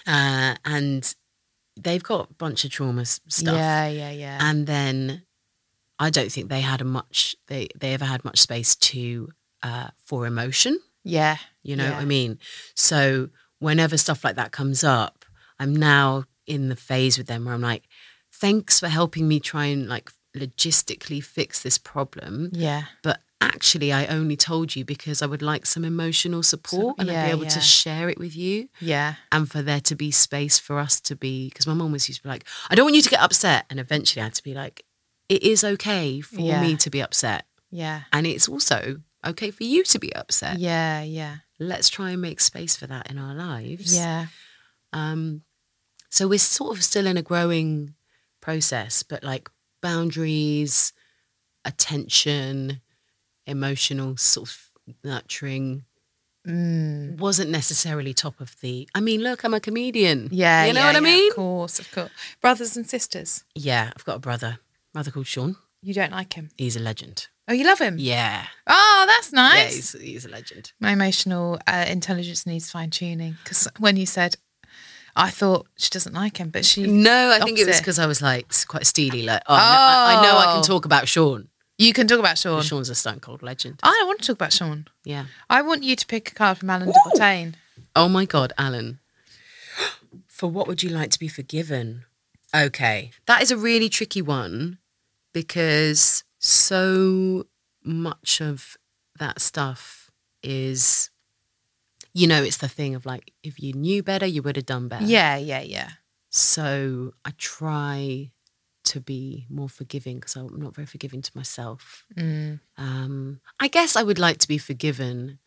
uh, 0.07 0.55
and 0.64 1.14
they've 1.79 2.03
got 2.03 2.31
a 2.31 2.35
bunch 2.35 2.64
of 2.64 2.71
trauma 2.71 3.05
stuff. 3.05 3.55
Yeah, 3.55 3.88
yeah, 3.88 4.11
yeah. 4.11 4.38
And 4.40 4.66
then 4.66 5.23
I 5.99 6.11
don't 6.11 6.31
think 6.33 6.49
they 6.49 6.61
had 6.62 6.81
a 6.81 6.85
much. 6.85 7.37
They 7.49 7.69
they 7.79 7.93
ever 7.95 8.05
had 8.07 8.25
much 8.25 8.38
space 8.40 8.75
to 8.77 9.29
uh, 9.62 9.88
for 10.05 10.27
emotion. 10.27 10.79
yeah. 11.05 11.37
You 11.62 11.77
know 11.77 11.90
what 11.90 12.01
I 12.01 12.05
mean? 12.07 12.38
So 12.75 13.29
whenever 13.59 13.99
stuff 13.99 14.25
like 14.25 14.37
that 14.37 14.51
comes 14.51 14.83
up, 14.83 15.27
I'm 15.59 15.77
now 15.77 16.25
in 16.46 16.70
the 16.70 16.77
phase 16.77 17.18
with 17.18 17.27
them 17.27 17.44
where 17.44 17.53
I'm 17.53 17.61
like, 17.61 17.85
thanks 18.33 18.81
for 18.81 18.88
helping 18.88 19.29
me 19.29 19.40
try 19.40 19.66
and 19.66 19.87
like 19.88 20.11
logistically 20.55 21.23
fix 21.23 21.62
this 21.62 21.79
problem. 21.79 22.51
Yeah. 22.53 22.85
But 23.03 23.20
actually, 23.42 23.92
I 23.92 24.07
only 24.07 24.37
told 24.37 24.75
you 24.77 24.85
because 24.85 25.23
I 25.23 25.27
would 25.27 25.42
like 25.42 25.66
some 25.66 25.85
emotional 25.85 26.42
support 26.42 26.96
and 26.99 27.11
I'd 27.11 27.27
be 27.27 27.31
able 27.33 27.42
yeah. 27.44 27.49
to 27.51 27.61
share 27.61 28.09
it 28.09 28.18
with 28.18 28.35
you 28.37 28.68
Yeah. 28.81 29.14
and 29.33 29.51
for 29.51 29.62
there 29.62 29.81
to 29.83 29.94
be 29.94 30.11
space 30.11 30.59
for 30.59 30.79
us 30.79 31.01
to 31.03 31.16
be. 31.16 31.49
Because 31.49 31.66
my 31.66 31.75
mom 31.75 31.92
was 31.92 32.09
used 32.09 32.20
to 32.20 32.25
be 32.25 32.29
like, 32.31 32.44
I 32.70 32.75
don't 32.75 32.85
want 32.87 32.96
you 32.96 33.03
to 33.03 33.11
get 33.11 33.20
upset. 33.20 33.66
And 33.70 33.79
eventually 33.79 34.23
I 34.23 34.27
had 34.27 34.35
to 34.35 34.42
be 34.42 34.55
like, 34.55 34.85
it 35.29 35.42
is 35.42 35.62
okay 35.62 36.20
for 36.20 36.40
Yeah. 36.40 36.61
me 36.62 36.77
to 36.77 36.90
be 36.90 37.03
upset. 37.03 37.46
Yeah. 37.70 38.03
And 38.12 38.27
it's 38.27 38.49
also 38.49 39.03
okay 39.26 39.50
for 39.50 39.64
you 39.64 39.83
to 39.85 39.98
be 39.98 40.14
upset 40.14 40.59
Yeah. 40.59 41.02
Yeah. 41.02 41.37
let's 41.59 41.88
try 41.88 42.11
and 42.11 42.22
make 42.22 42.40
space 42.40 42.76
for 42.76 42.87
that 42.87 43.11
in 43.11 43.18
our 43.18 43.35
lives. 43.35 43.94
Yeah. 43.94 44.26
Um, 44.92 45.42
so 46.09 46.26
we're 46.26 46.38
sort 46.38 46.76
of 46.76 46.83
still 46.85 47.06
in 47.06 47.16
a 47.16 47.22
growing 47.22 47.94
process, 48.40 49.02
but 49.02 49.22
like 49.22 49.48
boundaries, 49.83 50.92
attention, 51.64 52.80
emotional 53.46 54.16
sort 54.16 54.48
of 54.48 54.68
nurturing 55.04 55.85
Mm. 56.48 57.18
wasn't 57.18 57.50
necessarily 57.50 58.14
top 58.14 58.40
of 58.40 58.56
the. 58.62 58.88
I 58.94 59.00
mean, 59.00 59.20
look, 59.20 59.44
I'm 59.44 59.52
a 59.52 59.61
comedian. 59.61 60.30
Yeah. 60.33 60.64
you 60.64 60.72
know 60.72 60.80
yeah, 60.80 60.87
what 60.87 60.96
I 60.96 60.98
yeah, 60.98 61.14
mean. 61.16 61.30
Of 61.33 61.37
course, 61.37 61.78
of 61.78 61.92
course. 61.92 62.11
Brothers 62.40 62.78
and 62.78 62.88
sisters. 62.88 63.44
Yeah, 63.54 63.90
I've 63.94 64.06
got 64.06 64.16
a 64.16 64.20
brother, 64.20 64.59
brother 64.94 65.11
called 65.11 65.26
Sean. 65.26 65.56
You 65.83 65.92
don't 65.92 66.12
like 66.12 66.33
him. 66.33 66.48
He's 66.56 66.76
a 66.76 66.80
legend. 66.80 67.28
Oh, 67.48 67.53
you 67.53 67.64
love 67.64 67.79
him? 67.81 67.96
Yeah, 67.98 68.46
Oh, 68.66 69.05
that's 69.09 69.33
yeah, 69.33 69.37
nice. 69.42 69.92
he's, 69.92 70.00
he's 70.00 70.24
a 70.24 70.29
legend. 70.29 70.72
My 70.79 70.92
emotional 70.92 71.59
uh, 71.66 71.85
intelligence 71.88 72.46
needs 72.46 72.70
fine 72.70 72.90
tuning 72.90 73.37
because 73.42 73.66
when 73.79 73.96
you 73.96 74.07
said, 74.07 74.37
I 75.16 75.31
thought 75.31 75.66
she 75.76 75.90
doesn't 75.90 76.12
like 76.14 76.37
him, 76.37 76.50
but 76.50 76.64
she. 76.64 76.87
No, 76.87 77.31
I 77.33 77.40
think 77.44 77.59
it 77.59 77.66
was 77.66 77.79
because 77.81 77.98
I 77.98 78.07
was 78.07 78.22
like 78.22 78.46
quite 78.68 78.87
steely. 78.87 79.22
Like, 79.22 79.42
oh, 79.48 79.55
I, 79.55 79.59
know, 79.59 79.81
I, 79.81 80.14
I 80.18 80.22
know 80.22 80.38
I 80.38 80.46
Oh. 80.50 80.55
can 80.55 80.62
talk 80.62 80.85
about 80.85 81.09
Sean. 81.09 81.48
You 81.79 81.92
can 81.92 82.07
talk 82.07 82.20
about 82.20 82.38
Sean. 82.38 82.62
Sean's 82.62 82.88
a 82.90 82.94
stone 82.94 83.18
cold 83.20 83.42
legend. 83.42 83.81
I 83.83 83.90
don't 83.90 84.07
want 84.07 84.20
to 84.20 84.26
talk 84.29 84.37
about 84.37 84.53
Sean. 84.53 84.87
Yeah. 85.05 85.24
I 85.48 85.62
want 85.62 85.83
you 85.83 85.96
to 85.96 86.07
pick 86.07 86.31
a 86.31 86.35
card 86.35 86.59
from 86.59 86.70
Alain 86.70 86.87
de 86.88 86.94
Botton. 87.05 87.57
Oh 87.96 88.09
my 88.09 88.26
God, 88.26 88.53
Alan. 88.59 89.00
For 90.29 90.48
what 90.48 90.68
would 90.68 90.83
you 90.85 90.90
like 90.90 91.11
to 91.11 91.18
be 91.18 91.26
forgiven? 91.29 92.05
Okay. 92.55 93.11
That 93.26 93.42
is 93.42 93.50
a 93.50 93.57
really 93.57 93.88
tricky 93.88 94.22
one 94.22 94.79
because 95.33 96.22
so 96.40 97.46
much 97.85 98.40
of 98.40 98.76
that 99.18 99.40
stuff 99.40 100.11
is, 100.42 101.11
you 102.14 102.26
know, 102.26 102.42
it's 102.42 102.57
the 102.57 102.68
thing 102.68 102.94
of 102.94 103.05
like, 103.07 103.33
if 103.42 103.61
you 103.62 103.72
knew 103.74 104.03
better, 104.03 104.26
you 104.26 104.42
would 104.42 104.57
have 104.57 104.66
done 104.66 104.88
better. 104.88 105.05
Yeah, 105.05 105.37
yeah, 105.37 105.61
yeah. 105.61 105.90
So 106.31 107.12
I 107.24 107.33
try 107.37 108.31
to 108.85 109.00
be 109.00 109.46
more 109.50 109.68
forgiving 109.68 110.18
because 110.18 110.35
I'm 110.37 110.59
not 110.59 110.74
very 110.74 110.87
forgiving 110.87 111.20
to 111.22 111.31
myself. 111.35 112.07
Mm. 112.16 112.61
Um, 112.79 113.40
I 113.61 113.68
guess 113.68 113.94
I 113.94 114.03
would 114.03 114.18
like 114.18 114.38
to 114.38 114.48
be 114.48 114.57
forgiven 114.59 115.38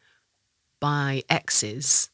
by 0.79 1.23
exes 1.29 2.09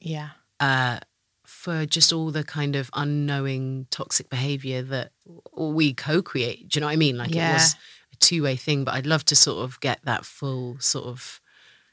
Yeah. 0.00 0.30
uh, 0.58 0.98
for 1.46 1.86
just 1.86 2.12
all 2.12 2.30
the 2.32 2.42
kind 2.42 2.74
of 2.74 2.90
unknowing 2.94 3.86
toxic 3.90 4.28
behavior 4.28 4.82
that 4.82 5.12
we 5.56 5.92
co-create. 5.94 6.68
Do 6.68 6.78
you 6.78 6.80
know 6.80 6.88
what 6.88 6.94
I 6.94 6.96
mean? 6.96 7.16
Like 7.16 7.34
Yeah. 7.34 7.50
it 7.50 7.52
was 7.52 7.76
a 8.14 8.18
two-way 8.18 8.56
thing, 8.56 8.84
but 8.84 8.94
I'd 8.94 9.06
love 9.06 9.24
to 9.26 9.36
sort 9.36 9.64
of 9.64 9.78
get 9.80 10.00
that 10.04 10.24
full 10.24 10.76
sort 10.80 11.06
of 11.06 11.40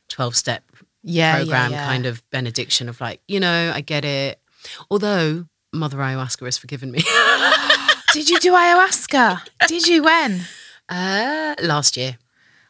12-step 0.09 0.63
Yeah. 1.03 1.37
program 1.37 1.71
yeah, 1.71 1.77
yeah. 1.79 1.85
kind 1.85 2.05
of 2.05 2.27
benediction 2.29 2.89
of 2.89 2.99
like, 3.01 3.21
you 3.27 3.39
know, 3.39 3.71
I 3.73 3.81
get 3.81 4.05
it. 4.05 4.39
Although 4.89 5.45
Mother 5.73 5.97
Ayahuasca 5.97 6.45
has 6.45 6.57
forgiven 6.57 6.91
me. 6.91 6.99
Did 8.13 8.29
you 8.29 8.39
do 8.39 8.51
ayahuasca? 8.53 9.41
Did 9.67 9.87
you? 9.87 10.03
When? 10.03 10.41
uh, 10.89 11.55
last 11.63 11.95
year. 11.95 12.17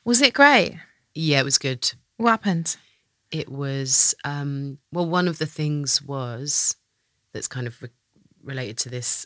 Was 0.05 0.21
it 0.21 0.33
great? 0.33 0.77
Yeah, 1.15 1.39
it 1.39 1.45
was 1.45 1.57
good. 1.57 1.91
What 2.17 2.31
happened? 2.31 2.77
it 3.31 3.47
was 3.47 4.13
um 4.25 4.77
well 4.91 5.07
one 5.07 5.25
of 5.25 5.37
the 5.37 5.45
things 5.45 6.01
was 6.01 6.75
that's 7.31 7.47
kind 7.47 7.65
of 7.65 7.81
re- 7.81 7.87
related 8.43 8.77
to 8.77 8.89
this 8.89 9.25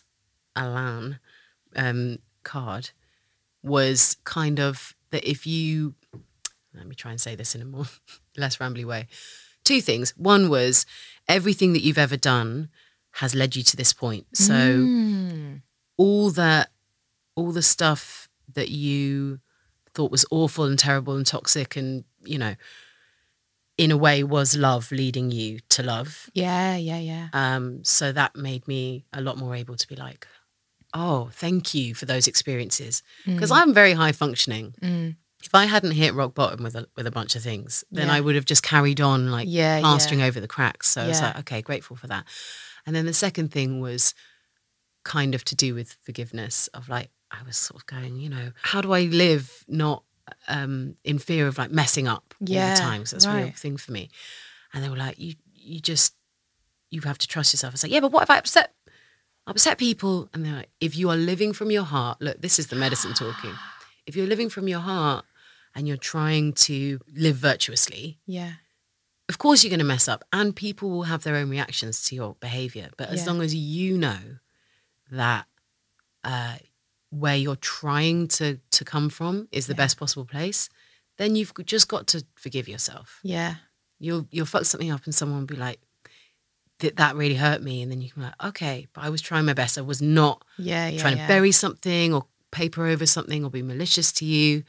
alan 0.56 1.18
um 1.76 2.20
card 2.44 2.92
was 3.66 4.18
kind 4.24 4.60
of 4.60 4.96
that 5.12 5.30
if 5.30 5.46
you 5.48 5.96
let 6.74 6.88
me 6.88 6.96
try 6.96 7.12
and 7.12 7.20
say 7.22 7.36
this 7.36 7.56
in 7.56 7.62
a 7.62 7.66
more 7.66 7.86
less 8.38 8.58
rambly 8.58 8.86
way 8.86 9.08
two 9.64 9.82
things 9.82 10.12
one 10.18 10.50
was 10.50 10.86
everything 11.28 11.74
that 11.74 11.82
you've 11.82 11.98
ever 11.98 12.18
done 12.18 12.70
has 13.14 13.34
led 13.34 13.56
you 13.56 13.64
to 13.64 13.76
this 13.78 13.94
point 13.94 14.26
so 14.34 14.54
Mm. 14.54 15.62
all 15.98 16.30
that 16.32 16.70
all 17.36 17.52
the 17.52 17.62
stuff 17.62 18.30
that 18.54 18.70
you 18.70 19.40
thought 19.94 20.12
was 20.12 20.26
awful 20.32 20.66
and 20.66 20.78
terrible 20.78 21.16
and 21.16 21.26
toxic 21.26 21.76
and 21.76 22.04
you 22.24 22.38
know 22.38 22.56
in 23.78 23.92
a 23.92 23.98
way 23.98 24.24
was 24.24 24.56
love 24.56 24.92
leading 24.92 25.32
you 25.32 25.60
to 25.70 25.84
love 25.84 26.30
Yeah, 26.34 26.76
yeah, 26.78 27.00
yeah. 27.00 27.28
um 27.34 27.84
so 27.84 28.12
that 28.12 28.36
made 28.36 28.68
me 28.68 29.06
a 29.12 29.22
lot 29.22 29.38
more 29.38 29.56
able 29.56 29.76
to 29.76 29.88
be 29.88 29.96
like 29.96 30.28
oh 30.96 31.30
thank 31.34 31.74
you 31.76 31.94
for 31.94 32.06
those 32.06 32.26
experiences 32.28 33.04
because 33.26 33.52
i'm 33.52 33.74
very 33.74 33.94
high 33.94 34.12
functioning 34.14 34.74
Mm. 34.82 35.16
if 35.44 35.54
I 35.54 35.66
hadn't 35.66 35.92
hit 35.92 36.14
rock 36.16 36.34
bottom 36.34 36.64
with 36.64 36.76
a 36.76 36.88
with 36.98 37.06
a 37.06 37.12
bunch 37.12 37.36
of 37.36 37.44
things, 37.44 37.84
then 37.92 38.08
Yeah. 38.08 38.16
I 38.18 38.20
would 38.22 38.34
have 38.36 38.46
just 38.54 38.64
carried 38.64 39.00
on 39.00 39.30
like 39.38 39.48
Yeah, 39.48 39.80
plastering 39.82 40.22
yeah. 40.22 40.28
over 40.28 40.40
the 40.40 40.48
cracks. 40.48 40.88
So 40.90 41.02
I 41.04 41.08
was 41.08 41.22
like, 41.22 41.38
okay, 41.42 41.62
grateful 41.62 41.96
for 41.96 42.08
that. 42.08 42.24
And 42.86 42.96
then 42.96 43.06
the 43.06 43.14
second 43.14 43.52
thing 43.52 43.80
was 43.80 44.16
kind 45.04 45.36
of 45.36 45.44
to 45.46 45.56
do 45.56 45.76
with 45.76 45.98
forgiveness 46.02 46.68
of 46.74 46.90
like 46.90 47.10
I 47.32 47.44
was 47.46 47.58
sort 47.58 47.80
of 47.82 47.86
going, 47.86 48.18
you 48.20 48.30
know, 48.30 48.52
how 48.72 48.82
do 48.82 48.92
I 48.94 49.02
live 49.02 49.64
not 49.68 50.04
um 50.48 50.96
in 51.04 51.20
fear 51.20 51.46
of 51.48 51.58
like 51.60 51.72
messing 51.72 52.08
up 52.08 52.34
all 52.42 52.48
Yeah, 52.48 52.74
the 52.74 52.80
time? 52.80 53.02
'Cause 53.02 53.12
that's 53.12 53.26
a 53.26 53.36
real 53.36 53.52
thing 53.52 53.78
for 53.78 53.92
me. 53.92 54.10
And 54.74 54.84
they 54.84 54.90
were 54.90 54.98
like, 55.08 55.20
you 55.20 55.36
you 55.54 55.80
just 55.80 56.16
you 56.90 57.02
have 57.02 57.18
to 57.20 57.28
trust 57.28 57.54
yourself. 57.54 57.72
I 57.74 57.76
was 57.76 57.84
like, 57.84 57.92
yeah, 57.92 58.00
but 58.00 58.12
what 58.12 58.24
if 58.24 58.30
I 58.30 58.38
upset 58.38 58.74
upset 59.48 59.78
people? 59.78 60.30
And 60.34 60.46
they're 60.46 60.54
like, 60.56 60.70
if 60.80 60.96
you 60.98 61.10
are 61.10 61.16
living 61.18 61.54
from 61.54 61.72
your 61.72 61.84
heart, 61.84 62.22
look, 62.22 62.42
this 62.42 62.60
is 62.60 62.68
the 62.68 62.76
medicine 62.76 63.14
talking. 63.24 63.54
If 64.06 64.16
you're 64.16 64.28
living 64.28 64.50
from 64.50 64.68
your 64.68 64.80
heart 64.80 65.26
and 65.76 65.88
you're 65.88 65.98
trying 65.98 66.54
to 66.54 67.00
live 67.16 67.36
virtuously, 67.38 68.20
Yeah. 68.26 68.54
of 69.30 69.38
course 69.38 69.64
you're 69.64 69.70
going 69.70 69.80
to 69.80 69.86
mess 69.86 70.08
up 70.08 70.24
and 70.32 70.56
people 70.56 70.90
will 70.90 71.04
have 71.04 71.24
their 71.24 71.36
own 71.36 71.50
reactions 71.50 72.04
to 72.06 72.16
your 72.16 72.36
behavior. 72.40 72.90
But 72.98 73.10
as 73.10 73.22
Yeah. 73.22 73.28
long 73.28 73.42
as 73.42 73.54
you 73.56 73.98
know 73.98 74.20
that 75.12 75.46
uh, 76.24 76.58
where 77.10 77.36
you're 77.36 77.56
trying 77.56 78.28
to, 78.28 78.60
to 78.72 78.84
come 78.86 79.10
from 79.10 79.48
is 79.52 79.68
the 79.68 79.74
Yeah. 79.74 79.78
best 79.78 79.98
possible 79.98 80.26
place, 80.26 80.70
then 81.18 81.36
you've 81.36 81.54
just 81.66 81.88
got 81.88 82.08
to 82.08 82.26
forgive 82.36 82.68
yourself. 82.68 83.20
Yeah. 83.24 83.56
You'll, 84.00 84.28
you'll 84.32 84.46
fuck 84.46 84.66
something 84.66 84.92
up 84.92 85.06
and 85.06 85.14
someone 85.16 85.40
will 85.40 85.46
be 85.48 85.56
like, 85.56 85.80
that 86.80 86.98
that 86.98 87.16
really 87.16 87.36
hurt 87.36 87.62
me. 87.62 87.82
And 87.82 87.92
then 87.92 88.02
you 88.02 88.10
can 88.10 88.22
be 88.22 88.26
like, 88.28 88.44
okay, 88.46 88.88
but 88.94 89.04
I 89.04 89.10
was 89.10 89.22
trying 89.22 89.46
my 89.46 89.54
best. 89.54 89.78
I 89.78 89.82
was 89.82 90.02
not 90.02 90.44
Yeah. 90.58 90.88
Yeah. 90.90 91.00
trying 91.00 91.18
yeah. 91.18 91.24
to 91.28 91.34
bury 91.34 91.52
something 91.52 92.14
or 92.14 92.26
paper 92.52 92.86
over 92.86 93.06
something 93.06 93.44
or 93.44 93.50
be 93.50 93.62
malicious 93.62 94.12
to 94.14 94.26
you. 94.26 94.64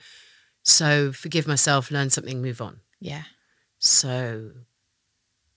So 0.63 1.13
forgive 1.13 1.47
myself, 1.47 1.91
learn 1.91 2.11
something, 2.11 2.41
move 2.43 2.61
on. 2.61 2.81
Yeah. 3.01 3.23
So 3.79 4.51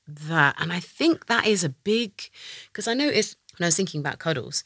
that, 0.08 0.56
and 0.60 0.74
I 0.74 0.80
think 0.80 1.28
that 1.28 1.46
is 1.46 1.64
a 1.64 1.70
big, 1.70 2.22
because 2.72 2.88
I 2.88 2.94
noticed 2.94 3.38
when 3.58 3.66
I 3.66 3.68
was 3.68 3.76
thinking 3.76 4.00
about 4.02 4.20
cuddles, 4.20 4.64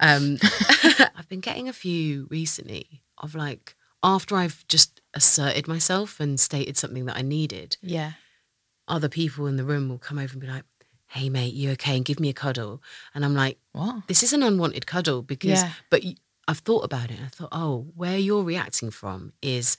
um, 0.00 0.38
I've 1.16 1.28
been 1.28 1.40
getting 1.40 1.68
a 1.68 1.72
few 1.72 2.26
recently 2.30 3.02
of 3.18 3.34
like, 3.34 3.74
after 4.02 4.36
I've 4.36 4.66
just 4.68 5.00
asserted 5.14 5.66
myself 5.68 6.20
and 6.20 6.38
stated 6.38 6.76
something 6.76 7.06
that 7.06 7.16
I 7.16 7.22
needed, 7.22 7.76
Yeah. 7.82 8.12
other 8.86 9.08
people 9.08 9.46
in 9.46 9.56
the 9.56 9.64
room 9.64 9.88
will 9.88 9.98
come 9.98 10.18
over 10.18 10.32
and 10.32 10.40
be 10.40 10.46
like, 10.46 10.64
hey, 11.14 11.28
mate, 11.28 11.54
you 11.54 11.70
okay? 11.72 11.96
And 11.96 12.04
give 12.04 12.18
me 12.20 12.28
a 12.28 12.32
cuddle. 12.44 12.82
And 13.14 13.24
I'm 13.24 13.34
like, 13.34 13.58
What? 13.72 14.06
this 14.08 14.22
is 14.22 14.32
an 14.32 14.42
unwanted 14.42 14.86
cuddle 14.86 15.22
because 15.22 15.62
Yeah. 15.62 15.70
but 15.90 16.02
i've 16.46 16.58
thought 16.58 16.84
about 16.84 17.10
it 17.10 17.18
I 17.24 17.28
thought 17.28 17.48
oh 17.52 17.86
where 17.96 18.18
you're 18.18 18.42
reacting 18.44 18.90
from 18.90 19.32
is 19.40 19.78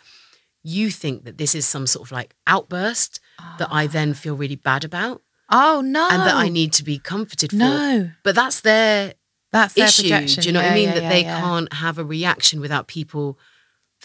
you 0.64 0.90
think 0.90 1.24
that 1.26 1.38
this 1.38 1.54
is 1.54 1.64
some 1.68 1.86
sort 1.86 2.08
of 2.08 2.12
like 2.12 2.34
outburst 2.48 3.20
that 3.60 3.68
I 3.72 3.86
then 3.86 4.10
ah. 4.12 4.14
feel 4.22 4.36
really 4.36 4.56
bad 4.56 4.84
about 4.84 5.22
Oh 5.52 5.82
no. 5.86 6.08
and 6.12 6.22
that 6.24 6.34
I 6.46 6.50
need 6.50 6.74
to 6.74 6.84
be 6.84 6.98
comforted 6.98 7.52
for 7.52 7.58
No. 7.58 8.10
but 8.24 8.34
that's 8.34 8.62
their 8.62 9.14
That's 9.52 9.76
their 9.76 9.86
issue 9.90 10.04
projection. 10.04 10.42
do 10.42 10.50
you 10.50 10.54
know 10.54 10.62
what 10.64 10.72
I 10.72 10.76
mean 10.76 10.88
yeah, 10.90 10.94
that 10.96 11.04
yeah, 11.04 11.10
they 11.16 11.22
yeah. 11.22 11.40
can't 11.40 11.72
have 11.74 12.00
a 12.00 12.04
reaction 12.18 12.60
without 12.66 12.88
people 12.88 13.38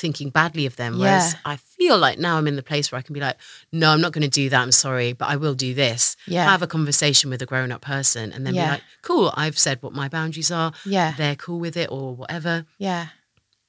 thinking 0.01 0.31
badly 0.31 0.65
of 0.67 0.75
them 0.77 0.93
whereas 0.99 1.33
Yeah. 1.35 1.53
I 1.53 1.57
feel 1.77 1.97
like 2.07 2.19
now 2.19 2.35
I'm 2.39 2.49
in 2.49 2.57
the 2.57 2.63
place 2.71 2.87
where 2.91 2.99
I 2.99 3.03
can 3.03 3.15
be 3.19 3.21
like 3.21 3.37
no 3.73 3.87
I'm 3.93 4.01
not 4.01 4.13
going 4.15 4.29
to 4.31 4.37
do 4.43 4.49
that 4.53 4.61
I'm 4.65 4.73
sorry 4.73 5.13
but 5.21 5.27
I 5.29 5.37
will 5.43 5.55
do 5.67 5.71
this 5.75 6.17
Yeah. 6.27 6.45
have 6.55 6.63
a 6.63 6.67
conversation 6.77 7.31
with 7.31 7.41
a 7.43 7.47
grown 7.53 7.71
up 7.71 7.83
person 7.95 8.33
and 8.33 8.47
then 8.47 8.55
Yeah. 8.55 8.65
be 8.67 8.71
like 8.77 8.83
cool 9.03 9.27
I've 9.43 9.59
said 9.59 9.77
what 9.83 9.93
my 9.93 10.09
boundaries 10.09 10.51
are 10.51 10.73
Yeah. 10.97 11.13
they're 11.21 11.37
cool 11.47 11.61
with 11.67 11.77
it 11.77 11.89
or 11.97 12.15
whatever. 12.17 12.55
Yeah. 12.79 13.07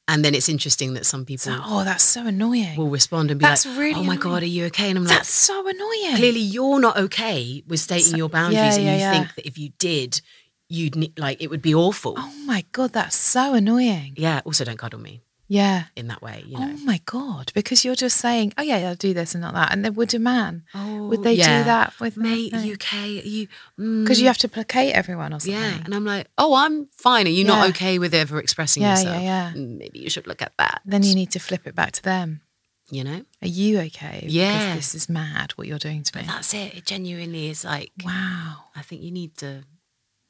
And 0.07 0.25
then 0.25 0.33
it's 0.35 0.49
interesting 0.49 0.93
that 0.95 1.05
some 1.05 1.23
people 1.25 1.53
oh, 1.73 1.83
that's 1.85 2.03
so 2.03 2.25
annoying. 2.27 2.75
will 2.75 2.89
respond 2.89 3.31
and 3.31 3.39
be 3.39 3.45
That's 3.45 3.65
like, 3.65 3.77
really 3.77 3.93
"Oh 4.01 4.03
my 4.03 4.15
annoying. 4.15 4.19
god, 4.19 4.43
are 4.43 4.53
you 4.57 4.65
okay?" 4.65 4.89
And 4.89 4.97
I'm 4.97 5.05
like, 5.05 5.17
that's 5.19 5.29
so 5.49 5.55
annoying. 5.73 6.15
"Clearly, 6.17 6.39
you're 6.55 6.81
not 6.81 6.97
okay 7.05 7.63
with 7.67 7.79
stating 7.79 8.11
So- 8.11 8.17
your 8.17 8.27
boundaries, 8.27 8.77
yeah, 8.77 8.89
and 8.91 8.99
you 9.01 9.09
think 9.15 9.35
that 9.35 9.47
if 9.47 9.55
you 9.57 9.69
did, 9.79 10.19
you'd 10.67 11.17
like 11.17 11.37
it 11.39 11.49
would 11.51 11.61
be 11.61 11.73
awful." 11.73 12.15
Oh 12.17 12.33
my 12.45 12.65
god, 12.73 12.91
that's 12.91 13.15
so 13.15 13.53
annoying. 13.53 14.15
Yeah. 14.17 14.41
Also, 14.43 14.65
don't 14.65 14.77
cuddle 14.83 14.99
me 14.99 15.21
Yeah. 15.51 15.83
in 15.97 16.07
that 16.07 16.21
way. 16.21 16.43
You 16.47 16.57
know. 16.59 16.71
Oh 16.73 16.77
my 16.85 17.01
god, 17.05 17.51
because 17.53 17.83
you're 17.83 17.95
just 18.05 18.15
saying, 18.17 18.53
oh 18.57 18.61
yeah, 18.63 18.77
I'll 18.87 18.95
do 18.95 19.13
this 19.13 19.35
and 19.35 19.41
not 19.41 19.53
that, 19.53 19.71
and 19.73 19.83
then 19.83 19.95
would 19.95 20.13
a 20.13 20.19
man? 20.19 20.63
Oh, 20.73 21.07
would 21.09 21.23
they 21.23 21.33
yeah. 21.33 21.59
do 21.59 21.63
that 21.65 21.99
with 21.99 22.15
Mate, 22.15 22.53
are 22.53 22.61
you 22.63 22.73
okay? 22.75 23.21
You? 23.21 23.47
mm, 23.77 24.03
Because 24.03 24.21
you 24.21 24.27
have 24.27 24.37
to 24.39 24.47
placate 24.47 24.93
everyone 24.95 25.33
or 25.33 25.39
something. 25.41 25.59
Yeah, 25.61 25.81
and 25.83 25.93
I'm 25.93 26.05
like, 26.05 26.27
oh, 26.37 26.55
I'm 26.55 26.85
fine. 26.87 27.25
Are 27.27 27.37
you 27.39 27.43
not 27.43 27.69
okay 27.71 27.99
with 27.99 28.13
ever 28.13 28.39
expressing 28.39 28.81
Yeah, 28.83 28.93
yeah, 28.95 28.99
yourself? 29.03 29.23
yeah. 29.23 29.51
Mm, 29.55 29.77
Maybe 29.77 29.99
you 29.99 30.09
should 30.09 30.25
look 30.27 30.41
at 30.41 30.53
that. 30.57 30.81
then 30.85 31.03
you 31.03 31.15
need 31.15 31.31
to 31.31 31.39
flip 31.39 31.67
it 31.67 31.75
back 31.75 31.91
to 31.99 32.03
them. 32.03 32.41
you 32.89 33.03
know. 33.03 33.21
Are 33.41 33.47
you 33.47 33.79
okay? 33.87 34.19
Because 34.21 34.33
Yeah. 34.33 34.75
this 34.75 34.95
is 34.95 35.09
mad 35.09 35.51
what 35.57 35.65
you're 35.67 35.79
doing 35.79 36.03
to 36.03 36.11
me. 36.17 36.23
But 36.25 36.31
that's 36.33 36.53
it. 36.53 36.75
It 36.77 36.85
genuinely 36.85 37.49
is 37.49 37.63
like. 37.65 37.91
Wow. 38.05 38.65
I 38.75 38.81
think 38.83 39.01
you 39.01 39.11
need 39.11 39.35
to 39.37 39.63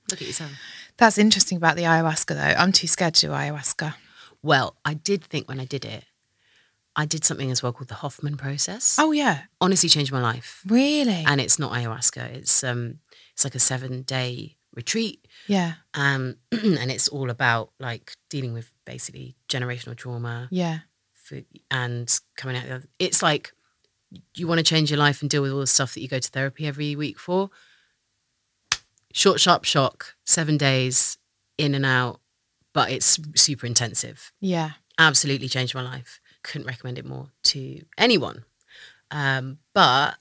look 0.10 0.22
at 0.22 0.28
yourself. 0.28 0.52
That's 0.98 1.18
interesting 1.18 1.58
about 1.58 1.76
the 1.76 1.84
ayahuasca 1.84 2.34
though. 2.36 2.56
I'm 2.62 2.72
too 2.72 2.88
scared 2.88 3.16
to 3.16 3.28
do 3.28 3.32
ayahuasca. 3.34 3.94
Well, 4.44 4.76
I 4.86 4.94
did 4.96 5.24
think 5.24 5.48
when 5.48 5.60
I 5.60 5.66
did 5.66 5.86
it, 5.86 6.04
I 6.96 7.06
did 7.06 7.24
something 7.24 7.50
as 7.52 7.64
well 7.64 7.72
called 7.72 7.88
the 7.88 7.96
Hoffman 7.96 8.36
process. 8.38 8.98
Oh 9.00 9.12
yeah. 9.12 9.44
honestly 9.62 9.88
changed 9.90 10.12
my 10.12 10.22
life. 10.22 10.62
Really? 10.68 11.24
And 11.26 11.40
it's 11.40 11.58
not 11.60 11.72
ayahuasca. 11.72 12.24
It's 12.36 12.64
um, 12.64 13.00
it's 13.34 13.44
like 13.44 13.56
a 13.56 13.60
seven 13.60 14.02
day 14.02 14.58
retreat, 14.74 15.28
yeah. 15.48 15.74
um, 15.94 16.38
and 16.52 16.90
it's 16.92 17.08
all 17.10 17.30
about 17.30 17.72
like 17.80 18.14
dealing 18.30 18.54
with 18.54 18.72
basically 18.86 19.36
generational 19.50 19.96
trauma, 19.98 20.48
Yeah. 20.52 20.80
for, 21.14 21.42
and 21.70 22.14
coming 22.38 22.56
out. 22.58 22.66
The 22.66 22.76
other. 22.76 22.86
It's 23.00 23.22
like 23.22 23.54
you 24.36 24.48
want 24.48 24.60
to 24.60 24.64
change 24.64 24.90
your 24.92 25.00
life 25.00 25.22
and 25.22 25.30
deal 25.30 25.42
with 25.42 25.52
all 25.52 25.60
the 25.60 25.68
stuff 25.68 25.94
that 25.94 26.02
you 26.02 26.08
go 26.10 26.20
to 26.20 26.30
therapy 26.30 26.68
every 26.68 26.96
week 26.96 27.20
for. 27.20 27.50
Short, 29.14 29.40
sharp 29.42 29.66
shock, 29.66 30.16
seven 30.26 30.58
days 30.58 31.18
in 31.58 31.76
and 31.76 31.86
out, 31.86 32.22
but 32.74 32.92
it's 32.92 33.20
super 33.36 33.66
intensive 33.66 34.32
Yeah. 34.40 34.72
absolutely 34.98 35.48
changed 35.50 35.76
my 35.76 35.82
life. 35.82 36.20
Couldn't 36.44 36.68
recommend 36.68 36.98
it 36.98 37.06
more 37.06 37.30
to 37.46 37.82
anyone. 37.98 38.46
Um, 39.12 39.60
but 39.74 40.18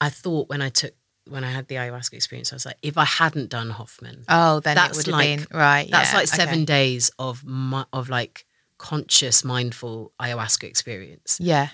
I 0.00 0.10
thought 0.10 0.48
when 0.48 0.62
I 0.62 0.68
took 0.68 0.94
when 1.26 1.44
I 1.44 1.50
had 1.50 1.68
the 1.68 1.74
ayahuasca 1.74 2.14
experience, 2.14 2.52
I 2.52 2.56
was 2.56 2.64
like, 2.64 2.78
if 2.82 2.96
I 2.96 3.04
hadn't 3.04 3.50
done 3.50 3.68
Hoffman, 3.68 4.24
Oh, 4.30 4.60
then 4.60 4.74
That's 4.76 4.92
it 4.92 4.96
would 4.96 5.06
have 5.06 5.12
like- 5.20 5.48
been 5.50 5.58
right. 5.58 5.90
that's 5.90 6.12
yeah, 6.12 6.18
like 6.18 6.28
seven 6.28 6.54
okay. 6.60 6.64
days 6.64 7.10
of 7.18 7.44
mi- 7.44 7.84
of 7.92 8.08
like 8.08 8.46
conscious, 8.78 9.44
mindful 9.44 10.12
ayahuasca 10.20 10.64
experience. 10.64 11.38
Yeah. 11.40 11.68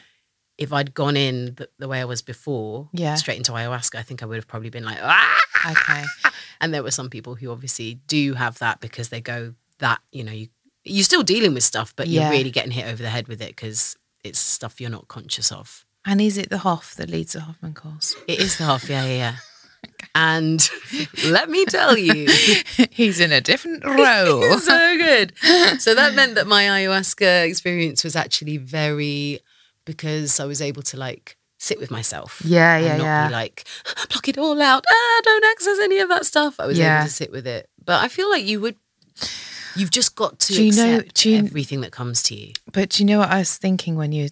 If 0.58 0.72
I'd 0.72 0.92
gone 0.94 1.16
in 1.16 1.54
the, 1.56 1.68
the 1.78 1.87
way 1.88 2.00
I 2.00 2.04
was 2.04 2.20
before, 2.22 2.88
Yeah. 2.92 3.14
straight 3.16 3.37
into 3.38 3.52
ayahuasca, 3.52 3.96
I 3.96 4.02
think 4.02 4.22
I 4.22 4.26
would 4.26 4.37
have 4.37 4.48
probably 4.48 4.70
been 4.70 4.84
like, 4.84 4.98
ah. 5.02 5.40
Okay. 5.70 6.04
And 6.60 6.72
there 6.72 6.82
were 6.82 6.90
some 6.92 7.10
people 7.10 7.34
who 7.34 7.50
obviously 7.50 8.00
do 8.06 8.34
have 8.34 8.58
that 8.60 8.80
because 8.80 9.08
they 9.10 9.20
go 9.20 9.54
that 9.87 10.01
you 10.12 10.25
know 10.25 10.33
you 10.33 10.49
you're 10.85 11.05
still 11.12 11.23
dealing 11.23 11.55
with 11.55 11.62
stuff, 11.64 11.94
but 11.97 12.07
Yeah. 12.09 12.23
you're 12.23 12.31
really 12.38 12.51
getting 12.51 12.73
hit 12.79 12.87
over 12.92 13.03
the 13.03 13.11
head 13.16 13.27
with 13.29 13.40
it 13.40 13.49
because 13.57 13.97
it's 14.23 14.38
stuff 14.38 14.81
you're 14.81 14.90
not 14.99 15.09
conscious 15.09 15.51
of. 15.53 15.85
And 16.05 16.20
is 16.20 16.37
it 16.37 16.51
the 16.51 16.59
Hoff 16.59 16.94
that 16.97 17.09
leads 17.09 17.33
the 17.33 17.40
Hoffman 17.40 17.73
course? 17.75 18.14
It 18.29 18.38
is 18.38 18.59
the 18.59 18.64
Hoff, 18.64 18.88
yeah, 18.90 19.05
yeah, 19.07 19.16
yeah. 19.25 19.37
And 20.14 20.61
let 21.27 21.49
me 21.51 21.64
tell 21.66 21.97
you, 21.97 22.27
He's 22.90 23.18
in 23.20 23.33
a 23.33 23.40
different 23.40 23.85
role. 24.05 24.59
so 24.59 24.97
good. 24.99 25.33
So 25.81 25.94
that 25.94 26.14
meant 26.14 26.35
that 26.37 26.47
my 26.47 26.62
ayahuasca 26.64 27.49
experience 27.49 28.05
was 28.05 28.14
actually 28.16 28.57
very 28.59 29.40
because 29.87 30.38
I 30.40 30.44
was 30.47 30.61
able 30.62 30.83
to 30.90 30.97
like 30.99 31.37
sit 31.59 31.79
with 31.81 31.90
myself. 31.90 32.40
Yeah, 32.44 32.77
and 32.77 32.85
yeah, 32.87 32.97
not 32.97 33.05
yeah. 33.05 33.27
Be 33.29 33.33
like 33.33 33.64
block 34.11 34.29
it 34.29 34.38
all 34.38 34.61
out. 34.61 34.85
Ah, 34.90 35.20
don't 35.25 35.44
access 35.53 35.79
any 35.81 35.99
of 36.05 36.09
that 36.11 36.25
stuff. 36.27 36.61
I 36.61 36.66
was 36.66 36.79
Yeah. 36.79 36.99
able 37.01 37.09
to 37.09 37.12
sit 37.23 37.31
with 37.33 37.47
it, 37.47 37.68
but 37.85 38.03
I 38.05 38.09
feel 38.09 38.29
like 38.31 38.44
you 38.44 38.61
would. 38.61 38.77
You've 39.76 39.90
just 39.90 40.14
got 40.16 40.38
to 40.40 40.52
Do 40.54 40.64
you 40.64 40.72
know- 40.72 40.96
accept 40.98 41.14
do 41.22 41.30
you- 41.30 41.38
everything 41.38 41.80
that 41.82 41.92
comes 41.92 42.22
to 42.24 42.34
you. 42.34 42.52
But 42.72 42.90
do 42.90 43.02
you 43.02 43.06
know 43.06 43.18
what 43.18 43.30
I 43.30 43.38
was 43.38 43.56
thinking 43.56 43.96
when 43.96 44.12
you? 44.12 44.28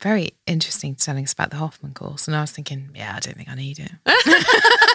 Very 0.00 0.32
interesting 0.46 0.94
telling 0.94 1.24
us 1.24 1.32
about 1.32 1.50
the 1.50 1.56
Hoffman 1.56 1.94
course, 1.94 2.26
and 2.28 2.36
I 2.36 2.40
was 2.42 2.50
thinking, 2.52 2.90
yeah, 2.94 3.14
I 3.16 3.20
don't 3.20 3.36
think 3.36 3.48
I 3.48 3.54
need 3.54 3.78
it. 3.78 3.92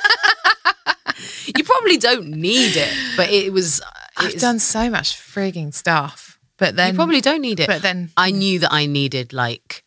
You 1.57 1.63
probably 1.63 1.97
don't 1.97 2.27
need 2.27 2.75
it, 2.75 2.93
but 3.15 3.29
it 3.31 3.51
was. 3.51 3.81
Uh, 3.81 3.85
I've 4.17 4.25
it's- 4.27 4.41
done 4.41 4.59
so 4.59 4.89
much 4.89 5.15
frigging 5.17 5.73
stuff, 5.73 6.39
but 6.57 6.75
then 6.75 6.93
you 6.93 6.95
probably 6.97 7.21
don't 7.21 7.41
need 7.41 7.59
it. 7.59 7.67
But 7.67 7.81
then 7.81 8.11
I 8.17 8.31
knew 8.31 8.59
that 8.59 8.71
I 8.71 8.85
needed 8.85 9.33
like 9.33 9.83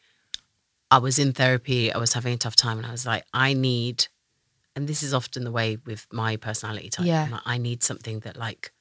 I 0.91 0.99
was 0.99 1.19
in 1.19 1.33
therapy, 1.33 1.93
I 1.93 1.99
was 1.99 2.15
having 2.15 2.33
a 2.35 2.37
tough 2.39 2.57
time 2.57 2.79
and 2.79 2.87
I 2.87 2.91
was 2.91 3.07
like, 3.07 3.25
I 3.35 3.53
need 3.53 4.09
and 4.75 4.89
this 4.89 5.03
is 5.03 5.13
often 5.15 5.45
the 5.45 5.51
way 5.53 5.79
with 5.85 6.07
my 6.13 6.37
personality 6.37 6.89
type. 6.91 7.07
Yeah. 7.07 7.29
Like, 7.31 7.43
I 7.45 7.59
need 7.59 7.83
something 7.83 8.21
that 8.21 8.37
like 8.37 8.73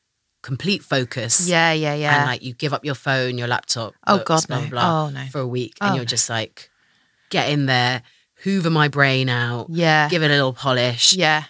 complete 0.41 0.83
focus. 0.83 1.47
yeah, 1.47 1.71
yeah, 1.73 1.93
yeah. 1.95 2.17
And 2.21 2.25
like 2.27 2.41
you 2.41 2.53
give 2.53 2.73
up 2.73 2.85
your 2.85 2.95
phone, 2.95 3.37
your 3.37 3.47
laptop, 3.47 3.93
Oh, 4.07 4.17
books, 4.17 4.45
God, 4.45 4.47
blah, 4.47 4.59
no. 4.61 4.69
blah, 4.69 5.03
Oh, 5.05 5.09
no. 5.09 5.25
for 5.31 5.39
a 5.41 5.47
week. 5.47 5.75
Oh, 5.81 5.87
and 5.87 5.95
you're 5.95 6.03
no. 6.05 6.07
just 6.09 6.29
like, 6.29 6.69
get 7.29 7.49
in 7.49 7.65
there, 7.65 8.03
hoover 8.43 8.69
my 8.69 8.87
brain 8.87 9.29
out, 9.29 9.67
yeah, 9.69 10.07
give 10.09 10.23
it 10.23 10.27
a 10.31 10.33
little 10.33 10.53
polish, 10.53 11.13
yeah. 11.13 11.43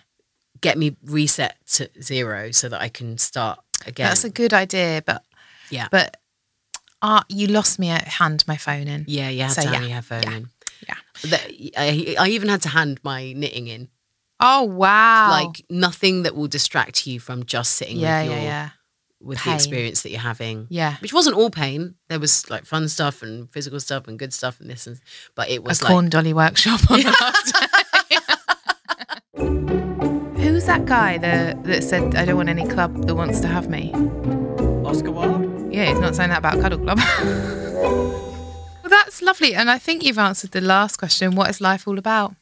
get 0.61 0.77
me 0.77 0.97
reset 1.05 1.55
to 1.73 1.89
zero 2.01 2.51
so 2.51 2.67
that 2.69 2.81
I 2.81 2.89
can 2.89 3.17
start 3.17 3.59
again. 3.85 4.07
That's 4.07 4.23
a 4.23 4.29
good 4.29 4.53
idea, 4.53 5.01
but 5.05 5.23
yeah. 5.69 5.87
but 5.91 6.17
Ah, 7.01 7.23
you 7.29 7.47
lost 7.47 7.79
me 7.79 7.89
at 7.89 8.05
hand 8.09 8.43
my 8.45 8.57
phone 8.57 8.87
in. 8.89 9.05
Yeah, 9.07 9.29
you 9.29 9.43
had 9.43 9.51
So, 9.53 9.61
to 9.61 9.67
yeah, 9.69 9.73
hand 9.75 9.85
your 9.85 9.93
headphone 9.95 10.23
yeah, 10.23 10.35
in. 10.35 10.49
yeah. 10.87 10.95
The- 11.21 11.71
I, 11.77 12.15
I 12.25 12.27
even 12.29 12.49
had 12.49 12.61
to 12.63 12.69
hand 12.69 12.99
my 13.03 13.31
knitting 13.31 13.67
in. 13.67 13.87
Oh 14.41 14.63
wow! 14.63 15.29
Like 15.31 15.63
nothing 15.69 16.23
that 16.23 16.35
will 16.35 16.47
distract 16.49 17.05
you 17.07 17.19
from 17.21 17.45
just 17.45 17.73
sitting 17.75 17.97
yeah, 17.97 18.21
with 18.23 18.31
yeah, 18.31 18.41
yeah, 18.41 18.69
with 19.21 19.37
Pain. 19.39 19.51
the 19.51 19.55
experience 19.55 20.01
that 20.03 20.11
you're 20.11 20.19
having. 20.19 20.67
yeah. 20.69 20.95
Which 21.01 21.13
wasn't 21.13 21.35
all 21.35 21.49
pain. 21.49 21.95
There 22.07 22.19
was 22.19 22.49
like 22.49 22.65
fun 22.65 22.87
stuff 22.87 23.21
and 23.21 23.51
physical 23.51 23.79
stuff 23.79 24.07
and 24.07 24.17
good 24.17 24.33
stuff 24.33 24.59
and 24.61 24.69
this 24.69 24.87
and 24.87 24.99
but 25.35 25.49
it 25.49 25.57
A 25.59 25.61
was 25.61 25.81
like 25.83 25.91
corn 25.91 26.09
dolly 26.09 26.33
workshop 26.33 26.89
on 26.89 27.01
the 27.01 27.11
last 27.21 27.53
day. 27.53 27.65
Who's 30.41 30.65
that 30.65 30.85
guy 30.85 31.17
that 31.17 31.63
that 31.65 31.83
said 31.83 32.15
I 32.15 32.25
don't 32.25 32.37
want 32.37 32.49
any 32.49 32.67
club 32.67 33.05
that 33.07 33.15
wants 33.15 33.39
to 33.41 33.47
have 33.47 33.69
me? 33.69 33.91
Oscar 34.85 35.11
Wilde? 35.11 35.73
Yeah, 35.73 35.85
he's 35.85 35.99
not 35.99 36.15
saying 36.15 36.29
that 36.29 36.39
about 36.39 36.59
Cuddle 36.61 36.79
Club. 36.79 36.97
well, 37.79 38.89
that's 38.89 39.21
lovely, 39.21 39.53
and 39.53 39.69
I 39.69 39.77
think 39.77 40.03
you've 40.03 40.17
answered 40.17 40.51
the 40.51 40.61
last 40.61 40.97
question. 40.97 41.35
What 41.35 41.49
is 41.49 41.61
life 41.61 41.87
all 41.87 41.99
about? 41.99 42.35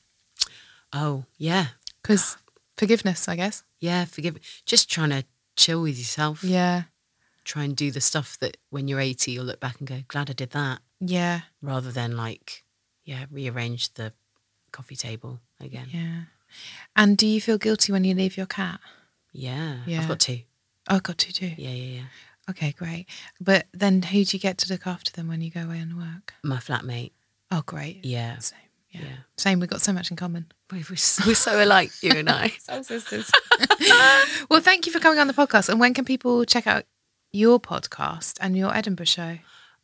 Oh, 0.93 1.25
yeah. 1.38 1.67
Because 2.01 2.38
forgiveness, 2.78 3.28
I 3.28 3.36
guess. 3.36 3.63
Yeah, 3.82 4.05
forgive 4.05 4.38
just 4.65 4.89
trying 4.89 5.09
to 5.09 5.25
chill 5.58 5.82
with 5.82 5.97
yourself. 5.97 6.43
Yeah, 6.43 6.84
Try 7.43 7.64
and 7.64 7.76
do 7.76 7.91
the 7.91 8.01
stuff 8.01 8.38
that 8.39 8.58
when 8.70 8.88
you're 8.88 8.99
80 8.99 9.32
you'll 9.32 9.45
look 9.45 9.60
back 9.60 9.80
and 9.80 9.88
go, 9.88 9.99
glad 10.08 10.30
I 10.30 10.34
did 10.34 10.51
that. 10.51 10.80
yeah, 10.99 11.41
Rather 11.62 11.91
than 11.91 12.16
like, 12.18 12.64
yeah, 13.05 13.26
rearrange 13.32 13.93
the 13.95 14.14
coffee 14.72 14.95
table 14.97 15.39
again. 15.62 15.88
yeah. 15.91 16.22
And 16.95 17.18
do 17.18 17.26
you 17.28 17.41
feel 17.41 17.58
guilty 17.58 17.91
when 17.91 18.03
you 18.03 18.14
leave 18.16 18.38
your 18.38 18.45
cat? 18.45 18.80
Yeah. 19.34 19.78
Yeah. 19.86 20.01
I've 20.01 20.08
got 20.08 20.20
two. 20.20 20.39
Oh, 20.89 20.95
I 20.95 20.99
got 20.99 21.18
two 21.18 21.32
too. 21.34 21.51
Yeah, 21.58 21.70
yeah, 21.72 21.95
yeah. 21.99 22.03
Okay, 22.49 22.72
great. 22.72 23.08
But 23.41 23.66
then 23.74 24.01
who 24.01 24.24
do 24.24 24.38
you 24.38 24.39
get 24.39 24.58
to 24.60 24.72
look 24.72 24.88
after 24.88 25.12
them 25.12 25.28
when 25.28 25.41
you 25.41 25.51
go 25.51 25.62
away 25.62 25.80
and 25.80 25.97
work? 25.97 26.34
My 26.43 26.58
flatmate. 26.58 27.12
Oh, 27.51 27.64
great. 27.66 28.05
Yeah. 28.05 28.38
Same. 28.39 28.60
Yeah. 28.91 29.01
Yeah. 29.01 29.16
Same. 29.38 29.60
We've 29.60 29.70
got 29.70 29.82
so 29.82 29.91
much 29.93 30.10
in 30.12 30.16
common. 30.18 30.45
We're, 30.72 30.84
we're 30.89 30.95
so 31.36 31.63
alike, 31.63 31.91
you 32.01 32.11
and 32.11 32.30
I. 32.30 32.49
Soul 32.59 32.84
sisters. 32.84 33.32
well, 34.49 34.59
thank 34.61 34.86
you 34.86 34.91
for 34.91 34.99
coming 34.99 35.18
on 35.20 35.28
the 35.28 35.34
podcast. 35.34 35.70
And 35.70 35.80
when 35.80 35.93
can 35.93 36.03
people 36.05 36.43
check 36.45 36.68
out 36.68 36.84
your 37.32 37.59
podcast 37.59 38.38
and 38.41 38.57
your 38.57 38.76
Edinburgh 38.76 39.05
show? 39.05 39.38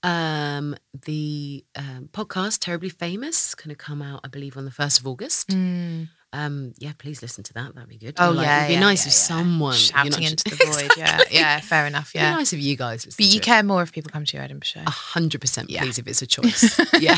Um, 0.04 0.76
the 1.06 1.64
um, 1.78 2.10
podcast 2.12 2.60
Terribly 2.60 2.90
Famous 2.90 3.56
going 3.56 3.70
to 3.70 3.76
come 3.76 4.02
out, 4.02 4.20
I 4.26 4.28
believe, 4.28 4.58
on 4.58 4.66
the 4.66 4.72
first 4.72 5.00
of 5.00 5.08
August. 5.08 5.54
Um, 5.54 6.74
yeah, 6.80 6.92
please 6.98 7.22
listen 7.22 7.44
to 7.46 7.54
that. 7.54 7.76
That'd 7.76 7.90
be 7.90 7.96
good. 7.98 8.16
Oh, 8.18 8.32
Like, 8.32 8.46
yeah. 8.46 8.58
it'd 8.58 8.68
be 8.70 8.74
yeah, 8.74 8.80
nice 8.82 9.06
yeah, 9.06 9.10
if 9.10 9.14
yeah. 9.14 9.38
someone 9.38 9.76
shouting 9.76 10.12
just- 10.12 10.46
into 10.48 10.58
the 10.58 10.66
void. 10.66 10.92
Yeah, 10.98 11.20
yeah, 11.32 11.60
fair 11.62 11.86
enough. 11.86 12.10
It'd 12.14 12.20
be 12.22 12.26
Yeah, 12.26 12.36
nice 12.36 12.52
if 12.52 12.60
you 12.60 12.76
guys 12.76 13.06
listen 13.06 13.24
but 13.24 13.34
you 13.34 13.40
care 13.40 13.64
more 13.64 13.82
if 13.84 13.94
people 13.94 14.12
come 14.12 14.26
to 14.26 14.36
your 14.36 14.44
Edinburgh 14.44 14.66
show. 14.66 14.82
A 14.86 14.90
hundred 14.90 15.40
percent, 15.40 15.70
Yeah. 15.70 15.84
please, 15.84 15.98
if 16.00 16.08
it's 16.08 16.22
a 16.22 16.28
choice. 16.28 16.78
yeah. 17.00 17.18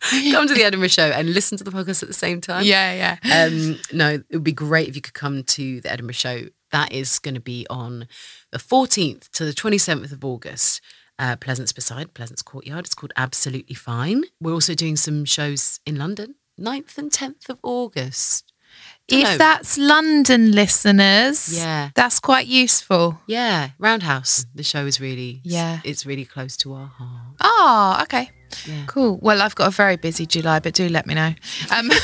come 0.32 0.46
to 0.46 0.54
the 0.54 0.64
Edinburgh 0.64 0.88
show 0.88 1.06
and 1.06 1.32
listen 1.32 1.58
to 1.58 1.64
the 1.64 1.70
podcast 1.70 2.02
at 2.02 2.08
the 2.08 2.14
same 2.14 2.40
time. 2.40 2.64
yeah, 2.64 3.16
yeah. 3.22 3.44
Um, 3.46 3.78
no, 3.92 4.14
it 4.14 4.24
would 4.32 4.44
be 4.44 4.52
great 4.52 4.88
if 4.88 4.96
you 4.96 5.02
could 5.02 5.14
come 5.14 5.42
to 5.44 5.80
the 5.80 5.92
Edinburgh 5.92 6.14
show. 6.14 6.42
That 6.72 6.92
is 6.92 7.18
going 7.18 7.34
to 7.34 7.40
be 7.40 7.66
on 7.70 8.08
the 8.52 8.58
14th 8.58 9.28
to 9.30 9.44
the 9.44 9.52
27th 9.52 10.12
of 10.12 10.24
August. 10.24 10.80
Uh, 11.18 11.36
Pleasance 11.36 11.72
beside 11.72 12.12
Pleasance 12.12 12.42
Courtyard. 12.42 12.84
It's 12.84 12.94
called 12.94 13.12
Absolutely 13.16 13.74
Fine. 13.74 14.24
We're 14.40 14.52
also 14.52 14.74
doing 14.74 14.96
some 14.96 15.24
shows 15.24 15.80
in 15.86 15.96
London, 15.96 16.34
9th 16.60 16.98
and 16.98 17.10
10th 17.10 17.48
of 17.48 17.58
August. 17.62 18.52
If 19.08 19.22
know. 19.24 19.36
that's 19.38 19.78
London 19.78 20.52
listeners, 20.52 21.56
Yeah. 21.56 21.90
that's 21.94 22.18
quite 22.20 22.46
useful. 22.46 23.20
Yeah, 23.26 23.70
Roundhouse. 23.78 24.46
The 24.54 24.62
show 24.62 24.86
is 24.86 25.00
really, 25.00 25.40
Yeah. 25.44 25.80
it's 25.84 26.04
really 26.06 26.24
close 26.24 26.56
to 26.58 26.72
our 26.74 26.86
heart. 26.88 27.36
Oh, 27.40 27.98
okay. 28.02 28.30
Yeah. 28.66 28.84
Cool. 28.86 29.18
Well, 29.20 29.42
I've 29.42 29.54
got 29.54 29.68
a 29.68 29.70
very 29.70 29.96
busy 29.96 30.24
July, 30.26 30.60
but 30.60 30.72
do 30.74 30.88
let 30.88 31.06
me 31.06 31.14
know. 31.14 31.34
Um, 31.70 31.90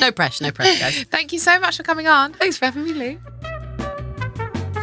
No 0.00 0.12
pressure, 0.12 0.44
no 0.44 0.50
pressure, 0.52 0.78
guys. 0.78 1.02
thank 1.10 1.32
you 1.32 1.38
so 1.38 1.58
much 1.58 1.78
for 1.78 1.82
coming 1.82 2.06
on. 2.06 2.34
Thanks 2.34 2.58
for 2.58 2.66
having 2.66 2.84
me, 2.84 2.92
Lou. 2.92 3.18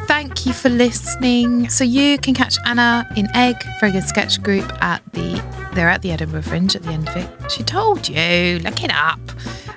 Thank 0.08 0.46
you 0.46 0.54
for 0.54 0.70
listening. 0.70 1.70
So 1.70 1.84
you 1.84 2.18
can 2.18 2.34
catch 2.34 2.58
Anna 2.66 3.08
in 3.16 3.28
Egg, 3.36 3.56
very 3.80 3.92
good 3.92 4.04
sketch 4.04 4.42
group 4.42 4.66
at 4.82 5.02
the 5.14 5.42
they're 5.74 5.90
at 5.90 6.02
the 6.04 6.12
Edinburgh 6.12 6.44
Fringe 6.44 6.76
at 6.76 6.84
the 6.84 6.90
end 6.92 7.10
of 7.10 7.16
it. 7.16 7.52
She 7.52 7.64
told 7.64 8.08
you, 8.08 8.60
look 8.60 8.84
it 8.84 8.92
up. 8.94 9.20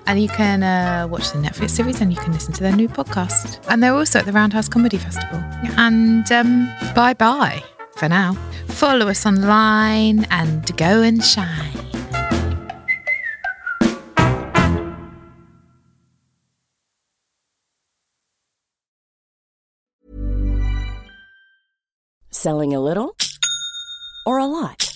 And 0.07 0.23
you 0.23 0.29
can 0.29 0.63
uh, 0.63 1.09
watch 1.09 1.33
the 1.33 1.39
Netflix 1.39 1.71
series 1.71 2.01
and 2.01 2.13
you 2.13 2.19
can 2.19 2.33
listen 2.33 2.53
to 2.55 2.63
their 2.63 2.75
new 2.75 2.89
podcast. 2.89 3.65
And 3.69 3.83
they're 3.83 3.95
also 3.95 4.21
at 4.21 4.25
the 4.27 4.33
Roundhouse 4.33 4.69
Comedy 4.69 4.99
Festival. 4.99 5.43
And 5.77 6.31
um, 6.31 6.67
bye 6.95 7.15
bye 7.15 7.63
for 7.97 8.09
now. 8.09 8.35
Follow 8.69 9.09
us 9.09 9.27
online 9.27 10.27
and 10.31 10.77
go 10.77 11.03
and 11.03 11.25
shine. 11.25 11.73
Selling 22.31 22.75
a 22.75 22.81
little 22.81 23.17
or 24.25 24.39
a 24.39 24.47
lot? 24.47 24.96